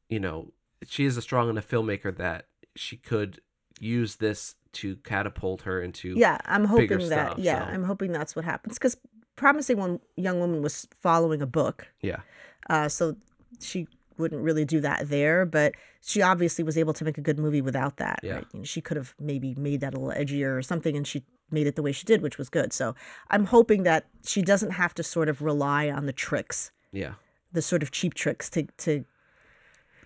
you 0.09 0.19
know, 0.19 0.51
she 0.85 1.05
is 1.05 1.17
a 1.17 1.21
strong 1.21 1.49
enough 1.49 1.67
filmmaker 1.67 2.15
that 2.17 2.47
she 2.75 2.97
could 2.97 3.41
use 3.79 4.15
this 4.17 4.55
to 4.73 4.95
catapult 4.97 5.63
her 5.63 5.81
into 5.81 6.15
yeah. 6.17 6.37
I'm 6.45 6.65
hoping 6.65 6.89
that. 6.89 7.05
stuff, 7.05 7.37
yeah, 7.37 7.65
so. 7.65 7.71
I'm 7.71 7.83
hoping 7.83 8.11
that's 8.11 8.35
what 8.35 8.45
happens 8.45 8.75
because 8.75 8.97
promising 9.35 9.77
one 9.77 9.99
young 10.15 10.39
woman 10.39 10.61
was 10.61 10.87
following 10.99 11.41
a 11.41 11.47
book, 11.47 11.87
yeah 12.01 12.21
uh, 12.69 12.87
so 12.87 13.15
she 13.59 13.87
wouldn't 14.17 14.41
really 14.41 14.65
do 14.65 14.79
that 14.81 15.09
there. 15.09 15.45
But 15.45 15.73
she 16.01 16.21
obviously 16.21 16.63
was 16.63 16.77
able 16.77 16.93
to 16.93 17.03
make 17.05 17.17
a 17.17 17.21
good 17.21 17.39
movie 17.39 17.61
without 17.61 17.97
that. 17.97 18.19
Yeah. 18.23 18.35
Right? 18.35 18.47
You 18.53 18.59
know, 18.59 18.65
she 18.65 18.81
could 18.81 18.97
have 18.97 19.13
maybe 19.19 19.55
made 19.55 19.81
that 19.81 19.93
a 19.93 19.99
little 19.99 20.15
edgier 20.19 20.57
or 20.57 20.61
something, 20.61 20.95
and 20.97 21.05
she 21.07 21.23
made 21.51 21.67
it 21.67 21.75
the 21.75 21.83
way 21.83 21.91
she 21.91 22.05
did, 22.05 22.21
which 22.21 22.37
was 22.37 22.49
good. 22.49 22.73
So 22.73 22.95
I'm 23.29 23.45
hoping 23.45 23.83
that 23.83 24.05
she 24.25 24.41
doesn't 24.41 24.71
have 24.71 24.93
to 24.95 25.03
sort 25.03 25.29
of 25.29 25.41
rely 25.41 25.89
on 25.89 26.05
the 26.05 26.13
tricks. 26.13 26.71
yeah 26.91 27.13
the 27.51 27.61
sort 27.61 27.83
of 27.83 27.91
cheap 27.91 28.15
tricks 28.15 28.49
to 28.49 28.63
to 28.77 29.05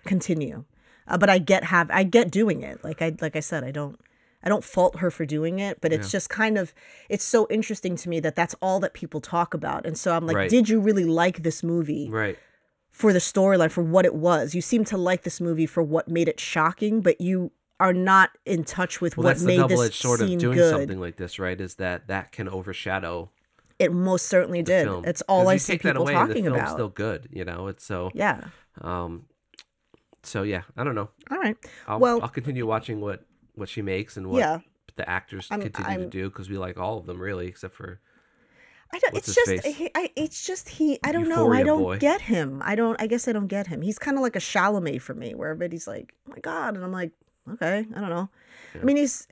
continue. 0.04 0.64
Uh, 1.06 1.16
but 1.18 1.30
I 1.30 1.38
get 1.38 1.64
have 1.64 1.90
I 1.90 2.02
get 2.02 2.30
doing 2.30 2.62
it. 2.62 2.82
Like 2.84 3.00
I 3.00 3.16
like 3.20 3.36
I 3.36 3.40
said, 3.40 3.64
I 3.64 3.70
don't 3.70 3.98
I 4.42 4.48
don't 4.48 4.62
fault 4.62 4.98
her 4.98 5.10
for 5.10 5.24
doing 5.24 5.58
it, 5.58 5.80
but 5.80 5.92
it's 5.92 6.08
Yeah. 6.08 6.18
just 6.18 6.28
kind 6.30 6.58
of 6.58 6.74
it's 7.08 7.24
so 7.24 7.46
interesting 7.50 7.96
to 7.96 8.08
me 8.08 8.20
that 8.20 8.36
that's 8.36 8.54
all 8.60 8.80
that 8.80 8.92
people 8.94 9.20
talk 9.20 9.54
about. 9.54 9.86
And 9.86 9.96
so 9.98 10.14
I'm 10.14 10.26
like, 10.26 10.36
Right. 10.36 10.50
did 10.50 10.68
you 10.68 10.78
really 10.80 11.04
like 11.06 11.42
this 11.42 11.62
movie 11.62 12.08
right 12.10 12.38
for 12.98 13.12
the 13.12 13.18
storyline 13.20 13.70
for 13.70 13.82
what 13.82 14.04
it 14.04 14.14
was? 14.14 14.54
You 14.56 14.60
seem 14.60 14.84
to 14.86 14.96
like 14.96 15.22
this 15.22 15.40
movie 15.40 15.66
for 15.66 15.82
what 15.82 16.08
made 16.08 16.28
it 16.28 16.40
shocking, 16.40 17.00
but 17.00 17.20
you 17.20 17.52
are 17.78 17.92
not 17.92 18.30
in 18.44 18.64
touch 18.64 19.00
with 19.00 19.16
well 19.16 19.22
what 19.24 19.28
that's 19.30 19.42
the 19.42 19.46
made 19.46 19.56
double 19.58 19.78
this 19.78 19.94
sort 19.94 20.20
of 20.20 20.26
doing 20.36 20.56
good. 20.58 20.70
something 20.70 20.98
like 21.00 21.14
this 21.16 21.38
right 21.38 21.60
is 21.60 21.76
that 21.76 22.08
that 22.08 22.32
can 22.32 22.48
overshadow 22.48 23.30
It 23.78 23.92
most 23.92 24.26
certainly 24.26 24.62
did. 24.62 24.82
film 24.84 25.04
It's 25.04 25.22
all 25.28 25.46
I 25.48 25.58
see 25.58 25.74
take 25.74 25.82
that 25.82 25.90
people 25.94 26.02
away 26.02 26.12
talking 26.14 26.44
the 26.44 26.54
about. 26.54 26.70
still 26.70 26.88
good 26.88 27.28
you 27.30 27.44
know 27.44 27.68
it's 27.68 27.84
so 27.84 28.10
yeah. 28.14 28.40
um 28.80 29.26
so 30.24 30.42
yeah 30.42 30.62
i 30.76 30.82
don't 30.82 30.96
know 30.96 31.08
All 31.30 31.38
right. 31.38 31.56
I'll, 31.86 32.00
Well- 32.00 32.20
I'll 32.20 32.28
continue 32.28 32.66
watching 32.66 33.00
what 33.00 33.24
what 33.54 33.68
she 33.68 33.80
makes 33.80 34.16
and 34.16 34.26
what 34.28 34.40
Yeah. 34.40 34.58
the 34.96 35.08
actors 35.08 35.46
I'm- 35.48 35.60
continue 35.62 35.94
to 35.94 36.00
I'm- 36.00 36.10
do 36.10 36.28
because 36.30 36.50
we 36.50 36.58
like 36.58 36.78
all 36.78 36.98
of 36.98 37.06
them 37.06 37.20
really 37.20 37.46
except 37.46 37.74
for 37.76 38.00
I 38.92 38.98
don't. 38.98 39.14
What's 39.14 39.28
it's 39.28 39.34
just. 39.46 39.66
He, 39.66 39.90
I, 39.94 40.10
it's 40.16 40.46
just 40.46 40.68
he. 40.68 40.98
I 41.04 41.12
don't 41.12 41.28
know. 41.28 41.52
I 41.52 41.62
don't 41.62 41.82
boy. 41.82 41.98
get 41.98 42.20
him. 42.22 42.62
I 42.64 42.74
don't. 42.74 43.00
I 43.00 43.06
guess 43.06 43.28
I 43.28 43.32
don't 43.32 43.46
get 43.48 43.66
him. 43.66 43.82
He's 43.82 43.98
kind 43.98 44.16
of 44.16 44.22
like 44.22 44.36
a 44.36 44.40
Chalamet 44.40 45.02
for 45.02 45.14
me, 45.14 45.34
where 45.34 45.50
everybody's 45.50 45.86
like, 45.86 46.14
"Oh 46.26 46.32
my 46.32 46.38
god," 46.40 46.74
and 46.74 46.82
I'm 46.84 46.92
like, 46.92 47.12
"Okay, 47.52 47.86
I 47.94 48.00
don't 48.00 48.08
know." 48.10 48.28
Yeah. 48.74 48.80
I 48.80 48.84
mean, 48.84 48.96
he's. 48.96 49.28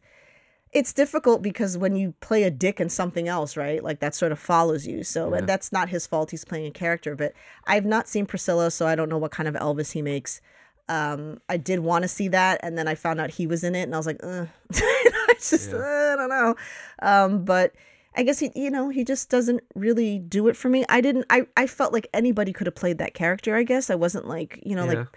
It's 0.73 0.93
difficult 0.93 1.41
because 1.41 1.79
when 1.79 1.97
you 1.97 2.13
play 2.21 2.43
a 2.43 2.51
dick 2.51 2.81
in 2.81 2.91
something 2.91 3.29
else, 3.29 3.57
right? 3.57 3.83
Like 3.83 4.01
that 4.01 4.15
sort 4.15 4.31
of 4.31 4.39
follows 4.39 4.87
you. 4.87 5.05
So 5.05 5.31
Yeah. 5.31 5.39
and 5.39 5.49
that's 5.49 5.73
not 5.73 5.89
his 5.89 6.07
fault. 6.07 6.31
He's 6.33 6.45
playing 6.45 6.67
a 6.67 6.71
character. 6.71 7.17
But 7.17 7.33
I've 7.67 7.87
not 7.87 8.09
seen 8.09 8.27
Priscilla, 8.27 8.71
so 8.71 8.87
I 8.87 8.95
don't 8.95 9.09
know 9.09 9.17
what 9.17 9.31
kind 9.31 9.49
of 9.49 9.55
Elvis 9.55 9.93
he 9.93 10.03
makes. 10.03 10.43
Um, 10.91 11.41
I 11.49 11.57
did 11.57 11.79
want 11.81 12.03
to 12.03 12.09
see 12.09 12.29
that, 12.29 12.61
and 12.63 12.77
then 12.77 12.89
I 12.89 12.95
found 12.95 13.21
out 13.23 13.31
he 13.31 13.47
was 13.47 13.65
in 13.65 13.75
it, 13.75 13.83
and 13.85 13.95
I 13.95 13.97
was 13.97 14.07
like. 14.07 14.21
I 14.23 15.35
just, 15.41 15.71
Yeah. 15.71 15.77
uh, 15.79 16.13
I 16.13 16.17
don't 16.17 16.29
know. 16.29 16.55
Um, 17.01 17.45
but 17.45 17.73
I 18.17 18.23
guess 18.23 18.39
he, 18.39 18.51
you 18.55 18.71
know, 18.71 18.89
he 18.89 19.05
just 19.05 19.29
doesn't 19.29 19.63
really 19.75 20.19
do 20.19 20.49
it 20.49 20.57
for 20.57 20.69
me. 20.69 20.85
I 20.89 21.01
didn't. 21.01 21.27
I 21.31 21.47
I 21.57 21.67
felt 21.67 21.93
like 21.93 22.09
anybody 22.15 22.53
could 22.53 22.67
have 22.67 22.75
played 22.75 22.99
that 22.99 23.15
character. 23.15 23.55
I 23.55 23.63
guess 23.63 23.91
I 23.91 23.95
wasn't 23.95 24.27
like, 24.27 24.59
you 24.65 24.75
know, 24.75 24.85
Yeah. 24.91 24.99
like 25.01 25.09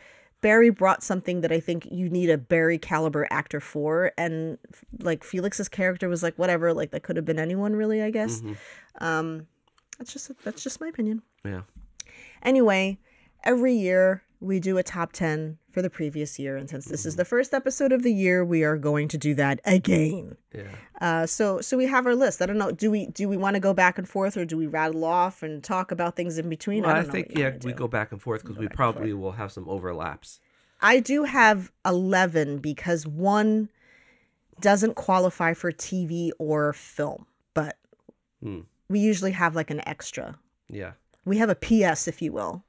Barry 0.41 0.69
brought 0.69 1.03
something 1.03 1.41
that 1.41 1.51
I 1.51 1.59
think 1.59 1.85
you 1.91 2.09
need 2.09 2.29
a 2.29 2.37
Barry 2.37 2.77
caliber 2.77 3.27
actor 3.31 3.59
for, 3.59 4.11
and 4.17 4.57
like 4.99 5.23
Felix's 5.23 5.67
character 5.69 6.07
was 6.09 6.23
like 6.23 6.37
whatever. 6.37 6.73
Like 6.73 6.91
that 6.91 7.03
could 7.03 7.15
have 7.15 7.25
been 7.25 7.39
anyone, 7.39 7.75
really. 7.75 8.01
I 8.01 8.09
guess. 8.11 8.41
Mhm. 8.41 8.57
Um, 9.01 9.47
that's 9.97 10.13
just 10.13 10.31
that's 10.43 10.63
just 10.63 10.79
my 10.81 10.87
opinion. 10.87 11.21
yeah 11.45 11.61
Anyway, 12.43 12.97
every 13.43 13.73
year 13.73 14.23
we 14.41 14.59
do 14.59 14.77
a 14.77 14.83
top 14.83 15.11
10 15.11 15.57
for 15.71 15.81
the 15.81 15.89
previous 15.89 16.39
year. 16.39 16.55
And 16.55 16.69
since 16.69 16.85
this 16.85 17.05
is 17.05 17.17
the 17.17 17.25
first 17.25 17.53
episode 17.53 17.91
of 17.91 18.03
the 18.03 18.13
year, 18.13 18.45
we 18.45 18.63
are 18.63 18.77
going 18.77 19.07
to 19.09 19.17
do 19.17 19.35
that 19.35 19.59
again. 19.65 20.37
yeah 20.53 20.63
Uh, 21.01 21.25
so 21.25 21.59
so 21.61 21.75
we 21.77 21.85
have 21.87 22.05
our 22.05 22.15
list. 22.15 22.41
I 22.41 22.45
don't 22.45 22.57
know. 22.57 22.71
Do 22.71 22.89
we 22.91 23.07
do 23.07 23.27
we 23.27 23.35
want 23.37 23.55
to 23.55 23.59
go 23.59 23.73
back 23.73 23.97
and 23.97 24.07
forth 24.07 24.37
or 24.37 24.45
do 24.45 24.57
we 24.57 24.67
rattle 24.67 25.03
off 25.03 25.43
and 25.43 25.63
talk 25.63 25.91
about 25.91 26.15
things 26.15 26.37
in 26.37 26.47
between? 26.49 26.83
well, 26.83 26.95
I 26.95 26.99
I, 26.99 27.03
think 27.03 27.37
yeah 27.37 27.51
we 27.63 27.73
go 27.73 27.87
back 27.87 28.11
and 28.11 28.21
forth 28.21 28.41
because 28.43 28.55
Go 28.55 28.61
we 28.61 28.67
probably 28.69 29.13
will 29.13 29.33
have 29.33 29.51
some 29.51 29.67
overlaps 29.67 30.39
I 30.81 31.01
do 31.01 31.25
have 31.25 31.71
11 31.85 32.59
because 32.59 33.05
one 33.05 33.67
doesn't 34.61 34.95
qualify 34.95 35.53
for 35.53 35.71
TV 35.73 36.31
or 36.39 36.71
film, 36.73 37.25
but 37.53 37.77
Hmm. 38.41 38.61
we 38.87 38.99
usually 38.99 39.31
have 39.31 39.53
like 39.55 39.69
an 39.69 39.81
extra. 39.85 40.37
yeah 40.69 40.93
We 41.25 41.37
have 41.39 41.49
a 41.49 41.55
PS, 41.55 42.07
if 42.07 42.21
you 42.21 42.31
will. 42.31 42.63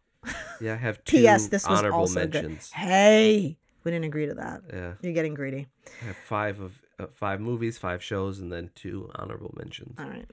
Yeah 0.61 0.75
i 0.75 0.77
have 0.77 1.03
two 1.05 1.19
P.S. 1.19 1.49
This 1.49 1.69
was 1.69 1.79
honorable 1.79 2.01
also 2.01 2.27
good. 2.27 2.35
mentions 2.35 2.71
Hey, 2.73 3.57
we 3.85 3.91
didn't 3.91 4.05
agree 4.05 4.27
to 4.27 4.35
that. 4.35 4.63
yeah 4.73 4.93
You're 5.03 5.13
getting 5.15 5.35
greedy. 5.35 5.67
i 6.03 6.07
have 6.07 6.17
five 6.17 6.61
of 6.61 6.81
uh, 6.99 7.07
five 7.15 7.41
movies 7.41 7.79
five 7.79 8.03
shows 8.03 8.39
and 8.41 8.53
then 8.53 8.71
two 8.75 9.11
honorable 9.15 9.55
mentions 9.57 9.99
All 9.99 10.07
right. 10.07 10.27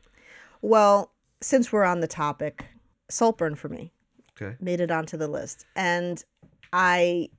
Well, 0.62 1.12
since 1.40 1.72
we're 1.72 1.84
on 1.86 2.00
the 2.02 2.08
topic, 2.08 2.66
Saltburn 3.10 3.56
for 3.56 3.70
me 3.70 3.92
okay 4.40 4.56
made 4.60 4.82
it 4.82 4.92
onto 4.92 5.16
the 5.18 5.28
list. 5.28 5.66
And 5.76 6.24
I 6.74 7.30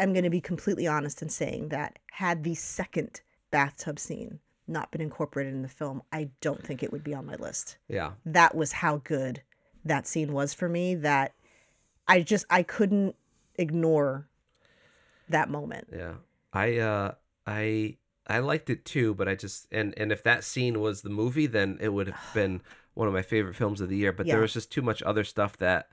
am 0.00 0.12
going 0.12 0.24
to 0.24 0.30
be 0.30 0.40
completely 0.40 0.86
honest 0.88 1.22
in 1.22 1.28
saying 1.28 1.68
that 1.68 1.98
had 2.10 2.42
the 2.42 2.54
second 2.56 3.20
bathtub 3.52 3.98
scene 4.00 4.40
not 4.66 4.90
been 4.90 5.00
incorporated 5.02 5.52
in 5.54 5.62
the 5.62 5.68
film, 5.68 6.02
I 6.10 6.30
don't 6.40 6.62
think 6.66 6.82
it 6.82 6.90
would 6.90 7.04
be 7.04 7.14
on 7.14 7.26
my 7.26 7.34
list. 7.36 7.76
yeah 7.88 8.12
That 8.26 8.54
was 8.56 8.72
how 8.72 8.96
good 9.04 9.42
that 9.84 10.06
scene 10.06 10.32
was 10.32 10.52
for 10.54 10.68
me 10.68 10.94
that 10.96 11.32
I 12.08 12.20
just 12.22 12.44
I 12.50 12.62
couldn't 12.62 13.14
ignore 13.56 14.28
that 15.28 15.48
moment. 15.48 15.88
Yeah. 15.92 16.14
I 16.52 16.78
uh 16.78 17.12
I 17.46 17.96
I 18.26 18.38
liked 18.38 18.70
it 18.70 18.84
too, 18.84 19.14
but 19.14 19.28
I 19.28 19.34
just 19.34 19.66
and 19.72 19.94
and 19.96 20.12
if 20.12 20.22
that 20.24 20.44
scene 20.44 20.80
was 20.80 21.02
the 21.02 21.10
movie, 21.10 21.46
then 21.46 21.78
it 21.80 21.90
would 21.90 22.08
have 22.08 22.20
been 22.34 22.60
one 22.94 23.08
of 23.08 23.14
my 23.14 23.22
favorite 23.22 23.56
films 23.56 23.80
of 23.80 23.88
the 23.88 23.96
year. 23.96 24.12
But 24.12 24.26
Yeah. 24.26 24.34
there 24.34 24.42
was 24.42 24.52
just 24.52 24.70
too 24.70 24.82
much 24.82 25.02
other 25.02 25.24
stuff 25.24 25.56
that 25.58 25.88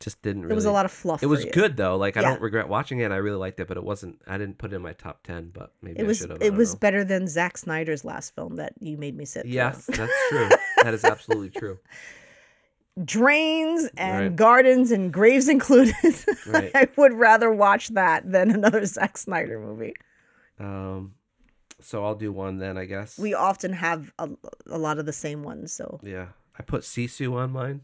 just 0.00 0.20
didn't 0.22 0.42
really. 0.42 0.52
It 0.52 0.56
was 0.56 0.64
a 0.64 0.72
lot 0.72 0.84
of 0.84 0.90
fluff. 0.92 1.22
It 1.22 1.26
was 1.26 1.44
you. 1.44 1.52
good 1.52 1.76
though. 1.76 1.96
Like 1.96 2.16
I 2.16 2.22
don't 2.22 2.40
regret 2.40 2.68
watching 2.68 2.98
it. 2.98 3.04
And 3.04 3.14
I 3.14 3.18
really 3.18 3.36
liked 3.38 3.60
it, 3.60 3.68
but 3.68 3.76
it 3.76 3.84
wasn't. 3.84 4.20
I 4.26 4.36
didn't 4.36 4.58
put 4.58 4.72
it 4.72 4.76
in 4.76 4.82
my 4.82 4.92
top 4.92 5.22
ten. 5.22 5.50
But 5.54 5.72
maybe 5.80 6.00
It 6.00 6.04
I 6.04 6.06
was 6.06 6.18
should 6.18 6.30
have. 6.30 6.42
it 6.42 6.52
was 6.52 6.74
better 6.74 7.04
than 7.04 7.28
Zack 7.28 7.56
Snyder's 7.56 8.04
last 8.04 8.34
film 8.34 8.56
that 8.56 8.74
you 8.80 8.96
made 8.96 9.16
me 9.16 9.24
sit. 9.24 9.42
through. 9.42 9.52
Yes, 9.52 9.86
that's 9.86 10.12
true. 10.28 10.48
that 10.82 10.94
is 10.94 11.04
absolutely 11.04 11.50
true. 11.50 11.78
Drains 13.02 13.88
and 13.96 14.18
Right. 14.18 14.36
gardens 14.36 14.90
and 14.92 15.12
graves 15.12 15.48
included. 15.56 15.94
Right. 16.46 16.70
I 16.74 16.88
would 16.96 17.12
rather 17.14 17.50
watch 17.52 17.88
that 17.88 18.30
than 18.30 18.50
another 18.50 18.84
Zack 18.86 19.16
Snyder 19.18 19.58
movie. 19.58 19.94
Um, 20.58 21.14
so 21.80 22.04
I'll 22.04 22.14
do 22.14 22.32
one 22.32 22.58
then, 22.58 22.78
I 22.78 22.84
guess. 22.84 23.18
We 23.18 23.34
often 23.34 23.72
have 23.72 24.12
a, 24.18 24.30
a 24.66 24.78
lot 24.78 24.98
of 24.98 25.06
the 25.06 25.12
same 25.12 25.42
ones. 25.42 25.72
So 25.72 26.00
yeah, 26.02 26.28
I 26.58 26.62
put 26.62 26.82
Sisu 26.82 27.34
on 27.34 27.50
mine. 27.52 27.80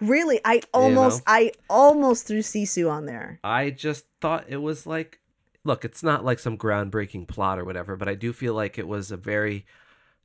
really, 0.00 0.40
I 0.44 0.62
almost, 0.72 1.18
know? 1.20 1.24
I 1.34 1.52
almost 1.68 2.26
threw 2.26 2.40
Sisu 2.40 2.90
on 2.90 3.06
there. 3.06 3.38
I 3.44 3.70
just 3.70 4.06
thought 4.20 4.46
it 4.48 4.56
was 4.62 4.86
like, 4.86 5.20
look, 5.64 5.84
it's 5.84 6.02
not 6.02 6.24
like 6.24 6.38
some 6.38 6.56
groundbreaking 6.56 7.28
plot 7.28 7.58
or 7.58 7.64
whatever, 7.64 7.96
but 7.96 8.08
I 8.08 8.14
do 8.14 8.32
feel 8.32 8.54
like 8.54 8.78
it 8.78 8.88
was 8.88 9.10
a 9.10 9.16
very 9.16 9.66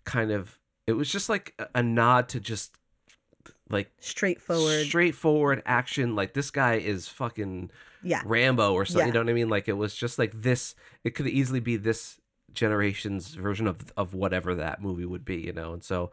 kind 0.06 0.32
of 0.32 0.58
it 0.88 0.94
was 0.94 1.12
just 1.12 1.30
like 1.30 1.54
a 1.76 1.84
nod 1.84 2.30
to 2.30 2.40
just 2.40 2.76
like 3.70 3.92
Straightforward. 4.00 4.86
straightforward 4.86 5.62
action. 5.66 6.16
Like 6.16 6.34
this 6.34 6.52
guy 6.52 6.76
is 6.76 7.08
fucking 7.08 7.72
yeah. 8.04 8.22
Rambo 8.26 8.74
or 8.74 8.86
something. 8.86 9.00
Yeah. 9.02 9.08
You 9.08 9.14
know 9.14 9.20
what 9.22 9.30
I 9.30 9.34
mean? 9.34 9.50
Like 9.50 9.68
it 9.68 9.74
was 9.78 9.96
just 9.96 10.18
like 10.18 10.42
this. 10.42 10.76
It 11.04 11.12
could 11.16 11.28
easily 11.28 11.60
be 11.60 11.78
this 11.78 12.20
generation's 12.54 13.36
version 13.36 13.68
of 13.68 13.78
of 13.96 14.14
whatever 14.14 14.56
that 14.56 14.82
movie 14.82 15.06
would 15.06 15.26
be. 15.26 15.38
You 15.38 15.54
know, 15.54 15.74
and 15.74 15.84
so 15.84 16.12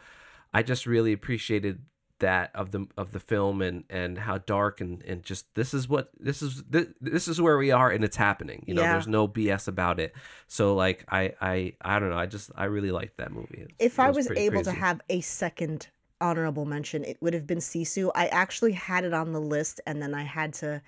I 0.52 0.62
just 0.62 0.86
really 0.86 1.12
appreciated 1.12 1.80
that 2.18 2.50
of 2.54 2.70
the 2.70 2.86
of 2.96 3.12
the 3.12 3.20
film 3.20 3.60
and 3.60 3.84
and 3.90 4.16
how 4.18 4.38
dark 4.38 4.80
and 4.80 5.02
and 5.02 5.22
just 5.22 5.54
this 5.54 5.74
is 5.74 5.86
what 5.86 6.10
this 6.18 6.40
is 6.40 6.62
this, 6.64 6.86
this 6.98 7.28
is 7.28 7.40
where 7.42 7.58
we 7.58 7.70
are 7.70 7.90
and 7.90 8.02
it's 8.04 8.16
happening 8.16 8.64
you 8.66 8.72
know 8.72 8.80
Yeah. 8.80 8.92
there's 8.92 9.06
no 9.06 9.28
bs 9.28 9.68
about 9.68 10.00
it 10.00 10.14
so 10.46 10.74
like 10.74 11.04
i 11.10 11.34
i 11.42 11.74
i 11.82 11.98
don't 11.98 12.08
know 12.08 12.16
i 12.16 12.24
just 12.24 12.50
i 12.56 12.64
really 12.64 12.90
liked 12.90 13.18
that 13.18 13.32
movie 13.32 13.66
It- 13.68 13.74
If 13.78 13.98
it 13.98 14.02
I 14.02 14.10
was 14.12 14.30
able 14.30 14.62
to 14.62 14.72
have 14.72 15.02
a 15.10 15.20
second 15.20 15.88
honorable 16.20 16.64
mention, 16.64 17.04
it 17.04 17.16
would 17.20 17.34
have 17.34 17.46
been 17.46 17.58
Sisu. 17.58 18.10
I 18.14 18.26
actually 18.28 18.72
had 18.72 19.04
it 19.04 19.12
on 19.14 19.32
the 19.32 19.40
list 19.40 19.80
and 19.86 20.00
then 20.02 20.14
I 20.14 20.22
had 20.22 20.52
to 20.54 20.82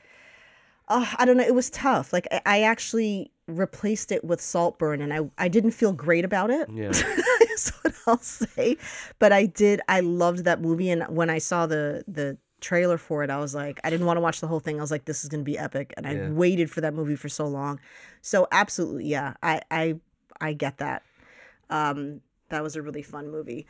uh, 0.89 1.07
I 1.19 1.27
don't 1.27 1.37
know, 1.37 1.45
it 1.45 1.55
was 1.55 1.71
tough. 1.71 2.13
Like 2.13 2.27
I, 2.31 2.41
I 2.47 2.63
actually 2.63 3.31
replaced 3.47 4.11
it 4.11 4.25
with 4.25 4.41
Saltburn 4.41 5.01
and 5.03 5.13
I, 5.13 5.21
I 5.39 5.49
didn't 5.49 5.73
feel 5.73 5.93
great 5.93 6.25
about 6.25 6.51
it. 6.51 6.69
yeah 6.73 6.91
is 7.59 7.71
what 7.83 7.95
I'll 8.07 8.19
say. 8.19 8.77
But 9.19 9.33
I 9.33 9.47
did 9.47 9.81
I 9.89 10.01
loved 10.01 10.45
that 10.45 10.61
movie 10.61 10.91
and 10.91 11.05
when 11.09 11.31
I 11.31 11.39
saw 11.39 11.67
the 11.67 12.05
the 12.09 12.39
trailer 12.61 12.99
for 12.99 13.23
it, 13.23 13.31
I 13.31 13.39
was 13.39 13.55
like 13.55 13.81
I 13.85 13.91
didn't 13.91 14.07
want 14.07 14.17
to 14.17 14.21
watch 14.21 14.41
the 14.41 14.47
whole 14.47 14.61
thing. 14.61 14.79
I 14.79 14.83
was 14.83 14.91
like, 14.91 15.05
this 15.05 15.23
is 15.23 15.29
gonna 15.29 15.43
be 15.43 15.59
epic. 15.59 15.93
And 15.97 16.07
I 16.07 16.31
waited 16.31 16.71
for 16.71 16.81
that 16.81 16.95
movie 16.95 17.17
for 17.17 17.29
so 17.29 17.47
long. 17.47 17.81
So 18.23 18.49
absolutely, 18.51 19.07
yeah. 19.07 19.35
I 19.43 19.61
I 19.71 19.97
I 20.41 20.53
get 20.55 20.79
that. 20.79 21.03
Um 21.71 22.21
that 22.49 22.63
was 22.63 22.77
a 22.77 22.83
really 22.83 23.03
fun 23.03 23.31
movie. 23.31 23.67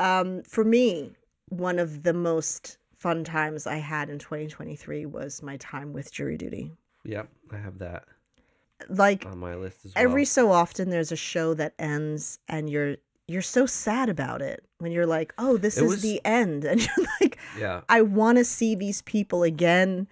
Um 0.00 0.42
for 0.42 0.64
me, 0.64 1.12
one 1.48 1.78
of 1.78 2.02
the 2.02 2.12
most 2.14 2.78
fun 2.96 3.24
times 3.24 3.66
I 3.66 3.76
had 3.76 4.10
in 4.10 4.18
2023 4.18 5.06
was 5.06 5.42
my 5.42 5.56
time 5.58 5.92
with 5.92 6.12
jury 6.12 6.36
duty. 6.36 6.72
yep 7.04 7.28
i 7.50 7.56
have 7.56 7.78
that 7.78 8.04
Like 8.88 9.24
on 9.26 9.38
my 9.38 9.54
list 9.54 9.84
as 9.86 9.94
well. 9.94 10.04
every 10.04 10.24
so 10.26 10.50
often 10.52 10.90
there's 10.90 11.12
a 11.12 11.16
show 11.16 11.54
that 11.54 11.72
ends 11.78 12.38
and 12.48 12.68
you're 12.68 12.96
you're 13.26 13.40
so 13.58 13.64
sad 13.64 14.08
about 14.10 14.42
it 14.42 14.60
when 14.78 14.92
you're 14.92 15.06
like 15.18 15.32
oh 15.38 15.56
this 15.56 15.78
It 15.78 15.84
is 15.84 15.90
was- 15.92 16.02
the 16.02 16.20
end. 16.24 16.64
And 16.70 16.80
you're 16.86 17.06
like 17.20 17.38
yeah. 17.58 17.80
I 17.88 18.02
want 18.02 18.36
to 18.38 18.44
see 18.44 18.74
these 18.74 19.00
people 19.02 19.42
again 19.42 20.06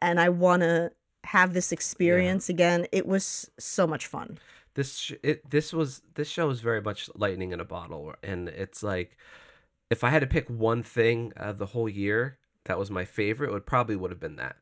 and 0.00 0.18
i 0.20 0.28
want 0.28 0.62
to 0.62 0.90
have 1.24 1.54
this 1.54 1.70
experience 1.70 2.48
again. 2.48 2.80
It 2.90 3.06
was 3.06 3.48
so 3.56 3.86
much 3.86 4.04
fun 4.08 4.38
this 4.74 4.96
sh- 4.98 5.12
it 5.22 5.48
this 5.50 5.72
was 5.72 6.02
this 6.14 6.28
show 6.28 6.48
is 6.50 6.60
very 6.60 6.80
much 6.80 7.08
lightning 7.14 7.52
in 7.52 7.60
a 7.60 7.64
bottle 7.64 8.14
and 8.22 8.48
it's 8.48 8.82
like 8.82 9.16
if 9.90 10.02
i 10.04 10.10
had 10.10 10.20
to 10.20 10.26
pick 10.26 10.48
one 10.48 10.82
thing 10.82 11.32
of 11.36 11.58
the 11.58 11.66
whole 11.66 11.88
year 11.88 12.38
that 12.64 12.78
was 12.78 12.90
my 12.90 13.04
favorite 13.04 13.50
it 13.50 13.52
would 13.52 13.66
probably 13.66 13.96
would 13.96 14.10
have 14.10 14.20
been 14.20 14.36
that 14.36 14.56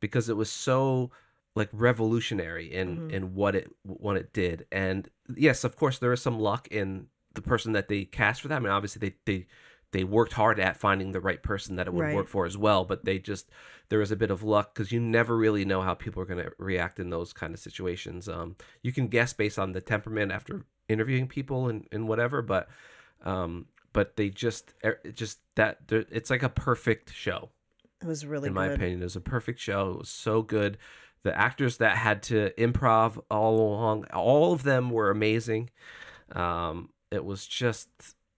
because 0.00 0.28
it 0.28 0.36
was 0.36 0.50
so 0.50 1.10
like 1.56 1.68
revolutionary 1.72 2.72
in 2.72 2.98
Mhm. 2.98 3.10
in 3.12 3.34
what 3.34 3.54
it 3.54 3.70
what 3.84 4.16
it 4.16 4.32
did 4.32 4.66
and 4.72 5.08
yes 5.36 5.64
of 5.64 5.76
course 5.76 5.98
there 5.98 6.12
is 6.12 6.20
some 6.22 6.38
luck 6.38 6.68
in 6.68 7.06
the 7.34 7.42
person 7.42 7.72
that 7.72 7.88
they 7.88 8.04
cast 8.04 8.42
for 8.42 8.48
that 8.48 8.56
I 8.56 8.58
mean 8.60 8.70
obviously 8.72 9.00
they 9.08 9.16
they 9.24 9.46
they 9.94 10.04
worked 10.04 10.34
hard 10.34 10.60
at 10.60 10.76
finding 10.76 11.12
the 11.12 11.20
right 11.20 11.42
person 11.42 11.76
that 11.76 11.86
it 11.86 11.94
would 11.94 12.02
Right. 12.02 12.14
work 12.14 12.28
for 12.28 12.44
as 12.44 12.58
well 12.58 12.84
but 12.84 13.04
they 13.06 13.18
just 13.18 13.48
there 13.88 13.98
was 14.00 14.10
a 14.10 14.16
bit 14.16 14.30
of 14.30 14.42
luck 14.42 14.74
because 14.74 14.92
you 14.92 15.00
never 15.00 15.36
really 15.36 15.64
know 15.64 15.80
how 15.82 15.94
people 15.94 16.20
are 16.22 16.26
going 16.26 16.42
to 16.44 16.52
react 16.58 16.98
in 16.98 17.10
those 17.10 17.32
kind 17.32 17.54
of 17.54 17.60
situations. 17.60 18.28
Um 18.28 18.56
you 18.82 18.92
can 18.92 19.08
guess 19.08 19.32
based 19.32 19.58
on 19.58 19.72
the 19.72 19.80
temperament 19.80 20.32
after 20.32 20.64
interviewing 20.88 21.28
people 21.28 21.68
and, 21.68 21.86
and 21.92 22.08
whatever 22.08 22.42
but 22.42 22.68
um 23.22 23.66
but 23.92 24.16
they 24.16 24.28
just 24.30 24.74
just 25.14 25.38
that 25.54 25.78
it's 25.90 26.28
like 26.30 26.42
a 26.42 26.48
perfect 26.48 27.12
show. 27.12 27.50
It 28.02 28.06
was 28.08 28.26
really 28.26 28.48
in 28.48 28.52
good. 28.54 28.60
my 28.60 28.66
opinion 28.66 29.00
it 29.00 29.04
was 29.04 29.16
a 29.16 29.20
perfect 29.20 29.60
show. 29.60 29.92
It 29.92 29.98
was 29.98 30.08
so 30.10 30.42
good. 30.42 30.76
The 31.22 31.38
actors 31.38 31.76
that 31.78 31.96
had 31.96 32.22
to 32.24 32.50
improv 32.58 33.22
all 33.30 33.60
along 33.60 34.06
all 34.12 34.52
of 34.52 34.62
them 34.64 34.90
were 34.90 35.10
amazing. 35.10 35.70
Um 36.32 36.90
it 37.10 37.24
was 37.24 37.46
just 37.46 37.88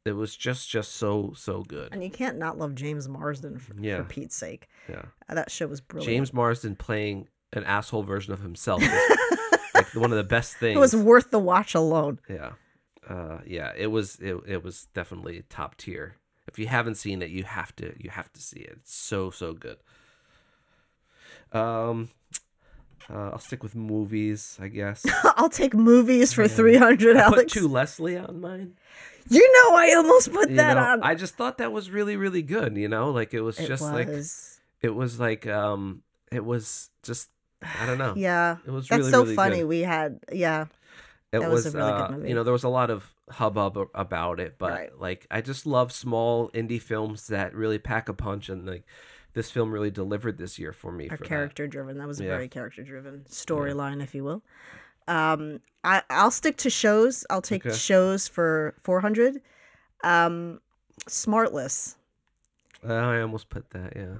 it 0.06 0.12
was 0.12 0.36
just 0.36 0.68
just 0.68 0.92
so 0.96 1.32
so 1.36 1.62
good 1.62 1.92
and 1.92 2.02
you 2.02 2.10
can't 2.10 2.38
not 2.38 2.58
love 2.58 2.74
james 2.74 3.08
marsden 3.08 3.58
for, 3.58 3.74
Yeah. 3.80 3.98
for 3.98 4.04
pete's 4.04 4.34
sake 4.36 4.68
yeah 4.88 5.02
Uh, 5.28 5.34
that 5.34 5.50
show 5.50 5.66
was 5.66 5.80
brilliant 5.80 6.10
james 6.10 6.32
marsden 6.32 6.76
playing 6.76 7.28
an 7.52 7.64
asshole 7.64 8.02
version 8.02 8.32
of 8.32 8.40
himself 8.40 8.82
is 8.82 8.90
like 9.74 9.94
one 9.94 10.10
of 10.12 10.16
the 10.18 10.24
best 10.24 10.56
things 10.56 10.76
it 10.76 10.80
was 10.80 10.94
worth 10.96 11.30
the 11.30 11.38
watch 11.38 11.74
alone 11.74 12.18
Yeah. 12.28 12.52
Uh 13.08 13.38
yeah, 13.46 13.70
it 13.76 13.86
was 13.86 14.16
it, 14.16 14.36
it 14.48 14.64
was 14.64 14.88
definitely 14.92 15.44
top 15.48 15.76
tier. 15.76 16.16
If 16.48 16.58
you 16.58 16.66
haven't 16.66 16.96
seen 16.96 17.22
it, 17.22 17.30
you 17.30 17.44
have 17.44 17.74
to 17.76 17.94
you 18.02 18.10
have 18.10 18.32
to 18.32 18.42
see 18.42 18.58
it. 18.58 18.78
It's 18.80 18.94
so 18.96 19.30
so 19.30 19.52
good. 19.52 19.76
Um 21.52 22.08
uh, 23.10 23.30
I'll 23.32 23.38
stick 23.38 23.62
with 23.62 23.74
movies, 23.74 24.58
I 24.60 24.68
guess. 24.68 25.04
i'll 25.36 25.48
take 25.48 25.74
movies 25.74 26.32
for 26.32 26.42
Yeah. 26.42 26.56
300 26.56 27.16
I 27.16 27.28
put 27.30 27.48
To 27.50 27.68
Leslie 27.68 28.18
on 28.18 28.40
mine. 28.40 28.74
you 29.28 29.42
know 29.52 29.76
i 29.76 29.92
almost 29.96 30.32
put 30.32 30.50
You 30.50 30.56
that 30.56 30.76
know, 30.76 30.82
on 30.82 31.02
I 31.02 31.14
just 31.14 31.34
thought 31.36 31.58
that 31.58 31.72
was 31.72 31.90
really 31.90 32.16
really 32.16 32.42
good, 32.42 32.76
you 32.76 32.88
know? 32.88 33.10
Like 33.10 33.34
it 33.34 33.40
was 33.40 33.58
it 33.58 33.66
just 33.66 33.82
was 33.82 33.92
like 33.92 34.08
it 34.82 34.94
was 34.94 35.18
like 35.20 35.46
um 35.46 36.02
it 36.32 36.44
was 36.44 36.90
just 37.02 37.30
I 37.62 37.86
don't 37.86 37.98
know. 37.98 38.14
yeah 38.16 38.58
It 38.66 38.70
was 38.70 38.88
that's 38.88 39.00
really 39.00 39.10
so 39.12 39.22
really 39.22 39.34
funny 39.34 39.58
good. 39.60 39.66
we 39.68 39.80
had 39.80 40.20
yeah 40.32 40.66
it 41.32 41.40
That 41.40 41.50
was, 41.50 41.64
was 41.64 41.74
a 41.74 41.78
really 41.78 41.92
good 41.92 42.10
uh, 42.10 42.16
movie. 42.16 42.28
you 42.28 42.34
know 42.34 42.44
there 42.44 42.52
was 42.52 42.64
a 42.64 42.68
lot 42.68 42.90
of 42.90 43.12
hubbub 43.28 43.76
about 43.94 44.38
it 44.38 44.54
but 44.58 44.70
Right. 44.72 44.98
like 45.00 45.26
i 45.32 45.40
just 45.40 45.66
love 45.66 45.90
small 45.90 46.48
indie 46.50 46.80
films 46.80 47.26
that 47.26 47.54
really 47.54 47.78
pack 47.78 48.08
a 48.08 48.14
punch 48.14 48.48
and 48.48 48.64
like 48.66 48.84
this 49.36 49.50
film 49.50 49.70
really 49.70 49.90
delivered 49.90 50.38
this 50.38 50.58
year 50.58 50.72
for 50.72 50.90
me 50.90 51.06
or 51.06 51.16
for 51.18 51.22
that. 51.24 51.28
character 51.28 51.66
driven. 51.68 51.98
That 51.98 52.08
was 52.08 52.18
a 52.20 52.24
Yeah. 52.24 52.30
very 52.30 52.48
character 52.48 52.82
driven 52.82 53.24
storyline, 53.30 54.02
if 54.02 54.14
you 54.14 54.24
will. 54.24 54.42
Um, 55.06 55.60
I 55.84 56.02
I'll 56.10 56.30
stick 56.32 56.56
to 56.58 56.70
shows. 56.70 57.24
I'll 57.30 57.42
take 57.42 57.64
Okay. 57.66 57.76
shows 57.76 58.26
for 58.26 58.74
four 58.80 59.00
hundred. 59.02 59.40
Um, 60.02 60.60
Smartless. 61.06 61.96
Uh, 62.86 62.92
i 62.92 63.20
almost 63.20 63.48
put 63.48 63.70
that 63.70 63.92
yeah 63.96 64.16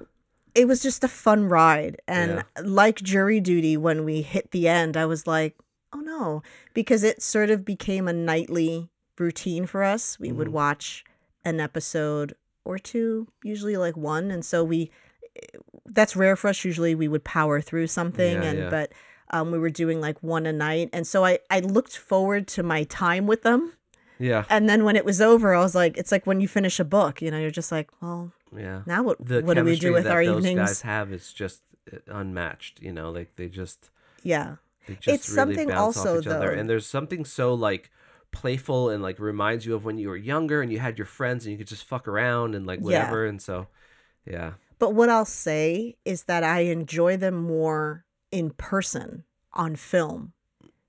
It 0.55 0.67
was 0.67 0.81
just 0.81 1.03
a 1.03 1.07
fun 1.07 1.45
ride, 1.49 1.99
and 2.07 2.43
like 2.63 2.97
Jury 2.97 3.39
Duty, 3.39 3.75
when 3.77 4.05
we 4.05 4.21
hit 4.21 4.51
the 4.51 4.67
end, 4.67 4.95
I 4.97 5.05
was 5.05 5.25
like, 5.27 5.55
oh 5.93 5.99
no, 5.99 6.41
because 6.73 7.03
it 7.03 7.21
sort 7.21 7.49
of 7.49 7.65
became 7.65 8.07
a 8.07 8.13
nightly 8.13 8.89
routine 9.17 9.65
for 9.65 9.83
us. 9.83 10.19
We 10.19 10.31
would 10.31 10.47
Mhm. 10.49 10.51
watch 10.51 11.03
an 11.43 11.59
episode 11.59 12.35
or 12.65 12.77
two, 12.79 13.27
usually 13.43 13.77
like 13.77 13.97
one, 13.97 14.29
and 14.31 14.45
so 14.45 14.63
we. 14.63 14.91
That's 15.85 16.15
rare 16.15 16.35
for 16.35 16.47
us. 16.49 16.63
Usually, 16.65 16.95
we 16.95 17.07
would 17.07 17.23
power 17.23 17.61
through 17.61 17.87
something, 17.87 18.35
Yeah, 18.41 18.49
and 18.49 18.59
yeah. 18.59 18.69
but 18.69 18.91
um, 19.31 19.51
we 19.51 19.59
were 19.59 19.69
doing 19.69 19.99
like 20.01 20.21
one 20.23 20.45
a 20.45 20.53
night, 20.53 20.89
and 20.93 21.05
so 21.07 21.23
I 21.25 21.39
I 21.49 21.59
looked 21.59 21.97
forward 21.97 22.47
to 22.49 22.63
my 22.63 22.83
time 22.83 23.25
with 23.27 23.41
them. 23.43 23.73
yeah 24.19 24.45
And 24.49 24.67
then 24.69 24.83
when 24.83 24.95
it 24.95 25.05
was 25.05 25.21
over, 25.21 25.53
I 25.53 25.59
was 25.59 25.75
like, 25.75 25.97
it's 25.97 26.11
like 26.11 26.25
when 26.25 26.39
you 26.41 26.47
finish 26.47 26.79
a 26.79 26.85
book, 26.85 27.21
you 27.21 27.29
know, 27.31 27.39
you're 27.39 27.51
just 27.51 27.71
like, 27.71 27.89
well, 28.01 28.31
yeah 28.55 28.81
now 28.85 29.03
what? 29.03 29.17
the 29.25 29.41
what 29.41 29.55
do 29.55 29.63
we 29.63 29.77
do 29.77 29.91
with 29.91 30.07
our 30.07 30.23
those 30.23 30.37
evenings? 30.45 30.69
guys 30.69 30.81
have 30.81 31.11
is 31.11 31.33
just 31.33 31.61
uh, 31.91 31.97
unmatched 32.07 32.81
you 32.81 32.93
know 32.93 33.11
like 33.11 33.35
they 33.35 33.49
just 33.49 33.89
Yeah. 34.23 34.55
they 34.87 34.95
just 34.95 35.07
It's 35.15 35.27
really 35.29 35.35
something 35.35 35.67
bounce 35.67 35.97
also, 35.97 36.15
off 36.15 36.21
each 36.21 36.27
other 36.27 36.47
though- 36.55 36.59
and 36.59 36.69
there's 36.69 36.87
something 36.87 37.25
so 37.25 37.53
like 37.53 37.91
playful 38.31 38.89
and 38.89 39.03
like 39.03 39.19
reminds 39.19 39.65
you 39.65 39.75
of 39.75 39.83
when 39.83 39.97
you 39.97 40.07
were 40.07 40.15
younger 40.33 40.61
and 40.61 40.71
you 40.71 40.79
had 40.79 40.97
your 40.97 41.05
friends 41.07 41.45
and 41.45 41.51
you 41.51 41.57
could 41.57 41.67
just 41.67 41.83
fuck 41.83 42.07
around 42.07 42.55
and 42.55 42.65
like 42.65 42.79
Yeah. 42.79 42.85
whatever 42.85 43.25
and 43.25 43.41
so 43.41 43.67
yeah 44.25 44.53
But 44.79 44.93
what 44.93 45.09
I'll 45.09 45.25
say 45.25 45.95
is 46.05 46.23
that 46.23 46.43
I 46.43 46.61
enjoy 46.61 47.17
them 47.17 47.35
more 47.35 48.05
in 48.31 48.51
person 48.51 49.23
on 49.53 49.75
film 49.75 50.33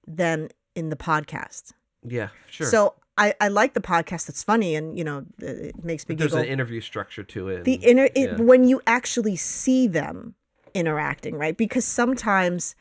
than 0.07 0.49
in 0.75 0.91
the 0.91 0.97
podcast. 0.97 1.73
yeah 2.05 2.29
sure 2.51 2.67
So 2.67 2.95
I, 3.17 3.35
I 3.41 3.49
like 3.49 3.75
the 3.75 3.81
podcast. 3.81 4.29
It's 4.29 4.45
funny 4.45 4.77
and, 4.77 4.97
you 4.97 5.03
know, 5.03 5.25
it 5.41 5.83
makes 5.83 6.09
me 6.09 6.15
But 6.15 6.19
there's 6.21 6.31
giggle. 6.33 6.45
an 6.45 6.49
interview 6.53 6.81
structure 6.81 7.25
to 7.25 7.49
it. 7.49 7.65
the 7.65 7.75
inner 7.75 8.05
it, 8.05 8.13
yeah. 8.17 8.37
when 8.37 8.63
you 8.65 8.81
actually 8.87 9.35
see 9.37 9.89
them 9.89 10.35
interacting, 10.73 11.35
right? 11.37 11.57
Because 11.57 11.85
sometimes, 11.85 12.77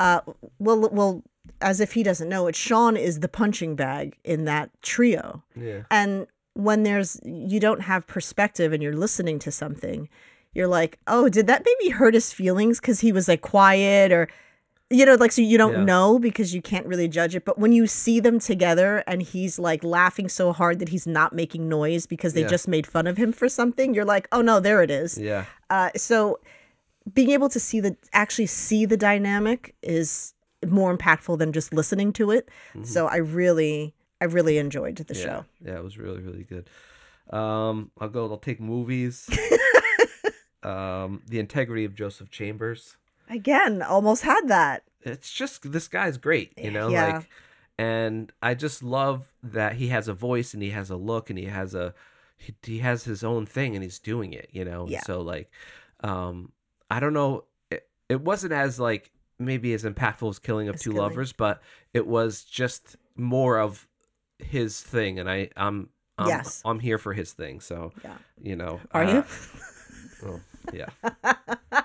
uh, 0.00 0.20
well, 0.58 0.88
well, 0.90 1.22
as 1.60 1.80
if 1.80 1.92
he 1.92 2.02
doesn't 2.02 2.28
know 2.28 2.48
it, 2.48 2.56
Sean 2.56 2.96
is 2.96 3.20
the 3.20 3.28
punching 3.28 3.76
bag 3.76 4.16
in 4.24 4.44
that 4.46 4.70
trio. 4.82 5.44
yeah, 5.54 5.82
And 5.90 6.26
when 6.54 6.82
there's 6.82 7.20
you 7.24 7.60
don't 7.60 7.82
have 7.82 8.06
perspective 8.08 8.72
and 8.72 8.82
you're 8.82 8.96
listening 8.96 9.38
to 9.40 9.52
something, 9.52 10.08
you're 10.56 10.66
like, 10.68 10.98
oh, 11.06 11.28
did 11.28 11.46
that 11.46 11.64
maybe 11.64 11.90
hurt 11.92 12.14
his 12.14 12.32
feelings 12.32 12.80
because 12.80 13.00
he 13.00 13.12
was 13.12 13.28
like 13.28 13.42
quiet 13.42 14.10
or 14.12 14.28
you 14.88 15.04
know, 15.04 15.14
like 15.16 15.32
so 15.32 15.42
you 15.42 15.58
don't 15.58 15.72
Yeah. 15.72 15.84
know 15.84 16.16
because 16.20 16.54
you 16.54 16.62
can't 16.62 16.86
really 16.86 17.08
judge 17.08 17.34
it. 17.34 17.44
But 17.44 17.58
when 17.58 17.72
you 17.72 17.88
see 17.88 18.20
them 18.20 18.38
together 18.38 19.02
and 19.08 19.20
he's 19.20 19.58
like 19.58 19.82
laughing 19.82 20.28
so 20.28 20.52
hard 20.52 20.78
that 20.78 20.90
he's 20.90 21.08
not 21.08 21.32
making 21.32 21.68
noise 21.68 22.06
because 22.06 22.34
they 22.34 22.42
Yeah. 22.42 22.46
just 22.56 22.68
made 22.68 22.86
fun 22.86 23.08
of 23.08 23.16
him 23.16 23.32
for 23.32 23.48
something, 23.48 23.94
you're 23.94 24.04
like, 24.04 24.28
oh 24.30 24.42
no, 24.42 24.60
there 24.60 24.82
it 24.84 24.90
is. 24.90 25.18
yeah, 25.18 25.46
Uh, 25.70 25.90
so 25.96 26.38
being 27.12 27.30
able 27.32 27.48
to 27.48 27.58
see 27.58 27.80
the 27.80 27.96
actually 28.12 28.46
see 28.46 28.86
the 28.86 28.96
dynamic 28.96 29.74
is 29.82 30.34
more 30.66 30.96
impactful 30.96 31.36
than 31.38 31.52
just 31.52 31.74
listening 31.74 32.12
to 32.12 32.30
it. 32.30 32.48
So 32.84 33.08
I 33.08 33.16
really, 33.16 33.92
I 34.20 34.26
really 34.26 34.56
enjoyed 34.58 34.96
the 34.96 35.04
Mm-hmm. 35.04 35.14
yeah, 35.16 35.24
show. 35.24 35.44
yeah. 35.64 35.76
It 35.78 35.84
was 35.84 35.98
really, 35.98 36.20
really 36.20 36.44
good. 36.44 36.70
Um, 37.36 37.90
I'll 38.00 38.08
go. 38.08 38.30
I'll 38.30 38.38
take 38.38 38.60
movies. 38.60 39.28
um, 40.66 41.22
the 41.26 41.38
integrity 41.38 41.84
of 41.84 41.94
Joseph 41.94 42.30
Chambers. 42.30 42.96
Again, 43.28 43.82
almost 43.82 44.22
had 44.22 44.48
that. 44.48 44.82
It's 45.02 45.32
just 45.32 45.70
this 45.70 45.88
guy's 45.88 46.18
great, 46.18 46.52
you 46.56 46.70
know. 46.70 46.88
Yeah. 46.88 47.18
Like, 47.18 47.28
and 47.78 48.32
I 48.42 48.54
just 48.54 48.82
love 48.82 49.32
that 49.42 49.74
he 49.74 49.88
has 49.88 50.08
a 50.08 50.14
voice 50.14 50.54
and 50.54 50.62
he 50.62 50.70
has 50.70 50.90
a 50.90 50.96
look 50.96 51.30
and 51.30 51.38
he 51.38 51.46
has 51.46 51.74
a 51.74 51.94
he, 52.36 52.54
he 52.62 52.78
has 52.78 53.04
his 53.04 53.22
own 53.22 53.46
thing 53.46 53.74
and 53.74 53.82
he's 53.82 53.98
doing 53.98 54.32
it, 54.32 54.48
you 54.52 54.64
know. 54.64 54.86
Yeah. 54.88 55.02
So 55.02 55.20
like, 55.20 55.50
um, 56.02 56.52
I 56.90 57.00
don't 57.00 57.12
know. 57.12 57.44
It, 57.70 57.88
it 58.08 58.20
wasn't 58.20 58.52
as 58.52 58.80
like 58.80 59.10
maybe 59.38 59.72
as 59.74 59.84
impactful 59.84 60.28
as 60.28 60.38
Killing 60.38 60.68
of 60.68 60.76
As 60.76 60.82
Two 60.82 60.90
Killing. 60.92 61.02
Lovers, 61.10 61.32
but 61.32 61.62
it 61.94 62.06
was 62.06 62.42
just 62.42 62.96
more 63.14 63.58
of 63.58 63.86
his 64.38 64.80
thing, 64.80 65.18
and 65.18 65.30
I 65.30 65.50
I'm. 65.56 65.90
I'm, 66.18 66.28
Yes. 66.28 66.62
I'm 66.64 66.80
here 66.80 66.96
for 66.96 67.12
his 67.12 67.34
thing, 67.34 67.60
so 67.60 67.92
Yeah. 68.02 68.16
you 68.40 68.56
know. 68.56 68.80
Are 68.92 69.04
uh, 69.04 69.12
you? 69.12 69.24
well, 70.22 70.40
yeah. 70.72 70.88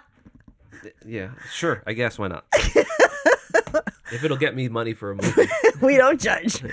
yeah, 1.05 1.29
sure. 1.51 1.83
I 1.85 1.93
guess 1.93 2.17
why 2.19 2.27
not? 2.27 2.45
if 2.53 4.23
it'll 4.23 4.37
get 4.37 4.55
me 4.55 4.67
money 4.69 4.93
for 4.93 5.11
a 5.11 5.15
movie. 5.15 5.47
we 5.81 5.97
don't 5.97 6.19
judge. 6.19 6.63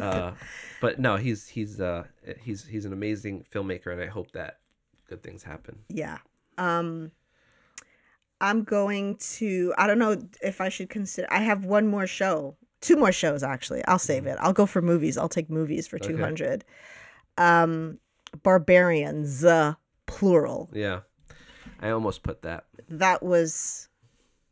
uh, 0.00 0.32
but 0.80 0.98
no, 0.98 1.16
he's 1.16 1.48
he's 1.48 1.80
uh 1.80 2.04
he's 2.40 2.64
he's 2.66 2.84
an 2.84 2.92
amazing 2.92 3.44
filmmaker, 3.52 3.92
and 3.92 4.00
I 4.00 4.06
hope 4.06 4.32
that 4.32 4.58
good 5.08 5.22
things 5.22 5.42
happen. 5.42 5.78
Yeah. 5.88 6.18
Um 6.58 7.12
I'm 8.40 8.64
going 8.64 9.16
to 9.16 9.74
I 9.76 9.86
don't 9.86 9.98
know 9.98 10.16
if 10.42 10.60
I 10.60 10.68
should 10.70 10.88
consider 10.88 11.28
I 11.30 11.40
have 11.40 11.64
one 11.64 11.86
more 11.86 12.06
show. 12.06 12.56
Two 12.80 12.96
more 12.96 13.12
shows 13.12 13.42
actually. 13.42 13.84
I'll 13.86 13.98
save 13.98 14.26
it. 14.26 14.38
I'll 14.40 14.54
go 14.54 14.64
for 14.66 14.80
movies. 14.80 15.18
I'll 15.18 15.28
take 15.28 15.50
movies 15.50 15.86
for 15.86 15.96
Okay. 15.96 16.08
200. 16.08 16.64
Um 17.36 17.98
Barbarians 18.44 19.44
uh, 19.44 19.74
plural. 20.06 20.70
Yeah, 20.72 21.00
I 21.80 21.90
almost 21.90 22.22
put 22.22 22.42
that. 22.42 22.66
That 22.88 23.22
was 23.22 23.88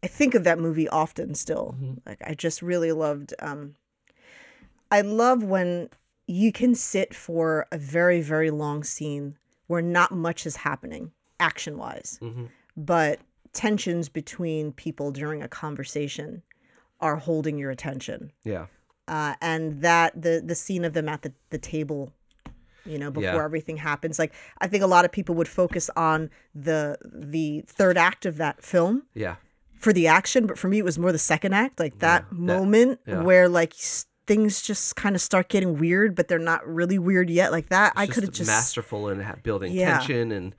I 0.03 0.07
think 0.07 0.35
of 0.35 0.45
that 0.45 0.59
movie 0.59 0.89
often 0.89 1.35
still. 1.35 1.77
Mhm. 1.81 2.01
Like 2.07 2.23
I 2.25 2.35
just 2.35 2.63
really 2.63 2.93
loved 2.93 3.35
um 3.41 3.75
I 4.91 5.03
love 5.03 5.43
when 5.43 5.91
you 6.27 6.53
can 6.53 6.75
sit 6.75 7.15
for 7.15 7.67
a 7.73 7.79
very 7.79 8.21
very 8.21 8.51
long 8.51 8.85
scene 8.85 9.37
where 9.67 9.83
not 9.83 10.13
much 10.13 10.47
is 10.47 10.57
happening 10.57 11.13
action 11.41 11.77
wise. 11.79 12.19
hmm 12.21 12.47
but 12.77 13.19
tensions 13.53 14.09
between 14.09 14.73
people 14.73 15.11
during 15.11 15.43
a 15.43 15.49
conversation 15.49 16.43
are 17.01 17.17
holding 17.17 17.59
your 17.59 17.73
attention 17.73 18.31
Yeah, 18.45 18.67
uh, 19.09 19.35
and 19.41 19.83
that 19.83 20.21
the 20.21 20.41
the 20.45 20.55
scene 20.55 20.85
of 20.85 20.93
them 20.93 21.09
at 21.09 21.23
the, 21.23 21.33
the 21.51 21.59
table 21.59 22.13
you 22.89 22.99
know 22.99 23.11
before 23.11 23.41
Yeah. 23.41 23.45
everything 23.45 23.77
happens 23.77 24.19
like 24.19 24.33
i 24.61 24.67
think 24.67 24.83
a 24.83 24.87
lot 24.87 25.05
of 25.05 25.13
people 25.13 25.35
would 25.37 25.49
focus 25.49 25.91
on 25.97 26.31
the 26.55 26.97
the 27.05 27.63
third 27.67 27.97
act 27.99 28.27
of 28.27 28.37
that 28.39 28.63
film 28.63 29.03
yeah, 29.15 29.37
for 29.75 29.93
the 29.93 30.07
action 30.09 30.47
but 30.47 30.59
for 30.59 30.69
me 30.69 30.79
it 30.79 30.85
was 30.85 30.99
more 30.99 31.13
the 31.13 31.19
second 31.19 31.53
act 31.55 31.79
like 31.79 31.99
that 32.01 32.25
Yeah, 32.33 32.39
that- 32.39 32.59
moment 32.59 33.01
yeah. 33.07 33.23
where 33.23 33.49
like 33.49 33.75
things 34.27 34.61
just 34.63 34.97
kind 34.97 35.15
of 35.15 35.23
start 35.23 35.49
getting 35.49 35.79
weird 35.79 36.15
but 36.15 36.29
they're 36.29 36.39
not 36.39 36.67
really 36.67 36.99
weird 36.99 37.31
yet 37.31 37.51
like 37.53 37.69
that 37.71 37.93
i 37.97 38.07
could 38.07 38.23
have 38.25 38.33
just 38.33 38.49
masterful 38.49 39.09
in 39.09 39.21
ha- 39.21 39.37
building 39.43 39.73
Yeah. 39.73 39.99
tension 39.99 40.33
and 40.33 40.55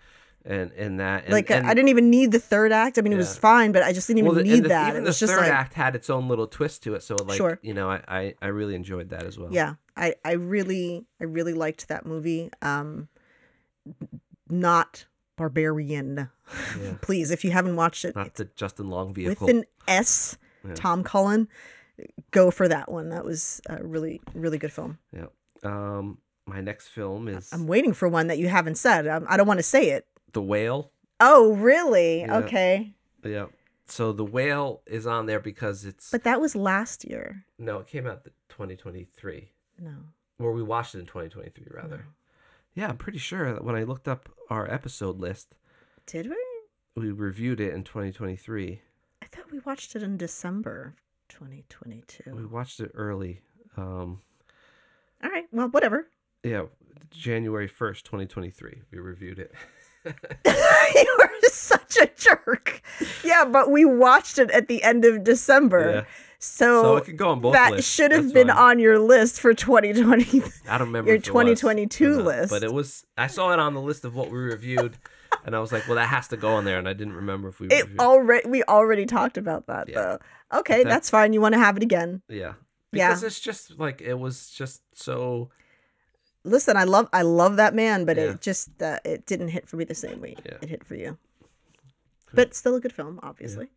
and 0.45 0.71
and 0.71 0.99
that. 1.01 1.25
And, 1.25 1.33
like 1.33 1.51
and, 1.51 1.67
I 1.67 1.73
didn't 1.73 1.89
even 1.89 2.09
need 2.09 2.31
the 2.31 2.39
third 2.39 2.71
act. 2.71 2.97
I 2.97 3.01
mean, 3.01 3.11
it 3.11 3.17
was 3.17 3.37
fine, 3.37 3.73
but 3.73 3.83
I 3.83 3.91
just 3.91 4.07
didn't 4.07 4.19
even 4.19 4.29
well, 4.29 4.35
the, 4.35 4.43
need 4.43 4.63
the, 4.63 4.69
that. 4.69 4.87
Even 4.91 5.01
it 5.01 5.03
the 5.03 5.09
was 5.09 5.19
just 5.19 5.33
third 5.33 5.41
like, 5.41 5.51
act 5.51 5.73
had 5.73 5.95
its 5.97 6.09
own 6.09 6.29
little 6.29 6.47
twist 6.47 6.81
to 6.83 6.95
it, 6.95 7.03
so 7.03 7.17
like 7.25 7.35
Sure. 7.35 7.59
you 7.61 7.73
know, 7.73 7.91
I, 7.91 8.01
I 8.07 8.33
I 8.41 8.47
really 8.47 8.73
enjoyed 8.73 9.09
that 9.09 9.23
as 9.23 9.37
well. 9.37 9.49
yeah 9.51 9.73
i 9.99 10.15
i 10.25 10.31
really 10.33 11.05
i 11.21 11.23
really 11.25 11.53
liked 11.53 11.87
that 11.89 12.05
movie 12.05 12.49
um 12.61 13.07
not 14.49 15.05
barbarian 15.35 16.29
Yeah. 16.81 16.93
please 17.01 17.31
if 17.31 17.43
you 17.43 17.51
haven't 17.51 17.75
watched 17.75 18.03
it 18.05 18.15
Not 18.15 18.35
the 18.35 18.45
Justin 18.55 18.89
Long 18.89 19.13
vehicle. 19.13 19.47
with 19.47 19.55
an 19.55 19.63
s 19.87 20.37
Yeah. 20.67 20.73
tom 20.75 21.03
cullen 21.03 21.47
go 22.31 22.51
for 22.51 22.67
that 22.67 22.91
one 22.91 23.09
that 23.09 23.23
was 23.25 23.61
a 23.69 23.83
really 23.83 24.21
really 24.33 24.57
good 24.57 24.71
film 24.73 24.97
Yeah. 25.13 25.27
Um, 25.63 26.19
my 26.45 26.61
next 26.61 26.87
film 26.87 27.27
is 27.27 27.49
i'm 27.53 27.67
waiting 27.67 27.93
for 27.93 28.07
one 28.07 28.27
that 28.27 28.37
you 28.39 28.47
haven't 28.47 28.75
said 28.75 29.07
um, 29.07 29.25
i 29.29 29.37
don't 29.37 29.47
want 29.47 29.59
to 29.59 29.63
say 29.63 29.89
it 29.91 30.07
The 30.33 30.41
Whale. 30.41 30.91
oh 31.19 31.53
really 31.53 32.21
Yeah. 32.21 32.37
okay 32.39 32.93
Yeah. 33.23 33.47
So 33.85 34.13
The 34.13 34.23
Whale 34.25 34.81
is 34.85 35.07
on 35.07 35.25
there 35.25 35.39
because 35.39 35.83
it's 35.85 36.11
but 36.11 36.23
that 36.23 36.39
was 36.41 36.55
last 36.55 37.05
year 37.05 37.43
no, 37.57 37.79
it 37.79 37.87
came 37.87 38.07
out 38.07 38.23
2023, 38.49 39.51
no 39.81 39.95
or 40.39 40.53
we 40.53 40.63
watched 40.63 40.95
it 40.95 40.99
in 40.99 41.05
2023 41.05 41.67
rather. 41.71 42.05
Yeah, 42.73 42.87
I'm 42.87 42.97
pretty 42.97 43.17
sure 43.17 43.53
that 43.53 43.63
when 43.63 43.75
I 43.75 43.83
looked 43.83 44.07
up 44.07 44.29
our 44.49 44.71
episode 44.71 45.19
list, 45.19 45.55
did 46.05 46.29
we 46.29 46.37
we 46.95 47.11
reviewed 47.11 47.59
it 47.59 47.73
in 47.73 47.83
2023. 47.83 48.81
i 49.21 49.25
thought 49.25 49.51
we 49.51 49.59
watched 49.59 49.95
it 49.95 50.03
in 50.03 50.17
december 50.17 50.95
2022 51.29 52.35
We 52.35 52.45
watched 52.45 52.79
it 52.79 52.91
early. 52.93 53.41
Um, 53.77 54.21
all 55.23 55.29
right 55.29 55.45
well 55.51 55.67
whatever 55.69 56.07
yeah, 56.43 56.63
January 57.11 57.67
1st, 57.67 58.03
2023. 58.03 58.81
We 58.91 58.99
reviewed 58.99 59.39
it. 59.39 59.51
you 60.05 61.17
are 61.19 61.29
such 61.49 61.97
a 61.97 62.09
jerk. 62.15 62.81
Yeah, 63.23 63.43
but 63.45 63.69
we 63.69 63.83
watched 63.83 64.39
it 64.39 64.49
at 64.51 64.67
the 64.69 64.81
end 64.83 65.03
of 65.03 65.23
December. 65.23 65.91
Yeah. 65.91 66.03
So, 66.41 66.81
So 66.83 66.95
it 66.97 67.03
could 67.03 67.17
go 67.17 67.29
on 67.29 67.41
both 67.41 67.53
that 67.53 67.73
lists. 67.73 67.93
should 67.93 68.11
have 68.11 68.23
That's 68.23 68.33
been 68.33 68.47
fine. 68.47 68.57
on 68.57 68.79
your 68.79 68.97
list 68.97 69.41
for 69.41 69.53
2020. 69.53 70.41
I 70.69 70.77
don't 70.77 70.87
remember 70.87 71.09
your 71.09 71.17
if 71.17 71.27
it 71.27 71.33
was 71.33 71.59
2022 71.59 72.15
not, 72.17 72.25
list. 72.25 72.49
but 72.49 72.63
it 72.63 72.71
was. 72.71 73.05
I 73.17 73.27
saw 73.27 73.51
it 73.51 73.59
on 73.59 73.73
the 73.73 73.81
list 73.81 74.05
of 74.05 74.15
what 74.15 74.31
we 74.31 74.37
reviewed, 74.37 74.97
and 75.45 75.53
I 75.53 75.59
was 75.59 75.73
like, 75.73 75.85
"Well, 75.87 75.95
that 75.95 76.07
has 76.07 76.29
to 76.29 76.37
go 76.37 76.49
on 76.53 76.63
there," 76.63 76.77
and 76.79 76.87
I 76.87 76.93
didn't 76.93 77.13
remember 77.13 77.49
if 77.49 77.59
we 77.59 77.67
It 77.67 77.81
reviewed. 77.83 77.99
already 77.99 78.49
we 78.49 78.63
already 78.63 79.05
talked 79.05 79.37
about 79.37 79.67
that 79.67 79.89
Yeah. 79.89 79.95
though. 80.01 80.59
Okay, 80.59 80.83
That- 80.83 80.89
that's 80.89 81.09
fine. 81.09 81.33
You 81.33 81.41
want 81.41 81.53
to 81.55 81.59
have 81.59 81.75
it 81.75 81.83
again. 81.83 82.21
yeah, 82.29 82.53
Yeah. 82.93 83.09
because 83.09 83.23
it's 83.23 83.39
just 83.41 83.77
like 83.77 83.99
it 84.01 84.15
was 84.17 84.49
just 84.49 84.81
so. 84.93 85.49
Listen, 86.45 86.77
I 86.77 86.85
love 86.85 87.09
I 87.11 87.23
love 87.23 87.57
that 87.57 87.75
man, 87.75 88.05
but 88.05 88.15
Yeah. 88.15 88.31
it 88.31 88.41
just 88.41 88.81
uh, 88.81 88.99
it 89.03 89.25
didn't 89.25 89.49
hit 89.49 89.67
for 89.67 89.75
me 89.75 89.83
the 89.83 89.93
same 89.93 90.21
way 90.21 90.37
Yeah. 90.45 90.57
it 90.61 90.69
hit 90.69 90.85
for 90.85 90.95
you. 90.95 91.17
But 92.33 92.53
still 92.55 92.75
a 92.75 92.79
good 92.79 92.93
film, 92.93 93.19
obviously. 93.21 93.67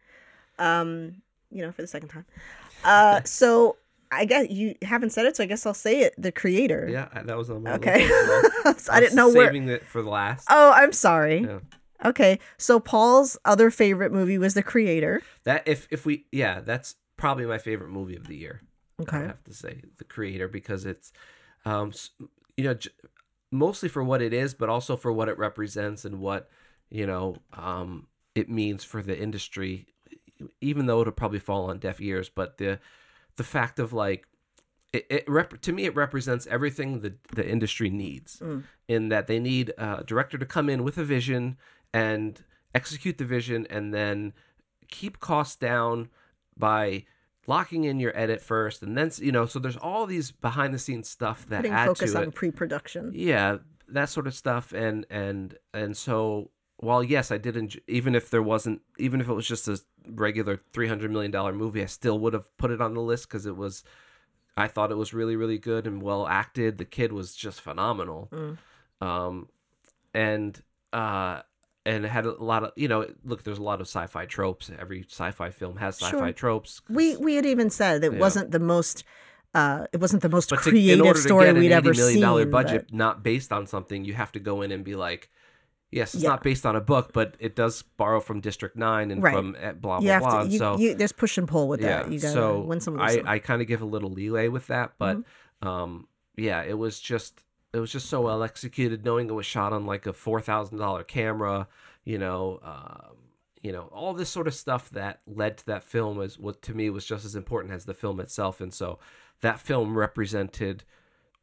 Um, 0.60 1.22
you 1.52 1.62
know, 1.62 1.72
for 1.72 1.82
the 1.82 1.88
second 1.88 2.08
time. 2.08 2.24
Uh, 2.84 3.20
so 3.24 3.76
I 4.10 4.24
guess 4.24 4.50
you 4.50 4.74
haven't 4.82 5.10
said 5.10 5.26
it, 5.26 5.36
so 5.36 5.44
I 5.44 5.46
guess 5.46 5.64
I'll 5.66 5.74
say 5.74 6.00
it. 6.00 6.14
The 6.18 6.32
creator. 6.32 6.88
Yeah, 6.90 7.08
that 7.24 7.36
was 7.36 7.50
on 7.50 7.62
my 7.62 7.72
Okay. 7.72 8.08
list. 8.08 8.52
So 8.84 8.92
I 8.92 9.00
didn't 9.00 9.16
know 9.16 9.26
was 9.26 9.34
where. 9.36 9.46
saving 9.48 9.68
it 9.68 9.86
for 9.86 10.02
the 10.02 10.10
last. 10.10 10.46
Oh, 10.50 10.72
I'm 10.72 10.92
sorry. 10.92 11.42
Yeah. 11.42 11.60
Okay, 12.04 12.40
so 12.58 12.80
Paul's 12.80 13.38
other 13.44 13.70
favorite 13.70 14.10
movie 14.12 14.36
was 14.38 14.54
The 14.54 14.62
Creator. 14.62 15.22
That 15.44 15.62
if 15.68 15.86
if 15.92 16.04
we 16.04 16.26
yeah, 16.32 16.60
that's 16.60 16.96
probably 17.16 17.46
my 17.46 17.58
favorite 17.58 17.90
movie 17.90 18.16
of 18.16 18.26
the 18.26 18.36
year. 18.36 18.62
Okay, 19.00 19.18
I 19.18 19.22
have 19.22 19.44
to 19.44 19.54
say 19.54 19.82
the 19.98 20.04
creator 20.04 20.48
because 20.48 20.84
it's, 20.84 21.12
um, 21.64 21.92
you 22.56 22.64
know, 22.64 22.74
j- 22.74 22.90
mostly 23.52 23.88
for 23.88 24.02
what 24.02 24.20
it 24.20 24.32
is, 24.32 24.52
but 24.54 24.68
also 24.68 24.96
for 24.96 25.12
what 25.12 25.28
it 25.28 25.38
represents 25.38 26.04
and 26.04 26.18
what 26.18 26.48
you 26.90 27.06
know, 27.06 27.36
um, 27.52 28.06
it 28.34 28.50
means 28.50 28.82
for 28.84 29.00
the 29.02 29.16
industry. 29.18 29.86
Even 30.60 30.86
though 30.86 31.00
it'll 31.00 31.12
probably 31.12 31.38
fall 31.38 31.70
on 31.70 31.78
deaf 31.78 32.00
ears, 32.00 32.28
but 32.28 32.58
the 32.58 32.78
the 33.36 33.44
fact 33.44 33.78
of 33.78 33.92
like 33.92 34.26
it, 34.92 35.06
it 35.08 35.24
rep- 35.28 35.60
to 35.62 35.72
me 35.72 35.84
it 35.84 35.94
represents 35.96 36.46
everything 36.48 37.00
the 37.00 37.14
the 37.34 37.48
industry 37.48 37.88
needs 37.90 38.38
Mm. 38.40 38.64
in 38.88 39.08
that 39.08 39.26
they 39.26 39.38
need 39.40 39.72
a 39.78 40.04
director 40.06 40.36
to 40.38 40.44
come 40.46 40.68
in 40.68 40.84
with 40.84 40.98
a 40.98 41.04
vision 41.04 41.56
and 41.94 42.44
execute 42.74 43.16
the 43.18 43.24
vision 43.24 43.66
and 43.70 43.92
then 43.94 44.32
keep 44.88 45.18
costs 45.20 45.56
down 45.56 46.08
by 46.56 47.04
locking 47.46 47.84
in 47.84 47.98
your 47.98 48.16
edit 48.16 48.40
first 48.40 48.82
and 48.82 48.96
then 48.96 49.10
you 49.18 49.32
know 49.32 49.46
so 49.46 49.58
there's 49.58 49.76
all 49.78 50.06
these 50.06 50.30
behind 50.30 50.72
the 50.74 50.78
scenes 50.78 51.08
stuff 51.08 51.46
that 51.48 51.58
Putting 51.62 51.72
add 51.72 51.86
focus 51.86 52.12
to 52.12 52.18
on 52.18 52.24
it 52.28 52.34
pre-production. 52.34 53.12
yeah 53.14 53.56
that 53.88 54.08
sort 54.10 54.26
of 54.26 54.34
stuff 54.34 54.72
and 54.72 55.06
and 55.10 55.56
and 55.74 55.96
so 55.96 56.50
while 56.76 57.02
yes 57.02 57.30
i 57.30 57.38
did 57.38 57.56
enjoy, 57.56 57.80
even 57.88 58.14
if 58.14 58.28
there 58.30 58.42
wasn't 58.42 58.80
even 58.98 59.20
if 59.20 59.28
it 59.28 59.32
was 59.34 59.48
just 59.48 59.66
a 59.68 59.80
regular 60.08 60.60
300 60.72 61.10
million 61.10 61.30
dollar 61.30 61.52
movie 61.52 61.82
i 61.82 61.86
still 61.86 62.18
would 62.18 62.32
have 62.32 62.54
put 62.56 62.70
it 62.70 62.80
on 62.80 62.94
the 62.94 63.00
list 63.00 63.28
because 63.28 63.46
it 63.46 63.56
was 63.56 63.84
i 64.56 64.66
thought 64.66 64.90
it 64.90 64.96
was 64.96 65.14
really 65.14 65.36
really 65.36 65.58
good 65.58 65.86
and 65.86 66.02
well 66.02 66.26
acted 66.26 66.78
the 66.78 66.84
kid 66.84 67.12
was 67.12 67.34
just 67.34 67.60
phenomenal 67.60 68.28
Mm. 68.32 68.58
um 69.06 69.48
and 70.14 70.60
uh 70.92 71.42
and 71.84 72.04
it 72.04 72.08
had 72.08 72.26
a 72.26 72.32
lot 72.42 72.62
of 72.64 72.72
you 72.76 72.88
know 72.88 73.06
look 73.24 73.42
there's 73.44 73.58
a 73.58 73.62
lot 73.62 73.80
of 73.80 73.86
sci-fi 73.86 74.26
tropes 74.26 74.70
every 74.78 75.04
sci-fi 75.08 75.50
film 75.50 75.76
has 75.76 75.96
sci-fi 75.96 76.10
Sure. 76.18 76.32
tropes 76.32 76.80
We 76.88 77.16
we 77.16 77.34
had 77.34 77.46
even 77.46 77.70
said 77.70 78.04
it 78.04 78.12
Yeah. 78.12 78.18
wasn't 78.18 78.50
the 78.50 78.60
most 78.60 79.04
uh 79.54 79.86
it 79.92 80.00
wasn't 80.00 80.22
the 80.22 80.28
most 80.28 80.50
but 80.50 80.62
to, 80.62 80.68
in 80.70 80.74
creative 80.74 81.04
order 81.06 81.18
to 81.18 81.22
story 81.28 81.46
get 81.46 81.54
an 81.56 81.60
we'd 81.60 81.66
80 81.66 81.74
ever 81.74 81.94
million 81.94 82.20
dollar 82.20 82.42
seen. 82.42 82.50
budget 82.50 82.86
but- 82.88 82.94
not 82.96 83.22
based 83.22 83.52
on 83.52 83.66
something 83.66 84.04
you 84.04 84.14
have 84.14 84.32
to 84.32 84.40
go 84.40 84.62
in 84.62 84.70
and 84.72 84.84
be 84.84 84.94
like 84.96 85.30
yes 85.92 86.14
it's 86.14 86.22
Yeah. 86.24 86.30
not 86.30 86.42
based 86.42 86.66
on 86.66 86.74
a 86.74 86.80
book 86.80 87.12
but 87.12 87.36
it 87.38 87.54
does 87.54 87.82
borrow 87.96 88.18
from 88.20 88.40
district 88.40 88.76
9 88.76 89.10
and 89.10 89.22
Right. 89.22 89.34
from 89.34 89.56
eh, 89.60 89.72
blah 89.72 89.98
you 89.98 90.04
blah 90.06 90.12
have 90.14 90.22
blah 90.22 90.42
to 90.42 90.48
you, 90.48 90.58
so 90.58 90.78
you, 90.78 90.94
there's 90.94 91.12
push 91.12 91.38
and 91.38 91.46
pull 91.46 91.68
with 91.68 91.80
yeah 91.80 92.02
that. 92.02 92.12
You 92.12 92.18
gotta 92.18 92.32
so 92.32 92.60
win 92.62 92.80
some 92.80 92.98
i 92.98 93.22
i 93.26 93.38
kind 93.38 93.62
of 93.62 93.68
give 93.68 93.82
a 93.82 93.84
little 93.86 94.10
leeway 94.10 94.48
with 94.48 94.66
that 94.68 94.92
but 94.98 95.18
Mm-hmm. 95.18 95.68
um 95.68 96.08
yeah 96.36 96.62
it 96.62 96.76
was 96.78 96.98
just 96.98 97.44
it 97.74 97.78
was 97.78 97.90
just 97.90 98.10
so 98.10 98.20
well 98.20 98.42
executed. 98.42 99.02
Knowing 99.02 99.30
it 99.30 99.32
was 99.32 99.46
shot 99.46 99.72
on 99.72 99.86
like 99.86 100.04
a 100.06 100.12
four 100.12 100.42
thousand 100.42 100.76
dollar 100.76 101.04
camera, 101.04 101.68
you 102.04 102.18
know, 102.18 102.60
um, 102.62 103.16
you 103.62 103.72
know, 103.72 103.84
all 103.92 104.12
this 104.12 104.28
sort 104.28 104.46
of 104.46 104.52
stuff 104.52 104.90
that 104.90 105.20
led 105.26 105.56
to 105.56 105.64
that 105.66 105.82
film 105.82 106.18
was 106.18 106.38
what 106.38 106.60
to 106.62 106.74
me 106.74 106.90
was 106.90 107.06
just 107.06 107.24
as 107.24 107.34
important 107.34 107.72
as 107.72 107.86
the 107.86 107.94
film 107.94 108.20
itself. 108.20 108.60
And 108.60 108.74
so 108.74 108.98
that 109.40 109.58
film 109.58 109.96
represented 109.96 110.84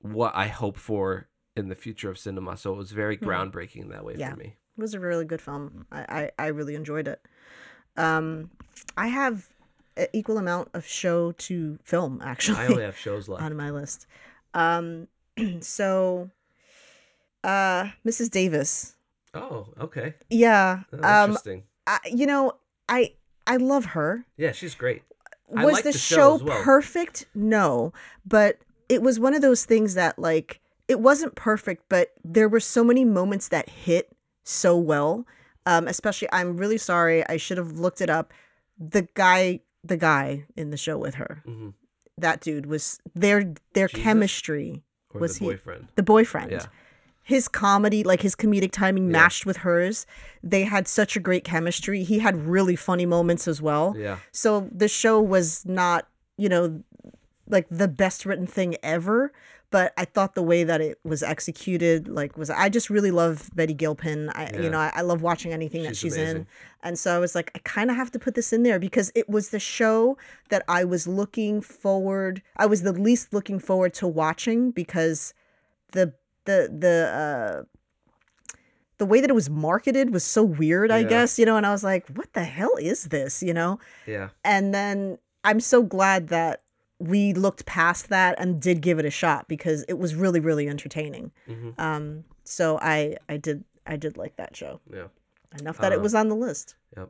what 0.02 0.36
I 0.36 0.50
hope 0.50 0.78
for 0.78 1.28
in 1.60 1.70
the 1.70 1.76
future 1.76 2.10
of 2.10 2.18
cinema. 2.18 2.58
So 2.58 2.74
it 2.74 2.78
was 2.78 2.92
very 2.92 3.18
groundbreaking 3.18 3.82
in 3.84 3.90
that 3.90 4.04
way 4.04 4.16
Yeah. 4.18 4.32
for 4.32 4.38
me. 4.38 4.56
It 4.78 4.82
was 4.82 4.94
a 4.94 5.00
really 5.00 5.26
good 5.26 5.42
film. 5.42 5.86
I, 5.92 6.32
I, 6.40 6.46
I 6.46 6.48
really 6.48 6.74
enjoyed 6.76 7.08
it. 7.08 7.22
Um, 7.98 8.50
I 8.98 9.08
have 9.08 9.48
an 9.98 10.08
equal 10.14 10.38
amount 10.38 10.70
of 10.74 10.86
show 10.86 11.34
to 11.34 11.78
film 11.84 12.22
actually 12.26 12.58
I 12.60 12.68
only 12.68 12.84
have 12.84 12.98
shows 12.98 13.28
left. 13.30 13.44
on 13.44 13.56
my 13.58 13.72
list. 13.72 14.08
Um, 14.54 15.08
so, 15.60 16.30
uh, 17.44 17.90
Mrs. 18.06 18.30
Davis. 18.32 18.96
Oh, 19.34 19.68
okay. 19.80 20.16
Yeah. 20.30 20.82
Oh, 20.94 20.98
Um, 20.98 21.30
interesting. 21.32 21.64
I, 21.88 22.00
you 22.12 22.26
know, 22.26 22.54
I 22.88 23.14
I 23.48 23.58
love 23.58 23.86
her. 23.86 24.26
Yeah, 24.38 24.52
she's 24.52 24.76
great. 24.76 25.04
I 25.56 25.66
was 25.66 25.74
like 25.74 25.84
the, 25.84 25.92
the 25.92 25.98
show 25.98 26.38
show 26.38 26.46
well. 26.46 26.64
perfect? 26.64 27.26
No, 27.34 27.92
but 28.26 28.58
it 28.88 29.02
was 29.02 29.20
one 29.20 29.34
of 29.34 29.42
those 29.42 29.66
things 29.66 29.96
that 29.96 30.20
like 30.20 30.60
it 30.90 31.00
wasn't 31.00 31.36
perfect, 31.36 31.84
but 31.88 32.10
there 32.26 32.50
were 32.50 32.60
so 32.60 32.84
many 32.84 33.06
moments 33.06 33.48
that 33.50 33.70
hit 33.70 34.12
so 34.44 34.76
well. 34.78 35.26
Um, 35.66 35.88
especially, 35.88 36.28
I'm 36.34 36.58
really 36.58 36.78
sorry. 36.80 37.26
I 37.30 37.38
should 37.38 37.58
have 37.58 37.74
looked 37.80 38.02
it 38.02 38.10
up. 38.10 38.34
The 38.78 39.08
guy, 39.14 39.60
the 39.84 39.98
guy 39.98 40.46
in 40.58 40.72
the 40.72 40.78
show 40.78 40.98
with 40.98 41.16
her, 41.16 41.42
hmm 41.46 41.70
that 42.18 42.42
dude 42.42 42.66
was 42.66 43.00
their 43.16 43.54
their 43.74 43.88
Jesus? 43.88 44.04
chemistry. 44.04 44.84
Or 45.14 45.22
Was 45.22 45.40
the 45.40 45.46
he- 45.46 45.52
boyfriend. 45.52 45.88
The 45.96 46.04
boyfriend. 46.04 46.52
Yeah. 46.52 46.66
His 47.24 47.48
comedy, 47.48 48.04
like 48.04 48.22
his 48.22 48.36
comedic 48.36 48.72
timing, 48.72 49.06
Yeah. 49.06 49.12
matched 49.12 49.46
with 49.46 49.58
hers. 49.58 50.06
They 50.44 50.64
had 50.64 50.86
such 50.88 51.16
a 51.16 51.20
great 51.22 51.44
chemistry. 51.46 52.04
He 52.04 52.20
had 52.20 52.36
really 52.36 52.76
funny 52.76 53.06
moments 53.06 53.48
as 53.48 53.62
well. 53.62 53.96
Yeah. 53.98 54.18
So 54.34 54.68
the 54.70 54.88
show 54.90 55.22
was 55.22 55.66
not, 55.66 56.08
you 56.38 56.50
know, 56.50 56.84
like 57.48 57.68
the 57.72 57.88
best 57.88 58.26
written 58.26 58.46
thing 58.48 58.76
ever, 58.84 59.32
but 59.72 59.94
I 59.98 60.06
thought 60.06 60.34
the 60.36 60.42
way 60.44 60.64
that 60.64 60.82
it 60.82 61.00
was 61.04 61.22
executed, 61.22 62.08
like, 62.08 62.38
was 62.38 62.50
I 62.50 62.70
just 62.70 62.90
really 62.90 63.12
love 63.12 63.50
Betty 63.56 63.74
Gilpin. 63.74 64.30
I, 64.34 64.50
Yeah. 64.54 64.62
you 64.62 64.70
know, 64.70 64.80
I, 64.80 64.92
I 64.96 65.02
love 65.02 65.22
watching 65.22 65.54
anything 65.54 65.84
that 65.84 65.96
She's 65.96 66.14
she's 66.14 66.18
in, 66.18 66.48
and 66.82 66.98
so 66.98 67.16
I 67.16 67.20
was 67.20 67.36
like, 67.36 67.52
I 67.56 67.60
kind 67.60 67.90
of 67.92 67.96
have 67.96 68.12
to 68.12 68.20
put 68.20 68.36
this 68.36 68.52
in 68.52 68.64
there 68.64 68.80
because 68.80 69.12
it 69.16 69.30
was 69.30 69.50
the 69.50 69.60
show 69.60 70.18
that 70.50 70.64
I 70.68 70.84
was 70.84 71.08
looking 71.08 71.62
forward. 71.62 72.42
I 72.58 72.66
was 72.66 72.82
the 72.82 72.94
least 72.94 73.34
looking 73.34 73.60
forward 73.60 73.94
to 73.96 74.08
watching 74.08 74.72
because 74.72 75.34
the 75.92 76.14
the 76.46 76.70
the 76.76 77.12
uh 77.14 77.64
the 78.98 79.06
way 79.06 79.22
that 79.22 79.30
it 79.30 79.34
was 79.34 79.50
marketed 79.50 80.12
was 80.14 80.24
so 80.26 80.44
weird, 80.44 80.92
I 80.92 81.00
Yeah. 81.00 81.08
guess, 81.08 81.40
you 81.40 81.46
know, 81.46 81.56
and 81.56 81.66
I 81.66 81.72
was 81.72 81.84
like, 81.86 82.08
what 82.16 82.34
the 82.34 82.44
hell 82.44 82.76
is 82.80 83.06
this, 83.06 83.42
you 83.42 83.54
know? 83.54 83.80
Yeah. 84.06 84.30
And 84.44 84.74
then 84.74 85.20
I'm 85.46 85.62
so 85.62 85.82
glad 85.84 86.28
that 86.30 86.64
we 87.00 87.34
looked 87.34 87.66
past 87.66 88.10
that 88.10 88.36
and 88.40 88.62
did 88.62 88.82
give 88.82 89.00
it 89.00 89.06
a 89.06 89.10
shot 89.10 89.48
because 89.48 89.84
it 89.88 89.98
was 89.98 90.16
really 90.16 90.40
really 90.40 90.68
entertaining. 90.68 91.32
hmm 91.48 91.70
Um 91.78 92.24
so 92.44 92.78
I 92.82 93.18
I 93.28 93.38
did 93.38 93.64
I 93.88 93.96
did 93.98 94.18
like 94.18 94.36
that 94.38 94.56
show. 94.56 94.80
Yeah. 94.94 95.08
Enough 95.60 95.78
that 95.80 95.92
it 95.92 95.98
Um, 95.98 96.04
was 96.04 96.14
on 96.14 96.30
the 96.30 96.36
list. 96.36 96.76
Yep. 96.98 97.10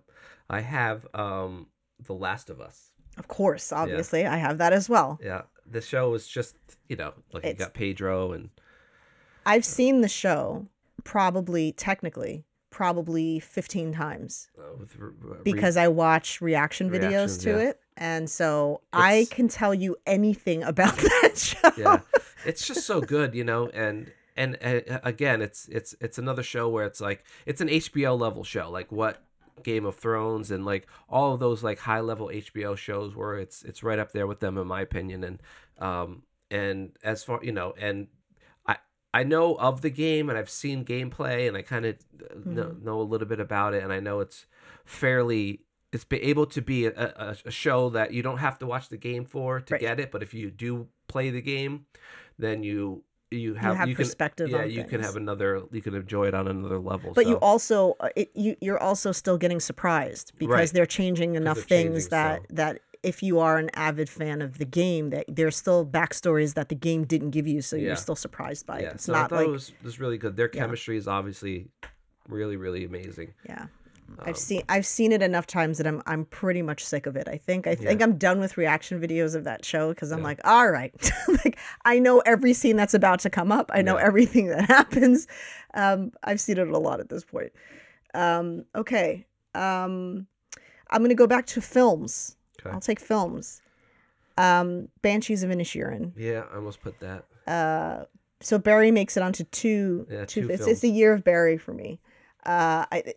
I 0.49 0.61
have 0.61 1.07
um 1.13 1.67
The 2.05 2.13
Last 2.13 2.49
of 2.49 2.61
Us. 2.61 2.91
Of 3.17 3.27
course, 3.27 3.73
obviously, 3.73 4.25
I 4.25 4.37
have 4.37 4.59
that 4.59 4.71
as 4.73 4.87
well. 4.87 5.19
Yeah. 5.21 5.41
The 5.69 5.81
show 5.81 6.09
was 6.09 6.25
just, 6.27 6.55
you 6.87 6.95
know, 6.95 7.13
like 7.33 7.43
you 7.45 7.53
got 7.53 7.73
Pedro 7.73 8.31
and 8.31 8.49
I've 9.45 9.65
seen 9.65 10.01
the 10.01 10.07
show 10.07 10.67
probably 11.03 11.71
technically 11.73 12.45
probably 12.69 13.39
15 13.39 13.93
times 13.93 14.49
uh, 14.57 14.61
with 14.79 14.95
r- 15.01 15.07
r- 15.07 15.11
re- 15.19 15.37
because 15.43 15.75
I 15.75 15.87
watch 15.87 16.39
reaction 16.39 16.89
videos 16.89 17.41
to 17.41 17.49
yeah. 17.49 17.69
it. 17.69 17.79
And 17.99 18.29
so 18.29 18.81
I 18.93 19.27
can 19.29 19.47
tell 19.49 19.73
you 19.73 19.97
anything 20.07 20.63
about 20.73 20.95
that 20.95 21.37
show. 21.37 21.71
yeah. 21.77 21.99
It's 22.45 22.65
just 22.65 22.87
so 22.87 23.01
good 23.01 23.35
you 23.35 23.43
know 23.43 23.67
and 23.67 24.11
and 24.37 24.57
uh, 24.63 24.99
again 25.03 25.41
it's 25.41 25.67
it's 25.67 25.93
it's 25.99 26.17
another 26.17 26.41
show 26.41 26.69
where 26.69 26.85
it's 26.85 27.01
like 27.01 27.25
it's 27.45 27.59
an 27.59 27.67
hbo 27.67 28.17
level 28.17 28.45
show 28.45 28.71
like 28.71 28.89
what 28.91 29.21
game 29.63 29.85
of 29.85 29.95
thrones 29.95 30.49
and 30.49 30.65
like 30.65 30.87
all 31.09 31.33
of 31.33 31.41
those 31.41 31.61
like 31.63 31.79
high 31.79 31.99
level 31.99 32.27
hbo 32.27 32.77
shows 32.77 33.13
where 33.13 33.37
it's 33.37 33.61
it's 33.63 33.83
right 33.83 33.99
up 33.99 34.13
there 34.13 34.25
with 34.25 34.39
them 34.39 34.57
in 34.57 34.65
my 34.65 34.79
opinion. 34.79 35.23
And 35.25 35.41
um 35.79 36.23
and 36.49 36.91
as 37.03 37.23
far 37.23 37.43
you 37.43 37.51
know 37.51 37.73
and 37.77 38.07
i 38.65 38.77
i 39.13 39.23
know 39.23 39.55
of 39.55 39.81
the 39.81 39.89
game 39.89 40.29
and 40.29 40.37
i've 40.37 40.49
seen 40.49 40.85
gameplay 40.85 41.47
and 41.47 41.57
i 41.57 41.61
kind 41.61 41.85
of 41.85 41.97
know, 42.45 42.75
know 42.81 43.01
a 43.01 43.03
little 43.03 43.27
bit 43.27 43.39
about 43.39 43.73
it 43.73 43.83
and 43.83 43.91
i 43.91 43.99
know 43.99 44.21
it's 44.21 44.45
fairly 44.85 45.61
it's 45.91 46.03
be 46.05 46.21
able 46.23 46.45
to 46.45 46.61
be 46.61 46.85
a, 46.85 46.91
a, 46.95 47.35
a 47.45 47.51
show 47.51 47.89
that 47.89 48.13
you 48.13 48.21
don't 48.21 48.37
have 48.37 48.59
to 48.59 48.65
watch 48.67 48.89
the 48.89 48.97
game 48.97 49.25
for 49.25 49.59
to 49.61 49.73
Right. 49.73 49.81
get 49.81 49.99
it 49.99 50.11
but 50.11 50.21
if 50.23 50.33
you 50.33 50.51
do 50.51 50.87
play 51.07 51.29
the 51.31 51.41
game 51.41 51.85
then 52.37 52.63
you 52.63 53.03
you 53.31 53.53
have 53.53 53.77
have 53.77 53.87
you 53.87 53.95
can 53.95 54.05
perspective 54.05 54.49
yeah 54.49 54.59
on 54.63 54.69
you 54.71 54.83
can 54.83 55.01
have 55.01 55.15
another 55.15 55.63
you 55.71 55.81
can 55.81 55.93
enjoy 55.93 56.27
it 56.27 56.33
on 56.33 56.47
another 56.47 56.79
level 56.79 57.13
But 57.13 57.27
you 57.27 57.35
also 57.37 57.95
uh, 57.99 58.09
it, 58.15 58.31
you 58.35 58.55
you're 58.61 58.79
also 58.81 59.11
still 59.11 59.37
getting 59.37 59.59
surprised 59.59 60.33
because 60.37 60.49
Right. 60.49 60.71
they're 60.73 60.85
changing 60.85 61.35
enough 61.35 61.57
they're 61.57 61.63
things 61.63 61.93
changing, 62.05 62.09
that 62.09 62.41
so- 62.49 62.55
that 62.55 62.81
if 63.01 63.23
you 63.23 63.39
are 63.39 63.57
an 63.57 63.69
avid 63.75 64.09
fan 64.09 64.41
of 64.41 64.57
the 64.57 64.65
game 64.65 65.09
that 65.11 65.23
there's 65.29 65.55
still 65.55 65.85
backstories 65.85 66.55
that 66.55 66.67
the 66.69 66.75
game 66.75 67.05
didn't 67.05 67.29
give 67.29 67.47
you 67.47 67.61
so 67.61 67.75
Yeah. 67.75 67.87
you're 67.87 67.95
still 67.95 68.15
surprised 68.15 68.65
by 68.65 68.79
yeah 68.81 68.87
it. 68.89 68.93
It's 68.95 69.05
so 69.05 69.13
I 69.13 69.21
not 69.21 69.29
thought 69.29 69.35
like 69.37 69.47
it 69.47 69.51
was, 69.51 69.71
was 69.83 69.99
really 69.99 70.17
good 70.17 70.35
their 70.35 70.49
Yeah. 70.53 70.61
chemistry 70.61 70.97
is 70.97 71.07
obviously 71.07 71.69
really 72.27 72.57
really 72.57 72.83
amazing 72.83 73.33
yeah. 73.47 73.67
Um, 74.17 74.25
I've 74.27 74.37
seen 74.37 74.63
I've 74.69 74.85
seen 74.85 75.11
it 75.11 75.21
enough 75.21 75.45
times 75.47 75.77
that 75.77 75.87
I'm 75.87 76.01
I'm 76.05 76.25
pretty 76.25 76.61
much 76.61 76.83
sick 76.85 77.05
of 77.05 77.15
it. 77.15 77.27
I 77.27 77.37
think 77.37 77.67
I 77.67 77.75
think 77.75 78.01
I'm 78.01 78.17
done 78.17 78.39
with 78.39 78.57
reaction 78.57 78.99
videos 78.99 79.35
of 79.35 79.43
that 79.43 79.63
show 79.63 79.89
because 79.89 80.11
I'm 80.11 80.19
Yeah. 80.19 80.25
like, 80.25 80.39
all 80.43 80.69
right, 80.71 80.93
like 81.27 81.57
I 81.85 81.99
know 81.99 82.19
every 82.25 82.53
scene 82.53 82.75
that's 82.75 82.93
about 82.93 83.19
to 83.21 83.29
come 83.29 83.51
up. 83.51 83.69
I 83.73 83.81
know 83.81 83.97
Yeah. 83.97 84.05
everything 84.05 84.47
that 84.47 84.65
happens. 84.67 85.27
Um, 85.73 86.11
I've 86.23 86.41
seen 86.41 86.57
it 86.57 86.67
a 86.67 86.77
lot 86.77 86.99
at 86.99 87.09
this 87.09 87.23
point. 87.23 87.51
Um, 88.13 88.65
okay, 88.75 89.25
um, 89.55 90.25
I'm 90.91 91.01
gonna 91.03 91.15
go 91.15 91.27
back 91.27 91.45
to 91.47 91.61
films. 91.61 92.35
Okay. 92.59 92.71
I'll 92.73 92.81
take 92.81 92.99
films. 92.99 93.61
Um, 94.37 94.87
Banshees 95.01 95.43
of 95.43 95.49
Inisherin. 95.49 96.13
yeah 96.15 96.43
i 96.51 96.55
almost 96.55 96.81
put 96.81 96.97
that 97.01 97.25
Uh, 97.45 98.05
so 98.41 98.57
Barry 98.57 98.89
makes 98.89 99.17
it 99.17 99.23
onto 99.23 99.43
two. 99.45 100.07
Yeah, 100.09 100.23
two. 100.25 100.43
two 100.43 100.49
it's, 100.53 100.63
films. 100.63 100.71
it's 100.71 100.83
a 100.85 100.87
year 100.87 101.11
of 101.13 101.23
Barry 101.25 101.57
for 101.57 101.73
me. 101.73 101.99
Uh, 102.45 102.85
I 102.89 103.13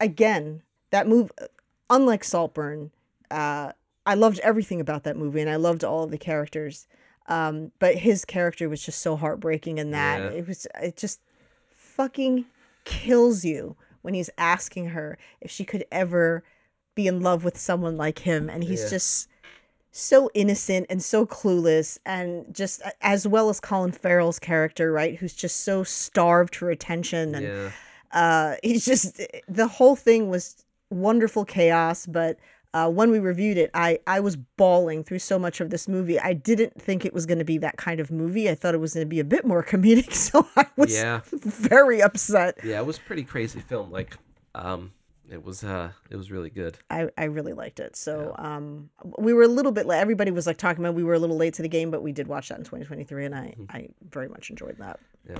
again 0.00 0.62
that 0.90 1.06
move, 1.08 1.30
unlike 1.90 2.24
Saltburn, 2.24 2.90
uh, 3.30 3.72
I 4.04 4.14
loved 4.14 4.38
everything 4.40 4.80
about 4.80 5.02
that 5.04 5.16
movie, 5.16 5.40
and 5.40 5.50
I 5.50 5.56
loved 5.56 5.82
all 5.84 6.04
of 6.04 6.10
the 6.10 6.18
characters. 6.18 6.86
Um, 7.28 7.72
but 7.80 7.96
his 7.96 8.24
character 8.24 8.68
was 8.68 8.80
just 8.84 9.00
so 9.02 9.16
heartbreaking 9.16 9.78
in 9.78 9.90
that 9.90 10.20
Yeah. 10.20 10.38
it 10.38 10.46
was 10.46 10.66
it 10.80 10.96
just 10.96 11.20
fucking 11.72 12.44
kills 12.84 13.44
you 13.44 13.74
when 14.02 14.14
he's 14.14 14.30
asking 14.38 14.90
her 14.90 15.18
if 15.40 15.50
she 15.50 15.64
could 15.64 15.84
ever 15.90 16.44
be 16.94 17.08
in 17.08 17.20
love 17.20 17.42
with 17.44 17.58
someone 17.58 17.96
like 17.96 18.20
him, 18.20 18.48
and 18.48 18.62
he's 18.64 18.84
Yeah. 18.84 18.90
just 18.90 19.28
so 19.90 20.30
innocent 20.34 20.86
and 20.88 21.02
so 21.02 21.26
clueless 21.26 21.98
and 22.06 22.54
just 22.54 22.82
as 23.00 23.26
well 23.26 23.48
as 23.48 23.58
Colin 23.60 23.92
Farrell's 23.92 24.38
character, 24.38 24.92
right, 24.92 25.16
who's 25.16 25.32
just 25.34 25.62
so 25.64 25.82
starved 25.82 26.54
for 26.54 26.70
attention 26.70 27.34
and 27.34 27.46
yeah 27.46 27.70
uh 28.12 28.56
he's 28.62 28.84
just 28.84 29.20
the 29.48 29.66
whole 29.68 29.96
thing 29.96 30.28
was 30.28 30.64
wonderful 30.90 31.44
chaos, 31.44 32.06
but 32.06 32.38
uh, 32.74 32.90
when 32.90 33.10
we 33.10 33.18
reviewed 33.18 33.56
it, 33.56 33.70
I, 33.72 33.98
I 34.06 34.20
was 34.20 34.36
bawling 34.36 35.02
through 35.02 35.20
so 35.20 35.38
much 35.38 35.62
of 35.62 35.70
this 35.70 35.88
movie. 35.88 36.20
I 36.20 36.34
didn't 36.34 36.78
think 36.80 37.06
it 37.06 37.14
was 37.14 37.24
going 37.24 37.38
to 37.38 37.44
be 37.44 37.56
that 37.58 37.78
kind 37.78 38.00
of 38.00 38.10
movie. 38.10 38.50
I 38.50 38.54
thought 38.54 38.74
it 38.74 38.80
was 38.80 38.92
going 38.92 39.06
to 39.06 39.08
be 39.08 39.18
a 39.18 39.24
bit 39.24 39.46
more 39.46 39.64
comedic, 39.72 40.12
so 40.12 40.46
I 40.56 40.66
was 40.76 40.92
yeah 40.92 41.20
very 41.32 42.02
upset. 42.02 42.58
yeah 42.62 42.78
it 42.78 42.84
was 42.86 42.98
a 42.98 43.00
pretty 43.00 43.24
crazy 43.24 43.60
film 43.60 43.90
like 43.90 44.16
um 44.54 44.92
it 45.30 45.42
was 45.42 45.64
uh 45.64 45.90
it 46.10 46.16
was 46.16 46.30
really 46.30 46.50
good 46.50 46.76
I, 46.90 47.08
I 47.16 47.24
really 47.24 47.54
liked 47.54 47.80
it. 47.80 47.96
So 47.96 48.34
um, 48.36 48.90
we 49.18 49.32
were 49.32 49.42
a 49.42 49.48
little 49.48 49.72
bit 49.72 49.86
late. 49.86 50.00
Everybody 50.00 50.30
was 50.30 50.46
like 50.46 50.58
talking 50.58 50.84
about 50.84 50.94
we 50.94 51.02
were 51.02 51.14
a 51.14 51.18
little 51.18 51.36
late 51.36 51.54
to 51.54 51.62
the 51.62 51.68
game, 51.68 51.90
but 51.90 52.02
we 52.02 52.12
did 52.12 52.26
watch 52.28 52.50
that 52.50 52.58
in 52.58 52.64
2023, 52.64 53.24
and 53.24 53.34
I, 53.34 53.54
I 53.70 53.88
very 54.10 54.28
much 54.28 54.50
enjoyed 54.50 54.76
that. 54.78 55.00
yeah 55.28 55.38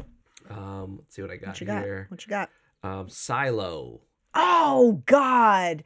um 0.51 0.97
let's 0.99 1.15
see 1.15 1.23
what 1.23 1.31
i 1.31 1.37
got 1.37 1.49
What 1.49 1.61
you 1.61 1.67
got? 1.67 1.83
here 1.83 2.07
What 2.09 2.25
you 2.25 2.31
got? 2.31 2.51
um 2.83 3.09
silo 3.09 4.01
Oh 4.39 5.03
God, 5.07 5.83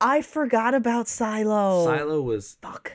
I 0.00 0.22
forgot 0.22 0.72
about 0.72 1.08
Silo. 1.08 1.84
silo 1.84 2.22
was 2.22 2.56
Fuck. 2.62 2.92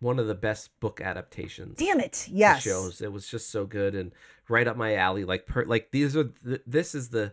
one 0.00 0.18
of 0.18 0.26
the 0.26 0.34
best 0.34 0.78
book 0.80 1.00
adaptations 1.00 1.78
Damn 1.78 2.00
it. 2.00 2.26
Yes. 2.28 2.62
shows. 2.64 3.00
It 3.00 3.12
was 3.12 3.28
just 3.28 3.50
so 3.50 3.64
good 3.66 3.94
and 3.94 4.10
right 4.48 4.66
up 4.66 4.76
my 4.76 4.96
alley. 4.96 5.24
Like 5.24 5.46
per, 5.46 5.64
like 5.64 5.92
these 5.92 6.16
are 6.16 6.24
th- 6.44 6.62
this 6.66 6.94
is 6.96 7.08
the. 7.10 7.32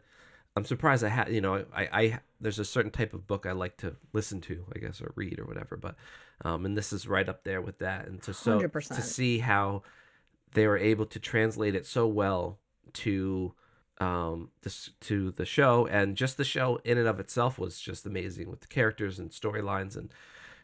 I'm 0.55 0.65
surprised 0.65 1.03
I 1.03 1.09
had 1.09 1.33
you 1.33 1.41
know 1.41 1.65
I 1.75 1.89
I 1.91 2.19
there's 2.39 2.59
a 2.59 2.65
certain 2.65 2.91
type 2.91 3.13
of 3.15 3.25
book 3.25 3.47
I 3.47 3.53
like 3.53 3.77
to 3.77 3.95
listen 4.13 4.39
to 4.41 4.63
I 4.75 4.79
guess 4.79 5.01
or 5.01 5.11
read 5.15 5.39
or 5.39 5.45
whatever 5.45 5.77
but 5.77 5.95
um 6.45 6.65
and 6.65 6.77
this 6.77 6.93
is 6.93 7.07
right 7.07 7.27
up 7.27 7.43
there 7.43 7.61
with 7.61 7.79
that 7.79 8.07
and 8.07 8.21
to 8.23 8.33
so 8.35 8.59
100%. 8.59 8.95
to 8.95 9.01
see 9.01 9.39
how 9.39 9.81
they 10.53 10.67
were 10.67 10.77
able 10.77 11.05
to 11.07 11.19
translate 11.19 11.73
it 11.75 11.85
so 11.87 12.05
well 12.07 12.59
to 12.95 13.53
um 13.99 14.49
this 14.61 14.91
to 15.01 15.31
the 15.31 15.45
show 15.45 15.85
and 15.87 16.15
just 16.15 16.37
the 16.37 16.45
show 16.45 16.79
in 16.85 16.97
and 16.97 17.07
of 17.07 17.19
itself 17.19 17.59
was 17.59 17.79
just 17.79 18.05
amazing 18.05 18.49
with 18.49 18.61
the 18.61 18.67
characters 18.67 19.19
and 19.19 19.29
storylines 19.31 19.97
and 19.97 20.13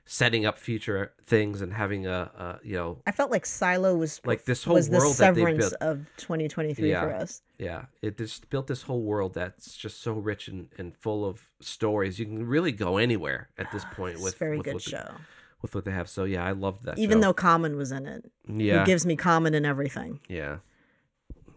setting 0.07 0.45
up 0.45 0.57
future 0.59 1.11
things 1.25 1.61
and 1.61 1.73
having 1.73 2.05
a, 2.07 2.31
a 2.37 2.59
you 2.63 2.75
know 2.75 2.99
I 3.07 3.11
felt 3.11 3.31
like 3.31 3.45
Silo 3.45 3.95
was 3.95 4.21
Like, 4.23 4.45
this 4.45 4.63
whole 4.63 4.75
was 4.75 4.87
the 4.87 4.97
world 4.99 5.15
that 5.17 5.33
they 5.33 5.41
severance 5.41 5.69
built- 5.71 5.81
of 5.81 6.05
2023 6.17 6.89
Yeah. 6.89 7.01
for 7.01 7.13
us. 7.15 7.41
yeah 7.57 7.85
it 8.01 8.17
just 8.17 8.49
built 8.49 8.67
this 8.67 8.83
whole 8.83 9.01
world 9.01 9.33
that's 9.33 9.75
just 9.75 10.01
so 10.01 10.13
rich 10.13 10.47
and, 10.47 10.69
and 10.77 10.95
full 10.95 11.25
of 11.25 11.41
stories 11.59 12.19
you 12.19 12.25
can 12.27 12.45
really 12.45 12.71
go 12.71 12.97
anywhere 12.97 13.49
at 13.57 13.69
this 13.71 13.83
point 13.93 14.13
It's 14.15 14.23
with 14.23 14.35
a 14.35 14.37
very 14.37 14.57
with 14.57 14.65
good 14.65 14.73
what, 14.75 14.83
the- 14.85 14.89
show. 14.91 15.11
with 15.61 15.73
what 15.75 15.83
they 15.85 15.91
have 15.91 16.07
so 16.07 16.23
yeah 16.23 16.45
i 16.45 16.51
loved 16.51 16.83
that 16.85 16.99
Even 16.99 17.17
show. 17.17 17.21
though 17.23 17.33
Common 17.33 17.75
was 17.75 17.91
in 17.91 18.05
it, 18.05 18.31
yeah 18.47 18.81
he 18.81 18.85
gives 18.85 19.05
me 19.05 19.15
Common 19.17 19.55
and 19.55 19.65
everything. 19.65 20.19
yeah 20.29 20.57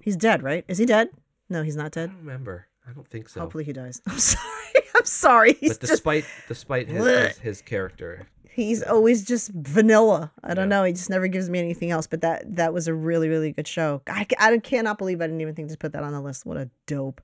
He's 0.08 0.16
dead, 0.16 0.42
right? 0.42 0.64
Is 0.68 0.78
he 0.78 0.86
dead? 0.86 1.10
No, 1.50 1.62
he's 1.62 1.76
not 1.76 1.84
i 1.86 1.88
dead. 2.00 2.06
don't 2.08 2.18
remember 2.20 2.66
i 2.88 2.92
don't 2.92 3.06
think 3.06 3.28
so 3.28 3.40
Hopefully 3.40 3.64
he 3.64 3.74
dies. 3.74 4.00
I'm 4.06 4.18
sorry. 4.18 4.46
I'm 4.96 5.04
sorry. 5.04 5.52
He's 5.60 5.72
but 5.76 5.80
just 5.82 5.92
despite 5.92 6.24
despite 6.48 6.88
his, 6.88 7.04
his 7.04 7.38
his 7.38 7.60
character 7.60 8.26
he's 8.48 8.82
always 8.82 9.22
just 9.26 9.50
vanilla. 9.52 10.32
I 10.42 10.54
don't 10.54 10.70
Yeah. 10.70 10.78
know. 10.78 10.84
He 10.84 10.92
just 10.94 11.10
never 11.10 11.28
gives 11.28 11.50
me 11.50 11.58
anything 11.58 11.90
else. 11.90 12.06
But 12.06 12.22
that 12.22 12.56
that 12.56 12.72
was 12.72 12.88
a 12.88 12.94
really 12.94 13.28
really 13.28 13.52
good 13.52 13.68
show. 13.68 14.00
I, 14.08 14.26
I 14.38 14.56
cannot 14.58 14.96
believe 14.96 15.20
I 15.20 15.26
didn't 15.26 15.42
even 15.42 15.54
think 15.54 15.68
to 15.70 15.76
put 15.76 15.92
that 15.92 16.02
on 16.02 16.12
the 16.12 16.20
list. 16.22 16.46
What 16.46 16.56
a 16.56 16.70
dope. 16.86 17.20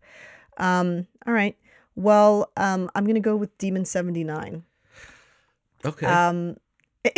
Um. 0.58 1.06
All 1.26 1.32
right. 1.32 1.56
Well, 1.96 2.52
um, 2.58 2.90
I'm 2.94 3.06
gonna 3.06 3.20
go 3.20 3.34
with 3.34 3.56
Demon 3.56 3.86
79. 3.86 4.62
okay 5.86 6.06
Um. 6.06 6.56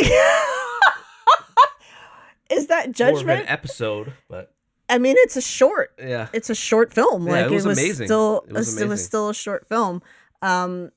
is 2.49 2.67
that 2.67 2.91
judgment? 2.91 3.41
an 3.41 3.47
episode 3.47 4.13
but 4.29 4.53
I 4.89 4.97
mean, 4.99 5.15
it's 5.19 5.35
a 5.35 5.41
short. 5.41 5.93
yeah 5.99 6.27
It's 6.33 6.49
a 6.49 6.55
short 6.55 6.93
film. 6.93 7.25
Yeah, 7.27 7.31
Like 7.33 7.45
it 7.51 7.51
was 7.55 7.65
amazing. 7.65 8.07
still, 8.07 8.45
It 8.47 8.53
was 8.53 8.81
it 8.81 8.87
was 8.87 9.03
still 9.03 9.29
a 9.29 9.33
short 9.33 9.67
film. 9.67 10.01
Um, 10.41 10.91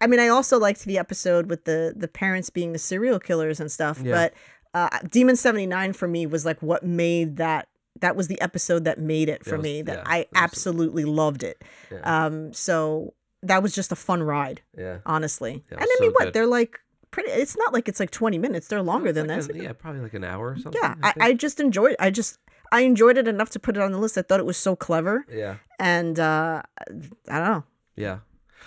I 0.00 0.06
mean, 0.06 0.20
I 0.20 0.28
also 0.28 0.58
liked 0.58 0.84
the 0.84 0.98
episode 0.98 1.48
with 1.48 1.64
the 1.64 1.94
the 1.96 2.08
parents 2.08 2.50
being 2.50 2.72
the 2.72 2.78
serial 2.78 3.18
killers 3.18 3.60
and 3.60 3.70
stuff. 3.72 4.00
Yeah. 4.02 4.12
But 4.12 4.34
uh, 4.74 4.98
Demon 5.10 5.36
seventy 5.36 5.66
nine 5.66 5.92
for 5.92 6.06
me 6.08 6.26
was 6.26 6.44
like 6.44 6.60
what 6.62 6.84
made 6.84 7.36
that. 7.36 7.68
That 8.00 8.14
was 8.14 8.28
the 8.28 8.38
episode 8.42 8.84
that 8.84 8.98
made 8.98 9.30
it 9.30 9.42
for 9.42 9.56
was- 9.56 9.62
me. 9.64 9.80
That 9.82 9.98
yeah, 9.98 10.04
I 10.06 10.18
was- 10.18 10.26
absolutely 10.34 11.04
loved 11.06 11.42
it. 11.42 11.62
yeah, 11.90 12.00
Um, 12.26 12.52
so 12.52 13.14
that 13.42 13.62
was 13.62 13.74
just 13.74 13.90
a 13.90 13.96
fun 13.96 14.22
ride, 14.22 14.60
yeah. 14.76 14.98
honestly. 15.06 15.64
And 15.70 15.80
was 15.80 15.88
I 15.88 15.94
so 15.96 16.02
mean, 16.04 16.10
what 16.12 16.24
good. 16.24 16.32
they're 16.34 16.46
like 16.46 16.78
pretty. 17.10 17.30
It's 17.30 17.56
not 17.56 17.72
like 17.72 17.88
it's 17.88 17.98
like 18.00 18.10
twenty 18.10 18.36
minutes. 18.36 18.68
They're 18.68 18.82
longer 18.82 19.08
It's 19.08 19.14
than 19.16 19.28
like 19.28 19.46
that. 19.46 19.56
a- 19.56 19.62
yeah 19.62 19.72
probably 19.72 20.02
like 20.02 20.12
an 20.12 20.24
hour 20.24 20.50
or 20.50 20.58
something 20.58 20.78
yeah, 20.82 20.94
I, 21.02 21.12
think. 21.12 21.24
I 21.24 21.32
just 21.32 21.58
enjoyed. 21.58 21.96
I 21.98 22.10
just 22.10 22.38
I 22.72 22.80
enjoyed 22.80 23.16
it 23.18 23.28
enough 23.28 23.50
to 23.50 23.58
put 23.58 23.76
it 23.76 23.82
on 23.82 23.92
the 23.92 23.98
list. 23.98 24.16
I 24.18 24.22
thought 24.22 24.40
it 24.40 24.46
was 24.46 24.56
so 24.56 24.76
clever 24.76 25.24
yeah 25.30 25.56
and 25.78 26.18
uh 26.18 26.62
I 27.28 27.38
don't 27.38 27.50
know. 27.50 27.64
yeah 27.96 28.18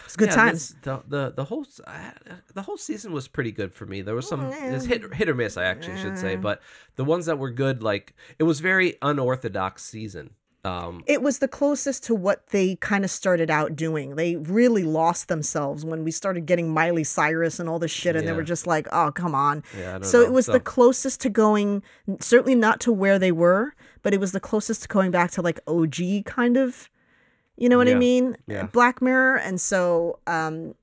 It's 0.06 0.16
good 0.16 0.30
Yeah, 0.30 0.36
times. 0.36 0.70
this- 0.70 0.76
the, 0.84 1.04
the 1.08 1.34
the 1.36 1.44
whole 1.46 1.66
uh, 1.86 2.12
the 2.54 2.62
whole 2.64 2.78
season 2.78 3.12
was 3.12 3.28
pretty 3.28 3.52
good 3.52 3.74
for 3.74 3.86
me. 3.86 4.02
There 4.02 4.16
was 4.16 4.28
some 4.28 4.52
Mm, 4.52 4.86
hit 4.88 5.14
hit 5.14 5.30
or 5.30 5.36
miss, 5.36 5.58
I 5.58 5.66
actually 5.66 5.98
should 5.98 6.18
say, 6.18 6.36
Mm. 6.38 6.42
but 6.42 6.62
the 6.96 7.04
ones 7.04 7.26
that 7.28 7.38
were 7.38 7.52
good, 7.52 7.84
like 7.84 8.14
it 8.40 8.44
was 8.44 8.60
very 8.60 8.96
unorthodox 9.02 9.84
season. 9.84 10.32
Um, 10.66 11.04
It 11.08 11.22
was 11.22 11.40
the 11.40 11.48
closest 11.48 12.04
to 12.08 12.14
what 12.16 12.48
they 12.48 12.76
kind 12.76 13.06
of 13.06 13.12
started 13.12 13.50
out 13.50 13.78
doing. 13.78 14.16
They 14.18 14.36
really 14.36 14.84
lost 14.84 15.30
themselves 15.30 15.86
when 15.86 16.04
we 16.04 16.12
started 16.12 16.46
getting 16.46 16.70
Miley 16.74 17.06
Cyrus 17.06 17.60
and 17.62 17.70
all 17.70 17.80
this 17.80 17.92
shit, 17.92 18.18
and 18.18 18.28
they 18.28 18.34
were 18.34 18.44
just 18.44 18.68
like, 18.68 18.86
"Oh, 18.92 19.10
come 19.12 19.34
on." 19.34 19.64
yeah, 19.78 20.02
So 20.02 20.20
know. 20.20 20.26
it 20.26 20.32
was 20.34 20.48
the 20.48 20.60
closest 20.60 21.22
to 21.22 21.30
going, 21.30 21.82
certainly 22.20 22.56
not 22.56 22.82
to 22.82 22.92
where 22.92 23.18
they 23.18 23.32
were, 23.32 23.74
but 24.02 24.14
it 24.14 24.20
was 24.20 24.32
the 24.32 24.40
closest 24.40 24.84
to 24.84 24.88
going 24.88 25.12
back 25.12 25.32
to 25.32 25.42
like 25.42 25.60
OG 25.68 26.24
kind 26.26 26.58
of, 26.58 26.90
you 27.58 27.68
know 27.70 27.78
what 27.78 27.88
I 27.90 27.96
mean? 27.96 28.38
yeah. 28.48 28.68
Black 28.68 29.02
Mirror, 29.02 29.38
and 29.38 29.60
so 29.60 30.20
um, 30.28 30.76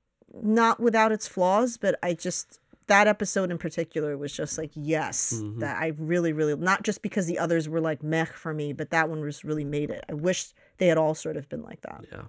not 0.43 0.81
without 0.81 1.13
its 1.13 1.27
flaws, 1.29 1.77
but 1.77 1.99
I 2.03 2.15
just 2.15 2.61
that 2.89 3.09
episode 3.09 3.51
in 3.51 3.59
particular 3.59 4.17
was 4.17 4.33
just 4.33 4.57
like 4.59 4.71
yes, 4.75 5.33
Mhm. 5.35 5.59
that 5.61 5.77
I 5.83 5.89
really, 5.99 6.33
really 6.33 6.55
not 6.55 6.83
just 6.85 7.03
because 7.03 7.27
the 7.27 7.39
others 7.39 7.69
were 7.69 7.81
like 7.81 8.03
meh 8.03 8.27
for 8.27 8.55
me, 8.55 8.73
but 8.73 8.91
that 8.91 9.09
one 9.09 9.21
was 9.23 9.43
really 9.45 9.65
made 9.65 9.91
it. 9.91 10.05
I 10.09 10.15
wish 10.15 10.53
they 10.79 10.87
had 10.87 10.97
all 10.99 11.15
sort 11.15 11.37
of 11.37 11.49
been 11.49 11.63
like 11.63 11.81
that. 11.81 12.05
yeah. 12.13 12.23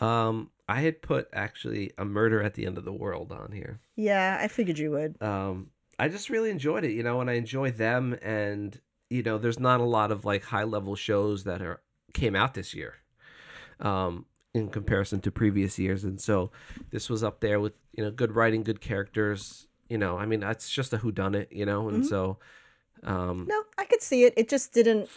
Um, 0.00 0.50
I 0.68 0.80
had 0.80 1.02
put 1.02 1.28
actually 1.32 1.92
a 1.98 2.04
murder 2.04 2.42
at 2.42 2.54
the 2.54 2.66
end 2.66 2.78
of 2.78 2.84
the 2.84 2.92
world 2.92 3.32
on 3.32 3.52
here. 3.52 3.80
Yeah, 3.96 4.38
I 4.40 4.48
figured 4.48 4.78
you 4.78 4.90
would. 4.92 5.20
um 5.22 5.70
i 5.98 6.08
just 6.08 6.30
really 6.30 6.48
enjoyed 6.50 6.84
it 6.84 6.92
you 6.92 7.02
know 7.02 7.20
and 7.20 7.28
i 7.28 7.34
enjoy 7.34 7.70
them 7.70 8.16
and 8.22 8.80
you 9.12 9.22
know 9.22 9.36
there's 9.38 9.60
not 9.60 9.80
a 9.80 9.84
lot 9.98 10.10
of 10.10 10.24
like 10.24 10.42
high 10.44 10.64
level 10.64 10.94
shows 10.96 11.44
that 11.44 11.60
are 11.62 11.80
came 12.14 12.34
out 12.34 12.54
this 12.54 12.74
year 12.74 12.94
um 13.80 14.26
in 14.54 14.68
comparison 14.68 15.20
to 15.20 15.30
previous 15.30 15.78
years 15.78 16.04
and 16.04 16.20
so 16.20 16.50
this 16.90 17.08
was 17.08 17.22
up 17.22 17.40
there 17.40 17.58
with 17.60 17.72
you 17.96 18.02
know 18.04 18.10
good 18.10 18.32
writing 18.36 18.62
good 18.62 18.80
characters 18.80 19.66
you 19.88 19.98
know 19.98 20.18
i 20.18 20.26
mean 20.26 20.40
that's 20.40 20.68
just 20.70 20.92
a 20.92 20.98
who 20.98 21.10
done 21.10 21.34
it 21.34 21.48
you 21.52 21.64
know 21.66 21.88
and 21.88 22.02
Mhm. 22.04 22.08
so 22.08 22.38
um 23.04 23.46
No, 23.48 23.62
I 23.78 23.84
could 23.84 24.02
see 24.02 24.24
it. 24.24 24.32
It 24.36 24.48
just 24.48 24.72
didn't. 24.72 25.08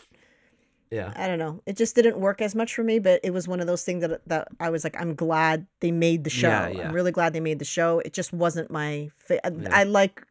yeah 0.89 1.13
I 1.15 1.27
don't 1.27 1.37
know. 1.37 1.61
It 1.67 1.75
just 1.77 1.93
didn't 1.95 2.17
work 2.17 2.41
as 2.41 2.55
much 2.55 2.73
for 2.73 2.83
me, 2.83 2.97
but 2.99 3.19
it 3.23 3.31
was 3.31 3.47
one 3.47 3.59
of 3.59 3.67
those 3.67 3.83
things 3.83 4.01
that 4.01 4.21
that 4.27 4.47
I 4.59 4.69
was 4.71 4.83
like, 4.83 4.99
I'm 4.99 5.13
glad 5.13 5.67
they 5.81 5.91
made 5.91 6.23
the 6.23 6.31
show. 6.31 6.47
Yeah, 6.49 6.67
yeah. 6.69 6.87
I'm 6.87 6.93
really 6.95 7.11
glad 7.11 7.33
they 7.33 7.39
made 7.41 7.59
the 7.59 7.65
show. 7.77 7.99
It 7.99 8.13
just 8.13 8.33
wasn't 8.33 8.71
my. 8.71 9.11
Fa- 9.17 9.45
I- 9.45 9.51
Yeah. 9.51 9.69
I 9.71 9.83
like 9.83 10.25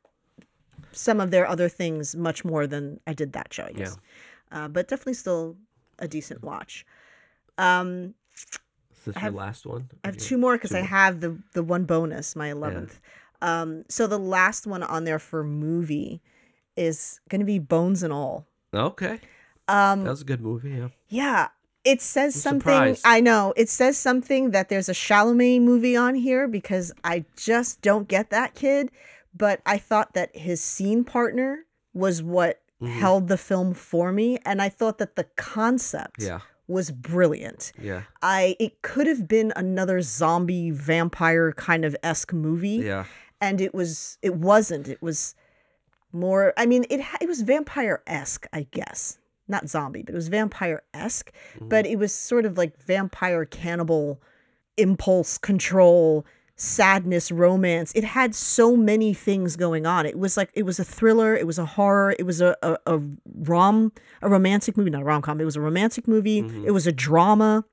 some 0.95 1.21
of 1.21 1.31
their 1.31 1.47
other 1.47 1.69
things 1.69 2.15
much 2.17 2.45
more 2.45 2.67
than 2.67 3.01
I 3.07 3.13
did 3.13 3.33
that 3.33 3.53
show. 3.53 3.65
I 3.65 3.73
guess, 3.73 3.97
uh, 4.53 4.69
but 4.69 4.89
definitely 4.89 5.15
still 5.15 5.57
a 5.99 6.09
decent 6.09 6.43
watch. 6.43 6.87
Um, 7.59 8.15
is 8.35 9.05
this 9.07 9.17
I 9.17 9.21
your 9.21 9.25
have- 9.25 9.35
last 9.35 9.67
one 9.67 9.89
I 10.03 10.09
have 10.09 10.17
two 10.17 10.39
more 10.39 10.57
because 10.57 10.75
I 10.75 10.81
have 10.81 11.21
the 11.21 11.39
the 11.53 11.63
one 11.63 11.85
bonus, 11.85 12.35
my 12.37 12.51
eleventh. 12.51 13.01
Um, 13.43 13.85
so 13.89 14.07
the 14.07 14.19
last 14.19 14.67
one 14.67 14.83
on 14.83 15.05
there 15.05 15.19
for 15.19 15.45
movie 15.45 16.23
is 16.77 17.21
going 17.29 17.41
to 17.41 17.45
be 17.45 17.59
Bones 17.59 18.03
and 18.03 18.13
All. 18.13 18.47
okay 18.73 19.21
Um, 19.69 20.05
that 20.05 20.11
was 20.11 20.23
a 20.23 20.25
good 20.25 20.41
movie 20.41 20.71
yeah 20.71 20.89
Yeah. 21.09 21.49
It 21.85 22.01
says 22.01 22.35
I'm 22.37 22.41
something. 22.41 22.61
surprised. 22.61 23.03
I 23.05 23.21
know. 23.21 23.53
It 23.59 23.69
says 23.69 23.99
something 23.99 24.53
that 24.53 24.71
there's 24.71 24.89
a 24.89 24.95
Chalamet 24.95 25.61
movie 25.61 25.95
on 25.97 26.15
here 26.15 26.49
because 26.49 26.91
I 27.05 27.27
just 27.37 27.83
don't 27.83 28.09
get 28.09 28.31
that 28.31 28.55
kid. 28.55 28.91
But 29.37 29.61
I 29.67 29.79
thought 29.79 30.15
that 30.15 30.35
his 30.37 30.63
scene 30.63 31.05
partner 31.05 31.65
was 31.93 32.23
what 32.23 32.61
Mhm. 32.81 32.89
held 32.99 33.29
the 33.29 33.37
film 33.39 33.75
for 33.75 34.13
me. 34.13 34.39
And 34.45 34.61
I 34.63 34.69
thought 34.69 34.99
that 34.99 35.17
the 35.17 35.25
concept 35.37 36.23
yeah 36.23 36.41
was 36.67 36.91
brilliant. 36.91 37.73
yeah 37.79 38.03
I 38.23 38.57
it 38.59 38.81
could 38.83 39.07
have 39.07 39.29
been 39.29 39.53
another 39.55 40.01
zombie 40.01 40.71
vampire 40.71 41.53
kind 41.53 41.85
of 41.85 41.95
esque 42.03 42.33
movie 42.33 42.81
yeah 42.85 43.05
and 43.41 43.61
it 43.61 43.75
was 43.75 44.17
it 44.23 44.35
wasn't 44.37 44.89
it 44.89 45.03
was 45.03 45.35
more 46.13 46.55
i 46.57 46.65
mean 46.65 46.87
it 46.89 47.01
it 47.21 47.29
was 47.29 47.43
vampire 47.43 48.03
esque 48.07 48.47
i 48.55 48.67
guess 48.71 49.19
not 49.47 49.69
zombie 49.69 50.03
but 50.03 50.15
it 50.15 50.17
was 50.17 50.29
vampire 50.29 50.83
esque 50.95 51.33
Mhm. 51.59 51.69
but 51.69 51.85
it 51.87 51.99
was 51.99 52.15
sort 52.15 52.47
of 52.47 52.57
like 52.57 52.79
vampire 52.83 53.45
cannibal 53.45 54.23
impulse 54.79 55.37
control 55.37 56.25
sadness 56.57 57.33
romance 57.33 57.91
it 57.97 58.05
had 58.05 58.35
so 58.35 58.77
many 58.77 59.13
things 59.13 59.57
going 59.57 59.87
on 59.87 60.07
it 60.07 60.17
was 60.19 60.37
like 60.37 60.51
it 60.55 60.63
was 60.65 60.79
a 60.79 60.85
thriller 60.85 61.35
it 61.35 61.47
was 61.47 61.59
a 61.59 61.65
horror 61.67 62.15
it 62.19 62.23
was 62.25 62.41
a 62.41 62.57
a, 62.63 62.77
a 62.87 63.01
rom 63.41 63.91
a 64.23 64.29
romantic 64.29 64.77
movie 64.77 64.89
not 64.91 65.03
a 65.03 65.05
rom-com 65.05 65.41
it 65.41 65.45
was 65.45 65.57
a 65.57 65.61
romantic 65.61 66.07
movie 66.07 66.43
Mhm. 66.43 66.65
it 66.65 66.71
was 66.71 66.87
a 66.87 66.93
drama 66.93 67.65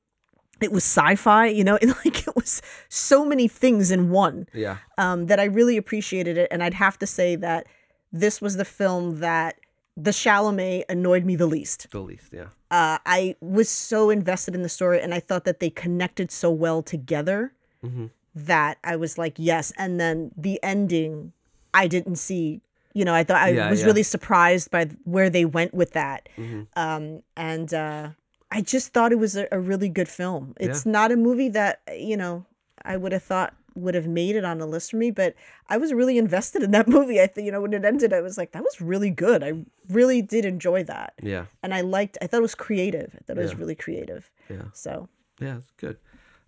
it 0.62 0.72
was 0.72 0.84
sci-fi 0.84 1.46
you 1.46 1.64
know 1.64 1.78
like 2.06 2.28
it 2.28 2.36
was 2.36 2.62
so 2.90 3.24
many 3.24 3.48
things 3.48 3.92
in 3.92 4.10
one 4.10 4.48
yeah 4.54 4.78
um, 4.98 5.28
that 5.28 5.40
I 5.40 5.46
really 5.46 5.78
appreciated 5.78 6.38
it. 6.38 6.48
And 6.52 6.62
I'd 6.64 6.76
have 6.76 6.98
to 7.00 7.08
say 7.08 7.36
that 7.38 7.66
this 8.12 8.40
was 8.42 8.58
the 8.58 8.66
film 8.66 9.20
that 9.20 9.56
the 9.98 10.12
Chalamet 10.12 10.84
annoyed 10.90 11.26
me 11.26 11.36
the 11.36 11.48
least. 11.48 11.88
the 11.92 12.00
least 12.02 12.32
yeah 12.34 12.48
Uh, 12.70 12.98
I 13.06 13.36
was 13.42 13.70
so 13.70 14.10
invested 14.10 14.54
in 14.56 14.62
the 14.64 14.70
story 14.70 15.02
and 15.02 15.14
I 15.14 15.20
thought 15.20 15.46
that 15.46 15.60
they 15.60 15.70
connected 15.70 16.32
so 16.32 16.50
well 16.52 16.82
together 16.82 17.54
hmm 17.82 18.08
that 18.36 18.78
I 18.84 18.96
was 18.96 19.18
like, 19.18 19.36
yes. 19.38 19.72
And 19.78 20.00
then 20.00 20.32
the 20.38 20.60
ending, 20.64 21.34
I 21.74 21.88
didn't 21.88 22.16
see, 22.18 22.62
you 22.94 23.06
know, 23.06 23.14
I 23.14 23.24
thought 23.24 23.42
I 23.42 23.52
Yeah, 23.52 23.70
was 23.70 23.82
yeah. 23.82 23.86
really 23.88 24.04
surprised 24.04 24.72
by 24.72 24.86
where 25.04 25.30
they 25.30 25.46
went 25.46 25.74
with 25.74 25.92
that. 25.92 26.30
hmm 26.36 26.62
Um, 26.76 27.24
and 27.36 27.74
uh, 27.74 28.10
I 28.52 28.62
just 28.62 28.94
thought 28.94 29.12
it 29.12 29.20
was 29.20 29.36
a, 29.36 29.48
a 29.52 29.60
really 29.60 29.90
good 29.90 30.08
film. 30.10 30.54
It's 30.60 30.86
not 30.86 31.12
a 31.12 31.16
movie 31.18 31.50
that, 31.50 31.82
you 31.94 32.16
know, 32.18 32.46
I 32.84 32.98
would 32.98 33.12
have 33.12 33.24
thought 33.24 33.54
would 33.76 33.96
have 33.96 34.08
made 34.08 34.36
it 34.36 34.44
on 34.44 34.58
the 34.58 34.66
list 34.66 34.92
for 34.92 34.98
me, 34.98 35.12
but 35.12 35.34
I 35.70 35.78
was 35.78 35.94
really 35.94 36.18
invested 36.18 36.62
in 36.62 36.72
that 36.72 36.88
movie. 36.96 37.22
I 37.22 37.28
think, 37.28 37.46
you 37.46 37.52
know, 37.54 37.62
when 37.62 37.74
it 37.74 37.86
ended, 37.86 38.12
I 38.12 38.20
was 38.20 38.38
like, 38.38 38.52
that 38.52 38.64
was 38.64 38.82
really 38.82 39.10
good. 39.10 39.44
I 39.44 39.54
really 39.90 40.22
did 40.22 40.44
enjoy 40.46 40.84
that. 40.86 41.14
yeah 41.22 41.46
And 41.64 41.74
I 41.74 41.80
liked, 41.82 42.18
I 42.22 42.28
thought 42.28 42.40
it 42.40 42.42
was 42.42 42.56
creative. 42.56 43.16
I 43.16 43.20
thought 43.24 43.38
it 43.38 43.42
was 43.42 43.56
really 43.56 43.76
creative. 43.76 44.30
yeah 44.50 44.64
So, 44.74 45.08
Yeah, 45.40 45.58
it's 45.58 45.72
good. 45.78 45.98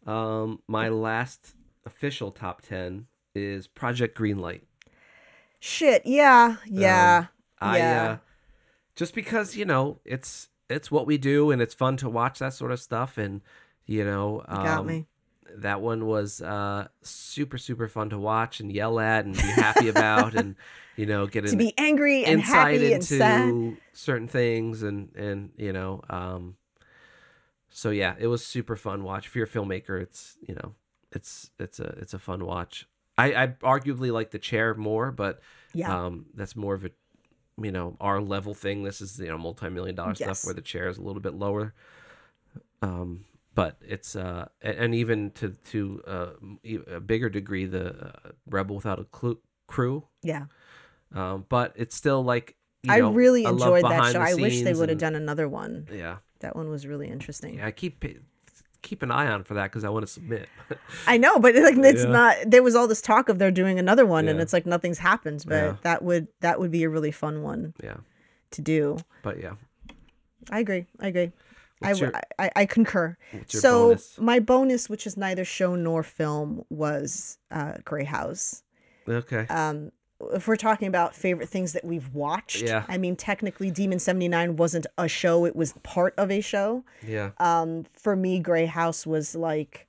Um, 0.06 0.60
my 0.68 0.90
last 0.90 1.56
official 1.86 2.32
top 2.32 2.62
ten 2.62 3.08
is 3.36 3.68
Project 3.68 4.18
Greenlight. 4.18 4.62
shit. 5.60 6.06
Yeah. 6.06 6.58
Yeah. 6.66 7.26
I 7.60 7.78
Yeah. 7.80 8.04
uh, 8.04 8.18
just 8.96 9.16
because 9.16 9.56
you 9.56 9.66
know 9.66 10.00
it's 10.06 10.50
it's 10.70 10.92
what 10.92 11.06
we 11.08 11.18
do, 11.18 11.52
and 11.52 11.62
it's 11.62 11.74
fun 11.74 11.98
to 11.98 12.10
watch 12.10 12.40
that 12.40 12.54
sort 12.54 12.72
of 12.72 12.80
stuff. 12.80 13.18
And 13.18 13.42
you 13.86 14.04
know, 14.06 14.44
um, 14.48 14.64
got 14.64 14.86
me. 14.86 15.06
that 15.58 15.82
one 15.82 16.06
was 16.06 16.42
uh, 16.42 16.88
super 17.02 17.58
super 17.58 17.88
fun 17.88 18.10
to 18.12 18.18
watch 18.20 18.60
and 18.60 18.72
yell 18.72 19.00
at 19.00 19.26
and 19.26 19.34
be 19.36 19.42
happy 19.42 19.88
about, 19.90 20.36
and 20.36 20.56
you 20.96 21.06
know, 21.06 21.26
get 21.28 21.46
To 21.48 21.56
be 21.56 21.74
angry 21.78 22.24
and 22.26 22.42
happy 22.42 22.94
and 22.94 23.04
sad. 23.04 23.50
into 23.50 23.78
certain 23.94 24.28
things, 24.28 24.84
and 24.84 25.14
and 25.16 25.52
you 25.58 25.74
know, 25.74 26.02
um, 26.10 26.56
so 27.70 27.90
yeah, 27.90 28.16
it 28.20 28.28
was 28.28 28.46
super 28.46 28.76
fun 28.76 29.04
watch. 29.04 29.26
If 29.28 29.36
you're 29.36 29.46
a 29.46 29.50
filmmaker, 29.50 30.02
it's 30.02 30.38
you 30.48 30.56
know, 30.56 30.76
it's 31.14 31.50
it's 31.60 31.80
a 31.80 31.88
it's 32.02 32.14
a 32.14 32.20
fun 32.20 32.46
watch. 32.46 32.88
I, 33.18 33.34
I 33.44 33.48
arguably 33.62 34.12
like 34.12 34.32
the 34.32 34.40
chair 34.40 34.74
more, 34.74 35.12
but 35.12 35.40
Yeah. 35.74 36.06
um, 36.06 36.26
that's 36.34 36.56
more 36.56 36.74
of 36.74 36.84
a 36.86 36.92
you 37.62 37.72
know 37.72 37.96
our 38.02 38.20
level 38.22 38.54
thing. 38.54 38.84
This 38.84 39.02
is 39.02 39.20
you 39.20 39.28
know 39.28 39.38
multi 39.38 39.70
million 39.70 39.96
dollar 39.96 40.10
Yes. 40.18 40.18
stuff 40.18 40.46
where 40.46 40.54
the 40.56 40.62
chair 40.62 40.88
is 40.90 40.98
a 40.98 41.02
little 41.02 41.22
bit 41.22 41.34
lower. 41.36 41.74
Um, 42.82 43.26
but 43.56 43.78
it's 43.82 44.16
uh, 44.16 44.48
and 44.62 44.96
even 44.96 45.32
to 45.32 45.50
to 45.72 46.02
uh, 46.08 46.30
a 46.96 47.00
bigger 47.00 47.30
degree, 47.30 47.66
the 47.66 48.08
uh, 48.08 48.32
Rebel 48.50 48.76
Without 48.78 49.00
a 49.00 49.04
Clu- 49.06 49.40
Crew. 49.68 50.04
yeah. 50.22 50.46
Um, 51.14 51.46
but 51.48 51.74
it's 51.76 51.96
still 51.96 52.24
like 52.24 52.56
you 52.82 52.92
I 52.92 53.00
know, 53.00 53.12
really 53.14 53.44
enjoyed 53.46 53.84
that 53.84 54.12
show. 54.14 54.20
I 54.20 54.34
wish 54.34 54.64
they 54.64 54.74
would 54.74 54.90
have 54.90 54.98
done 54.98 55.14
another 55.16 55.48
one. 55.48 55.88
Yeah, 55.94 56.18
That 56.40 56.56
one 56.56 56.70
was 56.70 56.88
really 56.88 57.08
interesting. 57.08 57.60
yeah. 57.60 57.68
I 57.68 57.72
keep 57.72 58.04
keep 58.84 59.02
an 59.02 59.10
eye 59.10 59.28
on 59.28 59.44
for 59.44 59.56
that 59.56 59.64
because 59.72 59.84
I 59.84 59.90
want 59.90 60.06
to 60.06 60.12
submit. 60.12 60.48
I 61.08 61.18
know, 61.18 61.40
but 61.40 61.56
like 61.56 61.78
it's 61.78 62.04
Yeah. 62.04 62.10
not. 62.12 62.36
There 62.46 62.62
was 62.62 62.76
all 62.76 62.88
this 62.88 63.02
talk 63.02 63.30
of 63.30 63.40
they're 63.40 63.50
doing 63.50 63.80
another 63.80 64.06
one, 64.06 64.28
and 64.28 64.40
it's 64.40 64.54
like 64.54 64.66
nothing's 64.68 65.00
happened. 65.00 65.44
But 65.48 65.56
Yeah. 65.56 65.76
that 65.82 66.04
would 66.04 66.28
that 66.42 66.60
would 66.60 66.70
be 66.70 66.84
a 66.84 66.90
really 66.90 67.12
fun 67.12 67.42
one 67.42 67.74
yeah, 67.84 67.98
to 68.52 68.62
do. 68.62 68.98
but 69.24 69.40
yeah. 69.42 69.54
I 70.52 70.60
agree. 70.60 70.86
I 71.00 71.08
agree. 71.08 71.32
I, 71.82 71.92
your- 71.94 72.14
I, 72.40 72.52
I 72.56 72.66
concur. 72.66 73.18
So 73.48 73.88
bonus? 73.90 74.20
my 74.20 74.40
bonus, 74.40 74.90
which 74.90 75.06
is 75.08 75.18
neither 75.18 75.44
show 75.44 75.76
nor 75.76 76.04
film, 76.04 76.64
was 76.70 77.38
uh, 77.52 77.74
Grey 77.84 78.04
House. 78.06 78.64
Okay. 79.08 79.46
Um, 79.50 79.92
if 80.34 80.48
we're 80.48 80.56
talking 80.56 80.88
about 80.88 81.16
favorite 81.16 81.50
things 81.50 81.74
that 81.74 81.84
we've 81.84 82.14
watched, 82.14 82.62
Yeah. 82.62 82.86
I 82.88 82.98
mean, 82.98 83.16
technically, 83.16 83.72
Demon 83.72 84.00
Seventy 84.00 84.28
Nine 84.28 84.56
wasn't 84.56 84.86
a 84.98 85.08
show; 85.08 85.46
it 85.46 85.56
was 85.56 85.74
part 85.84 86.14
of 86.18 86.32
a 86.32 86.42
show. 86.42 86.84
yeah. 87.06 87.32
um 87.40 87.86
for 87.94 88.16
me 88.16 88.40
grey 88.40 88.66
house 88.66 89.06
was 89.06 89.36
like 89.36 89.88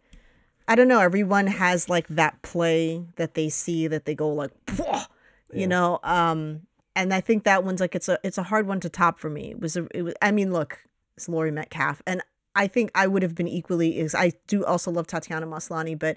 i 0.67 0.75
don't 0.75 0.89
know 0.89 1.01
everyone 1.01 1.47
has 1.47 1.89
like 1.89 2.07
that 2.09 2.41
play 2.43 3.05
that 3.17 3.35
they 3.35 3.49
see 3.49 3.87
that 3.87 4.05
they 4.07 4.15
go 4.15 4.29
like 4.29 4.51
"Pwah!" 4.67 5.07
you 5.53 5.67
know 5.67 5.99
um 6.03 6.63
and 6.97 7.13
i 7.13 7.21
think 7.21 7.45
that 7.45 7.65
one's 7.65 7.81
like 7.81 7.95
it's 7.95 8.09
a 8.09 8.19
it's 8.25 8.39
a 8.39 8.43
hard 8.45 8.67
one 8.67 8.81
to 8.81 8.89
top 8.89 9.19
for 9.21 9.29
me 9.29 9.51
it 9.51 9.61
was 9.61 9.77
a 9.77 9.87
it 9.95 10.03
was 10.03 10.15
i 10.23 10.31
mean 10.33 10.53
look 10.53 10.79
it's 11.17 11.29
Laurie 11.29 11.51
Metcalf 11.51 12.01
and 12.07 12.23
i 12.57 12.67
think 12.67 12.91
i 12.95 13.07
would 13.07 13.23
have 13.23 13.35
been 13.35 13.47
equally 13.49 13.99
is 13.99 14.15
i 14.15 14.33
do 14.47 14.65
also 14.65 14.91
love 14.91 15.07
tatiana 15.07 15.47
maslany 15.47 15.99
but 15.99 16.17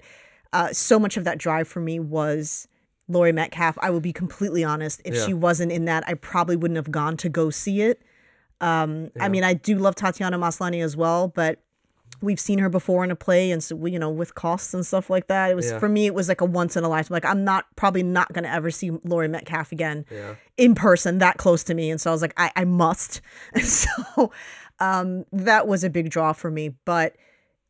uh 0.54 0.72
so 0.72 0.98
much 0.98 1.16
of 1.18 1.24
that 1.24 1.36
drive 1.38 1.68
for 1.68 1.80
me 1.80 2.00
was 2.00 2.66
Laurie 3.08 3.32
Metcalf, 3.32 3.78
I 3.80 3.90
will 3.90 4.00
be 4.00 4.12
completely 4.12 4.62
honest. 4.64 5.00
If 5.04 5.14
Yeah. 5.14 5.26
she 5.26 5.34
wasn't 5.34 5.72
in 5.72 5.86
that, 5.86 6.04
I 6.06 6.14
probably 6.14 6.56
wouldn't 6.56 6.76
have 6.76 6.90
gone 6.90 7.16
to 7.18 7.28
go 7.28 7.50
see 7.50 7.82
it. 7.82 8.02
Um, 8.60 9.10
I 9.20 9.28
mean, 9.28 9.44
I 9.44 9.54
do 9.54 9.76
love 9.78 9.94
Tatiana 9.94 10.38
Maslany 10.38 10.82
as 10.82 10.96
well, 10.96 11.28
but 11.28 11.60
we've 12.20 12.40
seen 12.40 12.58
her 12.58 12.68
before 12.68 13.04
in 13.04 13.10
a 13.12 13.16
play, 13.16 13.52
and 13.52 13.62
so 13.62 13.86
you 13.86 13.98
know, 13.98 14.10
with 14.10 14.34
costs 14.34 14.74
and 14.74 14.84
stuff 14.84 15.08
like 15.08 15.28
that, 15.28 15.50
it 15.50 15.54
was 15.54 15.70
Yeah. 15.70 15.78
for 15.78 15.88
me, 15.88 16.06
it 16.06 16.14
was 16.14 16.28
like 16.28 16.40
a 16.40 16.44
once 16.44 16.76
in 16.76 16.82
a 16.82 16.88
lifetime. 16.88 17.14
Like 17.14 17.24
I'm 17.24 17.44
not 17.44 17.66
probably 17.76 18.02
not 18.02 18.32
gonna 18.32 18.48
ever 18.48 18.70
see 18.72 18.90
Laurie 19.04 19.28
Metcalf 19.28 19.70
again 19.70 20.04
Yeah. 20.10 20.34
in 20.56 20.74
person 20.74 21.18
that 21.18 21.36
close 21.36 21.62
to 21.64 21.74
me, 21.74 21.90
and 21.90 22.00
so 22.00 22.10
I 22.10 22.12
was 22.12 22.22
like, 22.22 22.34
I, 22.36 22.50
I 22.56 22.64
must. 22.64 23.20
And 23.54 23.64
so 23.64 24.32
um, 24.80 25.24
that 25.32 25.66
was 25.68 25.84
a 25.84 25.90
big 25.90 26.10
draw 26.10 26.32
for 26.32 26.50
me, 26.50 26.70
but 26.84 27.14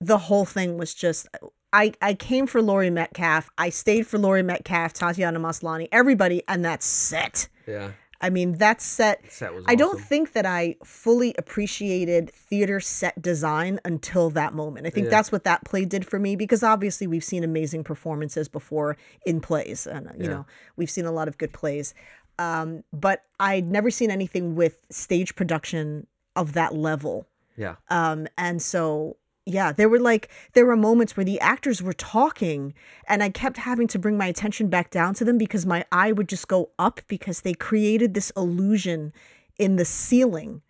the 0.01 0.17
whole 0.19 0.45
thing 0.47 0.79
was 0.79 0.95
just. 0.95 1.29
I, 1.73 1.93
I 2.01 2.15
came 2.15 2.47
for 2.47 2.63
Laurie 2.63 2.91
Metcalf. 2.91 3.51
I 3.59 3.69
stayed 3.71 4.07
for 4.07 4.19
Laurie 4.19 4.43
Metcalf, 4.43 4.93
Tatiana 4.95 5.39
Maslany, 5.39 5.89
everybody, 5.93 6.43
and 6.49 6.65
that's 6.65 6.87
set. 6.87 7.49
Yeah. 7.67 7.93
I 8.21 8.31
mean, 8.31 8.55
that 8.55 8.81
set 8.81 9.31
Set 9.31 9.55
was 9.55 9.65
I 9.69 9.77
don't 9.77 10.01
think 10.01 10.33
that 10.33 10.45
I 10.45 10.75
fully 10.83 11.35
appreciated 11.39 12.31
theater 12.33 12.81
set 12.81 13.21
design 13.23 13.79
until 13.85 14.29
that 14.31 14.55
moment. 14.55 14.89
I 14.89 14.91
think 14.91 15.05
Yeah. 15.05 15.11
that's 15.11 15.31
what 15.31 15.45
that 15.45 15.65
play 15.65 15.85
did 15.85 16.05
for 16.05 16.19
me 16.19 16.35
because 16.35 16.65
obviously 16.65 17.07
we've 17.07 17.23
seen 17.23 17.45
amazing 17.45 17.85
performances 17.85 18.49
before 18.49 18.97
in 19.25 19.41
plays, 19.41 19.87
and 19.87 20.07
you 20.17 20.25
Yeah. 20.25 20.29
know 20.31 20.47
we've 20.77 20.91
seen 20.91 21.05
a 21.05 21.13
lot 21.13 21.29
of 21.29 21.39
good 21.39 21.53
plays. 21.53 21.95
Um, 22.41 22.83
but 22.93 23.25
I'd 23.39 23.71
never 23.71 23.91
seen 23.91 24.11
anything 24.11 24.57
with 24.57 24.79
stage 24.91 25.37
production 25.37 26.09
of 26.35 26.55
that 26.55 26.75
level. 26.75 27.29
Yeah. 27.57 27.77
Um, 27.89 28.27
and 28.37 28.61
so 28.61 29.17
yeah, 29.49 29.73
there 29.73 29.89
were 29.89 29.99
like 29.99 30.29
there 30.53 30.67
were 30.67 30.77
moments 30.77 31.17
where 31.17 31.25
the 31.25 31.41
actors 31.41 31.83
were 31.83 31.93
talking 31.95 32.75
and 33.09 33.23
I 33.23 33.31
kept 33.31 33.57
having 33.57 33.87
to 33.89 33.99
bring 33.99 34.17
my 34.17 34.27
attention 34.27 34.69
back 34.69 34.91
down 34.91 35.15
to 35.15 35.25
them 35.25 35.39
because 35.39 35.65
my 35.67 35.85
eye 35.91 36.13
would 36.13 36.29
just 36.29 36.49
go 36.49 36.71
up 36.79 37.01
because 37.09 37.41
they 37.41 37.55
created 37.55 38.15
this 38.15 38.31
illusion 38.37 39.13
in 39.59 39.77
the 39.77 39.85
ceiling 39.85 40.61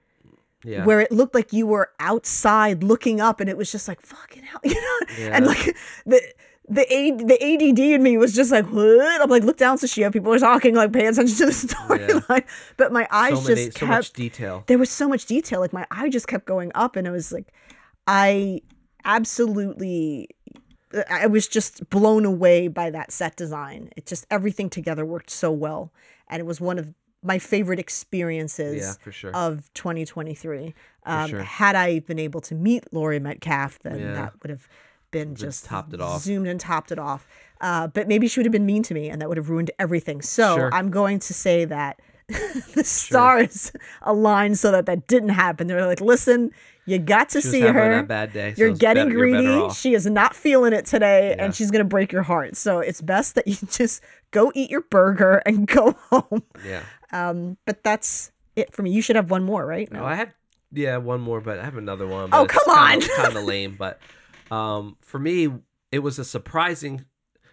Yeah. 0.65 0.85
where 0.85 1.01
it 1.01 1.13
looked 1.13 1.35
like 1.35 1.53
you 1.53 1.67
were 1.67 1.91
outside 2.01 2.83
looking 2.83 3.21
up 3.21 3.41
and 3.41 3.49
it 3.51 3.57
was 3.57 3.71
just 3.73 3.87
like 3.89 4.01
fucking 4.01 4.43
hell 4.45 4.61
you 4.65 4.75
know 4.75 5.33
and 5.35 5.47
like 5.47 5.77
the 6.07 6.21
the 6.71 6.85
A, 6.93 7.13
the 7.13 7.39
ADD 7.43 7.79
in 7.79 8.03
me 8.03 8.19
was 8.19 8.35
just 8.35 8.51
like 8.53 8.67
what? 8.67 9.21
I'm 9.23 9.31
like 9.31 9.43
look 9.43 9.57
down 9.57 9.79
Sashia 9.79 10.13
people 10.13 10.33
are 10.35 10.39
talking 10.39 10.75
like 10.75 10.93
pay 10.93 11.07
attention 11.07 11.37
to 11.39 11.47
the 11.47 11.53
storyline 11.67 12.45
but 12.77 12.93
my 12.93 13.07
eyes 13.11 13.39
so 13.43 13.49
many, 13.49 13.65
just 13.67 13.79
so 13.79 13.87
kept 13.87 13.91
much 13.91 14.13
detail. 14.13 14.65
there 14.67 14.79
was 14.79 14.91
so 14.91 15.09
much 15.09 15.25
detail 15.27 15.61
like 15.61 15.73
my 15.73 15.87
eye 15.91 16.09
just 16.11 16.29
kept 16.29 16.45
going 16.45 16.71
up 16.75 16.95
and 16.97 17.07
it 17.07 17.11
was 17.11 17.33
like 17.33 17.47
i 18.09 18.61
absolutely 19.05 20.29
i 21.11 21.27
was 21.27 21.47
just 21.47 21.89
blown 21.91 22.25
away 22.25 22.67
by 22.69 22.91
that 22.91 23.13
set 23.13 23.37
design 23.37 23.91
it 23.97 24.07
just 24.07 24.27
everything 24.31 24.69
together 24.71 25.05
worked 25.05 25.31
so 25.31 25.51
well 25.53 25.93
and 26.29 26.41
it 26.41 26.47
was 26.47 26.61
one 26.61 26.79
of 26.79 26.93
my 27.23 27.39
favorite 27.39 27.79
experiences 27.79 28.77
Yeah, 28.83 28.93
for 29.01 29.13
sure. 29.13 29.35
of 29.35 29.73
2023 29.75 30.75
um, 31.05 31.29
sure. 31.31 31.43
had 31.43 31.77
i 31.77 31.99
been 32.01 32.19
able 32.19 32.41
to 32.43 32.55
meet 32.55 32.93
Laurie 32.93 33.21
metcalf 33.21 33.79
then 33.81 33.99
Yeah. 34.01 34.13
that 34.15 34.33
would 34.43 34.51
have 34.51 34.69
been 35.11 35.35
just 35.35 35.65
topped 35.65 35.95
it 35.95 36.01
off. 36.03 36.23
zoomed 36.23 36.47
and 36.49 36.61
topped 36.61 36.93
it 36.93 36.99
off 36.99 37.27
uh, 37.61 37.89
but 37.89 38.07
maybe 38.09 38.29
she 38.29 38.39
would 38.39 38.47
have 38.47 38.53
been 38.53 38.67
mean 38.67 38.83
to 38.85 38.95
me 38.95 39.09
and 39.11 39.21
that 39.21 39.29
would 39.29 39.37
have 39.39 39.51
ruined 39.51 39.71
everything 39.79 40.23
so 40.23 40.55
Sure. 40.57 40.71
i'm 40.75 40.91
going 40.91 41.19
to 41.21 41.35
say 41.35 41.65
that 41.65 42.01
the 42.75 42.85
stars 42.85 43.73
aligned 44.03 44.59
so 44.59 44.71
that 44.71 44.85
that 44.85 45.07
didn't 45.07 45.31
happen. 45.31 45.67
They're 45.67 45.87
like, 45.87 46.03
listen, 46.03 46.51
you 46.89 46.99
got 46.99 47.29
to 47.31 47.43
see 47.43 47.61
her. 47.61 47.99
a 48.01 48.03
bad 48.03 48.33
day. 48.33 48.55
so 48.55 48.63
You're 48.63 48.75
getting 48.75 49.09
better- 49.09 49.27
you're 49.27 49.43
greedy. 49.61 49.75
She 49.75 49.95
is 49.95 50.07
not 50.07 50.35
feeling 50.35 50.73
it 50.73 50.87
today, 50.87 51.35
Yeah. 51.37 51.45
and 51.45 51.55
she's 51.55 51.71
gonna 51.71 51.85
break 51.85 52.11
your 52.13 52.23
heart. 52.23 52.57
So 52.57 52.81
it's 52.81 53.01
best 53.01 53.35
that 53.37 53.47
you 53.47 53.57
just 53.71 54.03
go 54.31 54.51
eat 54.55 54.71
your 54.71 54.83
burger 54.83 55.43
and 55.47 55.67
go 55.67 55.93
home. 56.11 56.43
Yeah. 56.67 56.83
Um, 57.13 57.57
but 57.67 57.83
that's 57.85 58.33
it 58.57 58.75
for 58.75 58.83
me. 58.83 58.91
You 58.91 59.03
should 59.03 59.17
have 59.17 59.31
one 59.31 59.45
more, 59.45 59.65
right? 59.65 59.91
No, 59.93 60.05
I 60.05 60.15
have. 60.17 60.33
yeah 60.73 60.97
one 60.97 61.21
more, 61.21 61.41
but 61.41 61.59
I 61.59 61.65
have 61.65 61.77
another 61.77 62.07
one. 62.07 62.31
Oh, 62.33 62.47
come 62.47 62.69
on. 62.77 63.01
kind 63.17 63.37
of 63.37 63.45
lame, 63.45 63.77
but 63.79 64.01
um, 64.51 64.97
for 65.01 65.19
me, 65.19 65.49
it 65.93 66.01
was 66.01 66.19
a 66.19 66.25
surprising. 66.25 67.05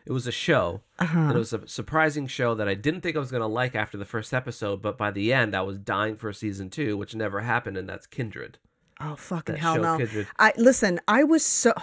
It 0.05 0.11
was 0.11 0.27
a 0.27 0.31
show. 0.31 0.81
Uh-huh. 0.99 1.17
And 1.19 1.31
it 1.31 1.37
was 1.37 1.51
a 1.51 1.67
surprising 1.67 2.27
show 2.27 2.53
that 2.53 2.67
I 2.67 2.75
didn't 2.75 3.01
think 3.01 3.15
I 3.15 3.19
was 3.19 3.31
gonna 3.31 3.47
like 3.47 3.73
after 3.75 3.97
the 3.97 4.05
first 4.05 4.33
episode, 4.33 4.81
but 4.81 4.97
by 4.99 5.09
the 5.09 5.33
end, 5.33 5.55
I 5.55 5.61
was 5.61 5.79
dying 5.79 6.15
for 6.15 6.31
season 6.31 6.69
two, 6.69 6.95
which 6.95 7.15
never 7.15 7.41
happened, 7.41 7.75
and 7.77 7.89
that's 7.89 8.05
Kindred. 8.05 8.57
Oh 9.01 9.15
fucking 9.15 9.55
hell 9.57 9.79
no! 9.79 9.97
Kindred. 9.97 10.27
I 10.39 10.53
listen. 10.57 10.99
I 11.07 11.23
was 11.23 11.45
so. 11.45 11.73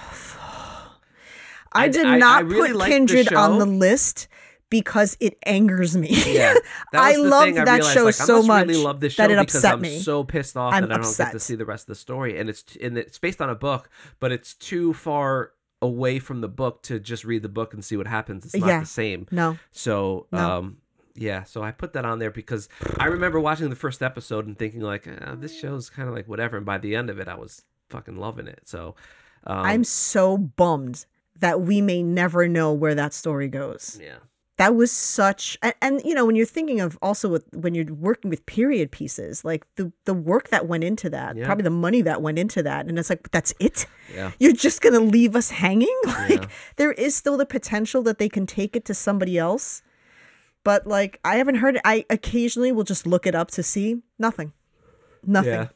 I 1.74 1.84
I- 1.84 1.88
did 1.88 2.06
I- 2.06 2.14
I 2.14 2.18
not 2.18 2.44
really 2.46 2.70
put 2.70 2.76
liked 2.78 2.90
the 2.90 2.96
Kindred 2.96 3.32
on 3.34 3.58
the 3.58 3.66
list 3.66 4.28
because 4.70 5.16
it 5.20 5.36
angers 5.44 5.96
me. 5.96 6.08
Yeah, 6.26 6.54
I 6.92 7.12
was 7.12 7.22
the 7.22 7.28
loved 7.28 7.46
thing 7.46 7.58
I 7.58 7.64
that 7.64 7.74
realized, 7.74 7.94
show 7.94 8.04
like, 8.04 8.14
so 8.14 8.42
I 8.42 8.46
much 8.46 8.68
really 8.68 8.82
love 8.82 9.00
this 9.00 9.12
show 9.14 9.22
that 9.22 9.30
it 9.30 9.38
upset 9.38 9.74
I'm 9.74 9.80
me. 9.82 9.98
so 9.98 10.24
pissed 10.24 10.56
off 10.56 10.72
I'm 10.74 10.82
that 10.88 10.92
I 10.92 11.02
don't 11.02 11.16
get 11.16 11.32
to 11.32 11.40
see 11.40 11.54
the 11.54 11.66
rest 11.66 11.84
of 11.84 11.88
the 11.88 11.94
story, 11.94 12.38
and 12.38 12.48
it's 12.48 12.64
and 12.82 12.96
it's 12.96 13.18
based 13.18 13.40
on 13.40 13.50
a 13.50 13.54
book, 13.54 13.90
but 14.20 14.32
it's 14.32 14.54
too 14.54 14.92
far 14.94 15.52
away 15.82 16.18
from 16.20 16.40
the 16.40 16.48
book 16.48 16.82
to 16.84 17.00
just 17.00 17.24
read 17.24 17.42
the 17.42 17.48
book 17.48 17.74
and 17.74 17.84
see 17.84 17.96
what 17.96 18.06
happens. 18.06 18.44
It's 18.44 18.54
not 18.56 18.66
Yeah. 18.68 18.80
the 18.80 18.86
same. 18.86 19.26
No. 19.32 19.58
So, 19.72 20.28
No. 20.30 20.38
um, 20.58 20.76
yeah, 21.14 21.44
so 21.44 21.62
I 21.62 21.70
put 21.72 21.92
that 21.94 22.04
on 22.04 22.18
there 22.18 22.30
because 22.30 22.68
I 22.98 23.06
remember 23.06 23.38
watching 23.40 23.70
the 23.70 23.76
first 23.76 24.02
episode 24.02 24.46
and 24.46 24.58
thinking 24.58 24.80
like, 24.80 25.06
uh, 25.06 25.34
this 25.34 25.58
show's 25.58 25.90
kind 25.90 26.08
of 26.08 26.14
like 26.14 26.28
whatever, 26.28 26.56
and 26.56 26.66
by 26.66 26.78
the 26.78 26.94
end 26.96 27.10
of 27.10 27.18
it, 27.18 27.28
I 27.28 27.34
was 27.34 27.62
fucking 27.90 28.16
loving 28.16 28.46
it. 28.46 28.60
So, 28.64 28.94
um, 29.46 29.58
I'm 29.58 29.84
so 29.84 30.36
bummed 30.38 31.04
that 31.38 31.60
we 31.62 31.80
may 31.80 32.02
never 32.02 32.46
know 32.48 32.72
where 32.72 32.94
that 32.94 33.12
story 33.12 33.48
goes. 33.48 33.98
yeah, 34.00 34.18
That 34.58 34.74
was 34.76 34.92
such 34.92 35.58
and, 35.62 35.74
and 35.82 36.02
you 36.04 36.14
know 36.14 36.24
when 36.24 36.36
you're 36.36 36.46
thinking 36.46 36.80
of 36.80 36.96
also 37.02 37.28
with 37.28 37.44
when 37.52 37.74
you're 37.74 37.92
working 37.92 38.30
with 38.30 38.46
period 38.46 38.92
pieces 38.92 39.44
like 39.44 39.66
the 39.76 39.90
the 40.04 40.14
work 40.14 40.50
that 40.50 40.68
went 40.68 40.84
into 40.84 41.10
that 41.10 41.36
Yeah. 41.36 41.46
probably 41.46 41.64
the 41.64 41.70
money 41.70 42.00
that 42.02 42.22
went 42.22 42.38
into 42.38 42.62
that 42.62 42.86
and 42.86 42.96
it's 42.98 43.10
like 43.10 43.30
that's 43.32 43.52
it 43.58 43.86
yeah, 44.14 44.30
you're 44.38 44.52
just 44.52 44.80
gonna 44.82 45.00
leave 45.00 45.34
us 45.34 45.50
hanging 45.50 45.98
like 46.06 46.42
Yeah. 46.44 46.48
there 46.76 46.92
is 46.92 47.16
still 47.16 47.36
the 47.36 47.46
potential 47.46 48.02
that 48.02 48.18
they 48.18 48.28
can 48.28 48.46
take 48.46 48.76
it 48.76 48.84
to 48.84 48.94
somebody 48.94 49.36
else 49.38 49.82
but 50.64 50.86
like 50.86 51.20
I 51.24 51.36
haven't 51.36 51.56
heard 51.56 51.76
it 51.76 51.82
I 51.84 52.04
occasionally 52.10 52.72
will 52.72 52.84
just 52.84 53.06
look 53.06 53.26
it 53.26 53.34
up 53.34 53.50
to 53.52 53.62
see 53.62 54.02
nothing 54.18 54.52
nothing 55.24 55.52
yeah. 55.52 55.68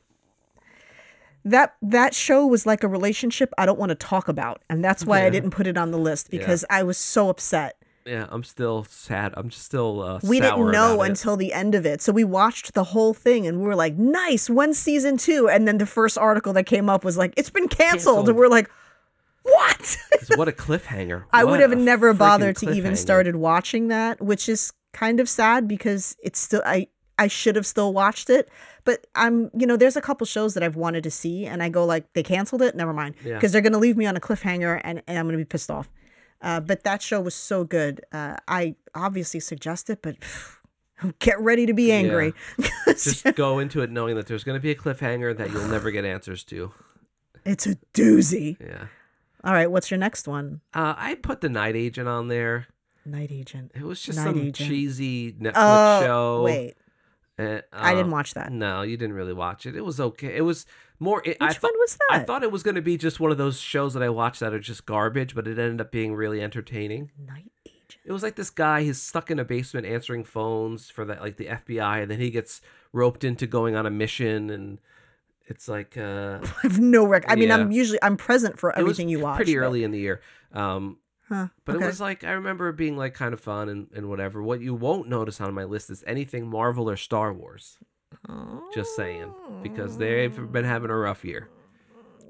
that 1.44 1.76
that 1.82 2.14
show 2.14 2.46
was 2.46 2.66
like 2.66 2.82
a 2.82 2.88
relationship 2.88 3.52
I 3.58 3.66
don't 3.66 3.78
want 3.78 3.90
to 3.90 3.94
talk 3.94 4.28
about, 4.28 4.62
and 4.68 4.84
that's 4.84 5.04
why 5.04 5.24
I 5.24 5.30
didn't 5.30 5.50
put 5.50 5.66
it 5.66 5.76
on 5.76 5.90
the 5.92 5.98
list 5.98 6.30
because 6.30 6.64
I 6.70 6.82
was 6.82 6.98
so 6.98 7.28
upset. 7.28 7.76
Yeah, 8.04 8.26
I'm 8.30 8.44
still 8.44 8.84
sad. 8.88 9.34
I'm 9.36 9.48
just 9.48 9.64
still 9.64 10.00
uh, 10.00 10.20
We 10.22 10.38
didn't 10.38 10.70
know 10.70 10.94
about 10.94 11.04
it. 11.04 11.10
until 11.10 11.36
the 11.36 11.52
end 11.52 11.74
of 11.74 11.84
it, 11.84 12.00
so 12.00 12.12
we 12.12 12.22
watched 12.24 12.74
the 12.74 12.84
whole 12.84 13.14
thing, 13.14 13.46
and 13.46 13.60
we 13.60 13.66
were 13.66 13.74
like, 13.76 13.96
"Nice, 13.96 14.48
when's 14.48 14.78
season 14.78 15.16
two? 15.16 15.48
And 15.48 15.66
then 15.66 15.78
the 15.78 15.86
first 15.86 16.16
article 16.16 16.52
that 16.52 16.66
came 16.66 16.88
up 16.88 17.04
was 17.04 17.16
like, 17.16 17.32
"It's 17.36 17.50
been 17.50 17.68
canceled,", 17.68 18.16
Canceled. 18.16 18.28
and 18.28 18.38
we're 18.38 18.48
like, 18.48 18.70
"What?" 19.46 19.96
what 20.36 20.48
a 20.48 20.52
cliffhanger! 20.52 21.24
I 21.32 21.44
What 21.44 21.52
would 21.52 21.60
have 21.60 21.78
never 21.78 22.12
bothered 22.12 22.56
to 22.58 22.70
even 22.72 22.96
started 22.96 23.36
watching 23.36 23.88
that, 23.88 24.20
which 24.20 24.48
is 24.48 24.72
kind 24.92 25.20
of 25.20 25.28
sad 25.28 25.68
because 25.68 26.16
it's 26.22 26.38
still 26.40 26.62
I 26.66 26.88
I 27.18 27.28
should 27.28 27.56
have 27.56 27.66
still 27.66 27.92
watched 27.94 28.28
it, 28.28 28.48
but 28.84 29.06
I'm 29.14 29.50
you 29.56 29.66
know 29.66 29.76
there's 29.76 29.96
a 29.96 30.00
couple 30.02 30.26
shows 30.26 30.54
that 30.54 30.62
I've 30.62 30.76
wanted 30.76 31.02
to 31.04 31.10
see 31.10 31.46
and 31.46 31.62
I 31.62 31.68
go 31.68 31.84
like 31.84 32.12
they 32.14 32.22
canceled 32.22 32.62
it, 32.62 32.74
never 32.76 32.92
mind, 32.92 33.14
Yeah. 33.24 33.34
because 33.34 33.52
they're 33.52 33.62
gonna 33.62 33.78
leave 33.78 33.96
me 33.96 34.06
on 34.06 34.16
a 34.16 34.20
cliffhanger 34.20 34.80
and, 34.84 35.02
and 35.06 35.18
I'm 35.18 35.26
gonna 35.26 35.38
be 35.38 35.44
pissed 35.44 35.70
off. 35.70 35.88
Uh, 36.42 36.60
but 36.60 36.84
that 36.84 37.00
show 37.00 37.20
was 37.20 37.34
so 37.34 37.64
good. 37.64 38.02
Uh, 38.12 38.36
I 38.46 38.74
obviously 38.94 39.40
suggest 39.40 39.88
it, 39.88 40.00
but 40.02 40.16
get 41.18 41.40
ready 41.40 41.64
to 41.66 41.72
be 41.74 41.90
angry. 41.92 42.34
'Cause 42.84 43.04
Just 43.22 43.34
go 43.36 43.58
into 43.58 43.80
it 43.82 43.90
knowing 43.90 44.16
that 44.16 44.26
there's 44.26 44.44
going 44.44 44.56
to 44.56 44.60
be 44.62 44.70
a 44.70 44.74
cliffhanger 44.74 45.34
that 45.36 45.50
you'll 45.50 45.68
never 45.68 45.90
get 45.90 46.04
answers 46.04 46.44
to. 46.44 46.72
it's 47.44 47.66
a 47.66 47.76
doozy. 47.94 48.56
Yeah. 48.60 48.86
All 49.46 49.52
right, 49.52 49.70
what's 49.70 49.90
your 49.92 49.98
next 49.98 50.26
one? 50.26 50.60
Uh, 50.74 50.94
I 50.96 51.14
put 51.14 51.40
the 51.40 51.48
Night 51.48 51.76
Agent 51.76 52.08
on 52.08 52.26
there. 52.26 52.66
Night 53.04 53.30
Agent. 53.30 53.70
It 53.76 53.84
was 53.84 54.02
just 54.02 54.18
Night 54.18 54.24
some 54.24 54.38
Agent. 54.40 54.56
cheesy 54.56 55.32
Netflix 55.34 55.52
Oh 55.54 56.00
show. 56.02 56.42
wait, 56.42 56.74
Uh, 57.38 57.60
I 57.72 57.94
didn't 57.94 58.10
uh, 58.12 58.16
watch 58.16 58.34
that. 58.34 58.50
No, 58.50 58.82
you 58.82 58.96
didn't 58.96 59.14
really 59.14 59.32
watch 59.32 59.64
it. 59.64 59.76
It 59.76 59.84
was 59.84 60.00
okay. 60.00 60.36
It 60.36 60.40
was 60.40 60.66
more. 60.98 61.22
It, 61.24 61.36
I 61.40 61.48
Which 61.48 61.62
one 61.62 61.72
was 61.76 61.96
that? 61.96 62.16
I 62.22 62.24
thought 62.24 62.42
it 62.42 62.50
was 62.50 62.64
going 62.64 62.74
to 62.74 62.82
be 62.82 62.96
just 62.96 63.20
one 63.20 63.30
of 63.30 63.38
those 63.38 63.60
shows 63.60 63.94
that 63.94 64.02
I 64.02 64.08
watched 64.08 64.40
that 64.40 64.52
are 64.52 64.58
just 64.58 64.84
garbage, 64.84 65.36
but 65.36 65.46
it 65.46 65.58
ended 65.60 65.80
up 65.80 65.92
being 65.92 66.16
really 66.16 66.42
entertaining. 66.42 67.12
Night 67.16 67.52
Agent. 67.64 67.98
It 68.04 68.10
was 68.10 68.24
like 68.24 68.34
this 68.34 68.50
guy. 68.50 68.82
He's 68.82 69.00
stuck 69.00 69.30
in 69.30 69.38
a 69.38 69.44
basement 69.44 69.86
answering 69.86 70.24
phones 70.24 70.90
for 70.90 71.04
that, 71.04 71.20
like 71.20 71.36
the 71.36 71.46
FBI, 71.46 72.02
and 72.02 72.10
then 72.10 72.18
he 72.18 72.30
gets 72.30 72.60
roped 72.92 73.22
into 73.22 73.46
going 73.46 73.76
on 73.76 73.86
a 73.86 73.90
mission, 73.90 74.50
and 74.50 74.78
it's 75.50 75.68
like 75.68 75.96
uh, 75.96 76.38
I 76.42 76.48
have 76.62 76.78
no 76.80 77.06
rec. 77.06 77.24
I 77.28 77.34
mean, 77.36 77.48
Yeah. 77.48 77.56
I'm 77.56 77.70
usually 77.72 77.98
I'm 78.02 78.16
present 78.16 78.58
for 78.58 78.76
everything 78.76 79.08
you 79.08 79.20
watch. 79.20 79.36
pretty 79.36 79.54
but- 79.54 79.60
early 79.60 79.84
in 79.84 79.90
the 79.90 79.98
year. 80.00 80.20
Um, 80.52 80.98
Huh. 81.28 81.48
But 81.64 81.74
okay. 81.76 81.84
it 81.84 81.88
was 81.88 82.00
like 82.00 82.22
I 82.22 82.30
remember 82.32 82.68
it 82.68 82.76
being 82.76 82.96
like 82.96 83.12
kind 83.14 83.34
of 83.34 83.40
fun 83.40 83.68
and, 83.68 83.88
and 83.92 84.08
whatever. 84.08 84.40
What 84.44 84.60
you 84.60 84.74
won't 84.74 85.08
notice 85.08 85.40
on 85.40 85.52
my 85.54 85.64
list 85.64 85.90
is 85.90 86.04
anything 86.06 86.46
Marvel 86.48 86.88
or 86.88 86.96
Star 86.96 87.32
Wars. 87.32 87.78
Just 88.72 88.94
saying, 88.94 89.32
because 89.62 89.98
they've 89.98 90.52
been 90.52 90.64
having 90.64 90.90
a 90.90 90.96
rough 90.96 91.24
year. 91.24 91.48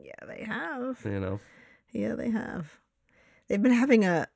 Yeah, 0.02 0.14
they 0.26 0.44
have. 0.44 0.98
You 1.04 1.20
know, 1.20 1.40
Yeah, 1.92 2.14
they 2.14 2.30
have. 2.30 2.72
They've 3.48 3.60
been 3.62 3.72
having 3.72 4.06
a 4.06 4.28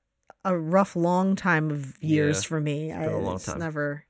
a 0.45 0.57
rough, 0.57 0.95
long 0.95 1.37
time 1.37 1.71
of 1.71 2.03
years 2.03 2.45
Yeah, 2.45 2.49
for 2.49 2.61
me. 2.61 2.89
been 2.89 3.03
a 3.03 3.31
I, 3.31 3.35
it's 3.35 3.57
never. 3.57 4.05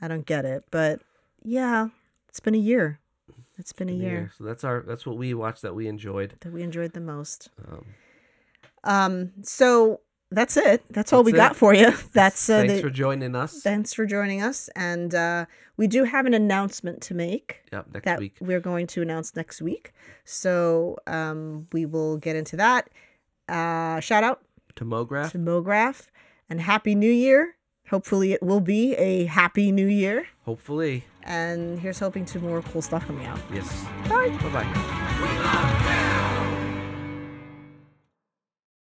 I 0.00 0.06
don't 0.06 0.26
get 0.26 0.44
it, 0.44 0.62
but 0.70 1.00
yeah, 1.42 1.88
it's 2.28 2.38
been 2.40 2.54
a 2.54 2.58
year. 2.58 3.00
It's 3.58 3.72
been 3.72 3.88
a 3.88 3.92
year 3.92 4.10
year. 4.10 4.32
So 4.38 4.44
that's 4.44 4.64
our 4.64 4.82
that's 4.86 5.04
what 5.04 5.16
we 5.18 5.34
watched 5.34 5.62
that 5.62 5.74
we 5.74 5.88
enjoyed. 5.88 6.34
that 6.40 6.52
we 6.52 6.62
enjoyed 6.62 6.92
the 6.92 7.00
most. 7.00 7.50
Um, 7.68 7.84
Um, 8.84 9.32
so 9.42 10.00
that's 10.30 10.56
it. 10.56 10.82
That's 10.90 11.12
all 11.12 11.24
we 11.24 11.32
That's 11.32 11.48
got 11.50 11.56
for 11.56 11.74
you. 11.74 11.90
That's 12.12 12.48
uh, 12.50 12.58
thanks 12.58 12.74
the, 12.74 12.80
for 12.82 12.90
joining 12.90 13.34
us. 13.34 13.62
thanks 13.62 13.94
for 13.94 14.04
joining 14.06 14.42
us, 14.42 14.68
and 14.76 15.14
uh, 15.14 15.46
we 15.78 15.86
do 15.86 16.04
have 16.04 16.26
an 16.26 16.34
announcement 16.34 17.00
to 17.02 17.14
make. 17.14 17.62
Yep, 17.72 17.86
next 17.94 18.04
that 18.04 18.18
week. 18.18 18.36
we're 18.40 18.60
going 18.60 18.86
to 18.88 19.02
announce 19.02 19.34
next 19.34 19.62
week. 19.62 19.92
So 20.24 20.98
um, 21.06 21.66
we 21.72 21.86
will 21.86 22.18
get 22.18 22.36
into 22.36 22.56
that. 22.56 22.90
Uh, 23.48 24.00
shout 24.00 24.22
out 24.22 24.42
To 24.76 24.84
Mograph. 24.84 25.30
to 25.32 25.38
MoGraph 25.38 26.06
and 26.50 26.60
Happy 26.60 26.94
New 26.94 27.10
Year. 27.10 27.56
Hopefully, 27.90 28.32
it 28.32 28.42
will 28.42 28.60
be 28.60 28.94
a 28.94 29.24
happy 29.24 29.72
new 29.72 29.86
year. 29.86 30.26
Hopefully. 30.44 31.04
And 31.24 31.78
here's 31.78 31.98
hoping 31.98 32.24
to 32.26 32.38
more 32.38 32.62
cool 32.62 32.82
stuff 32.82 33.06
coming 33.06 33.26
out. 33.26 33.40
Yes. 33.52 33.84
Bye. 34.08 34.28
Bye 34.40 34.64
bye. 34.64 36.04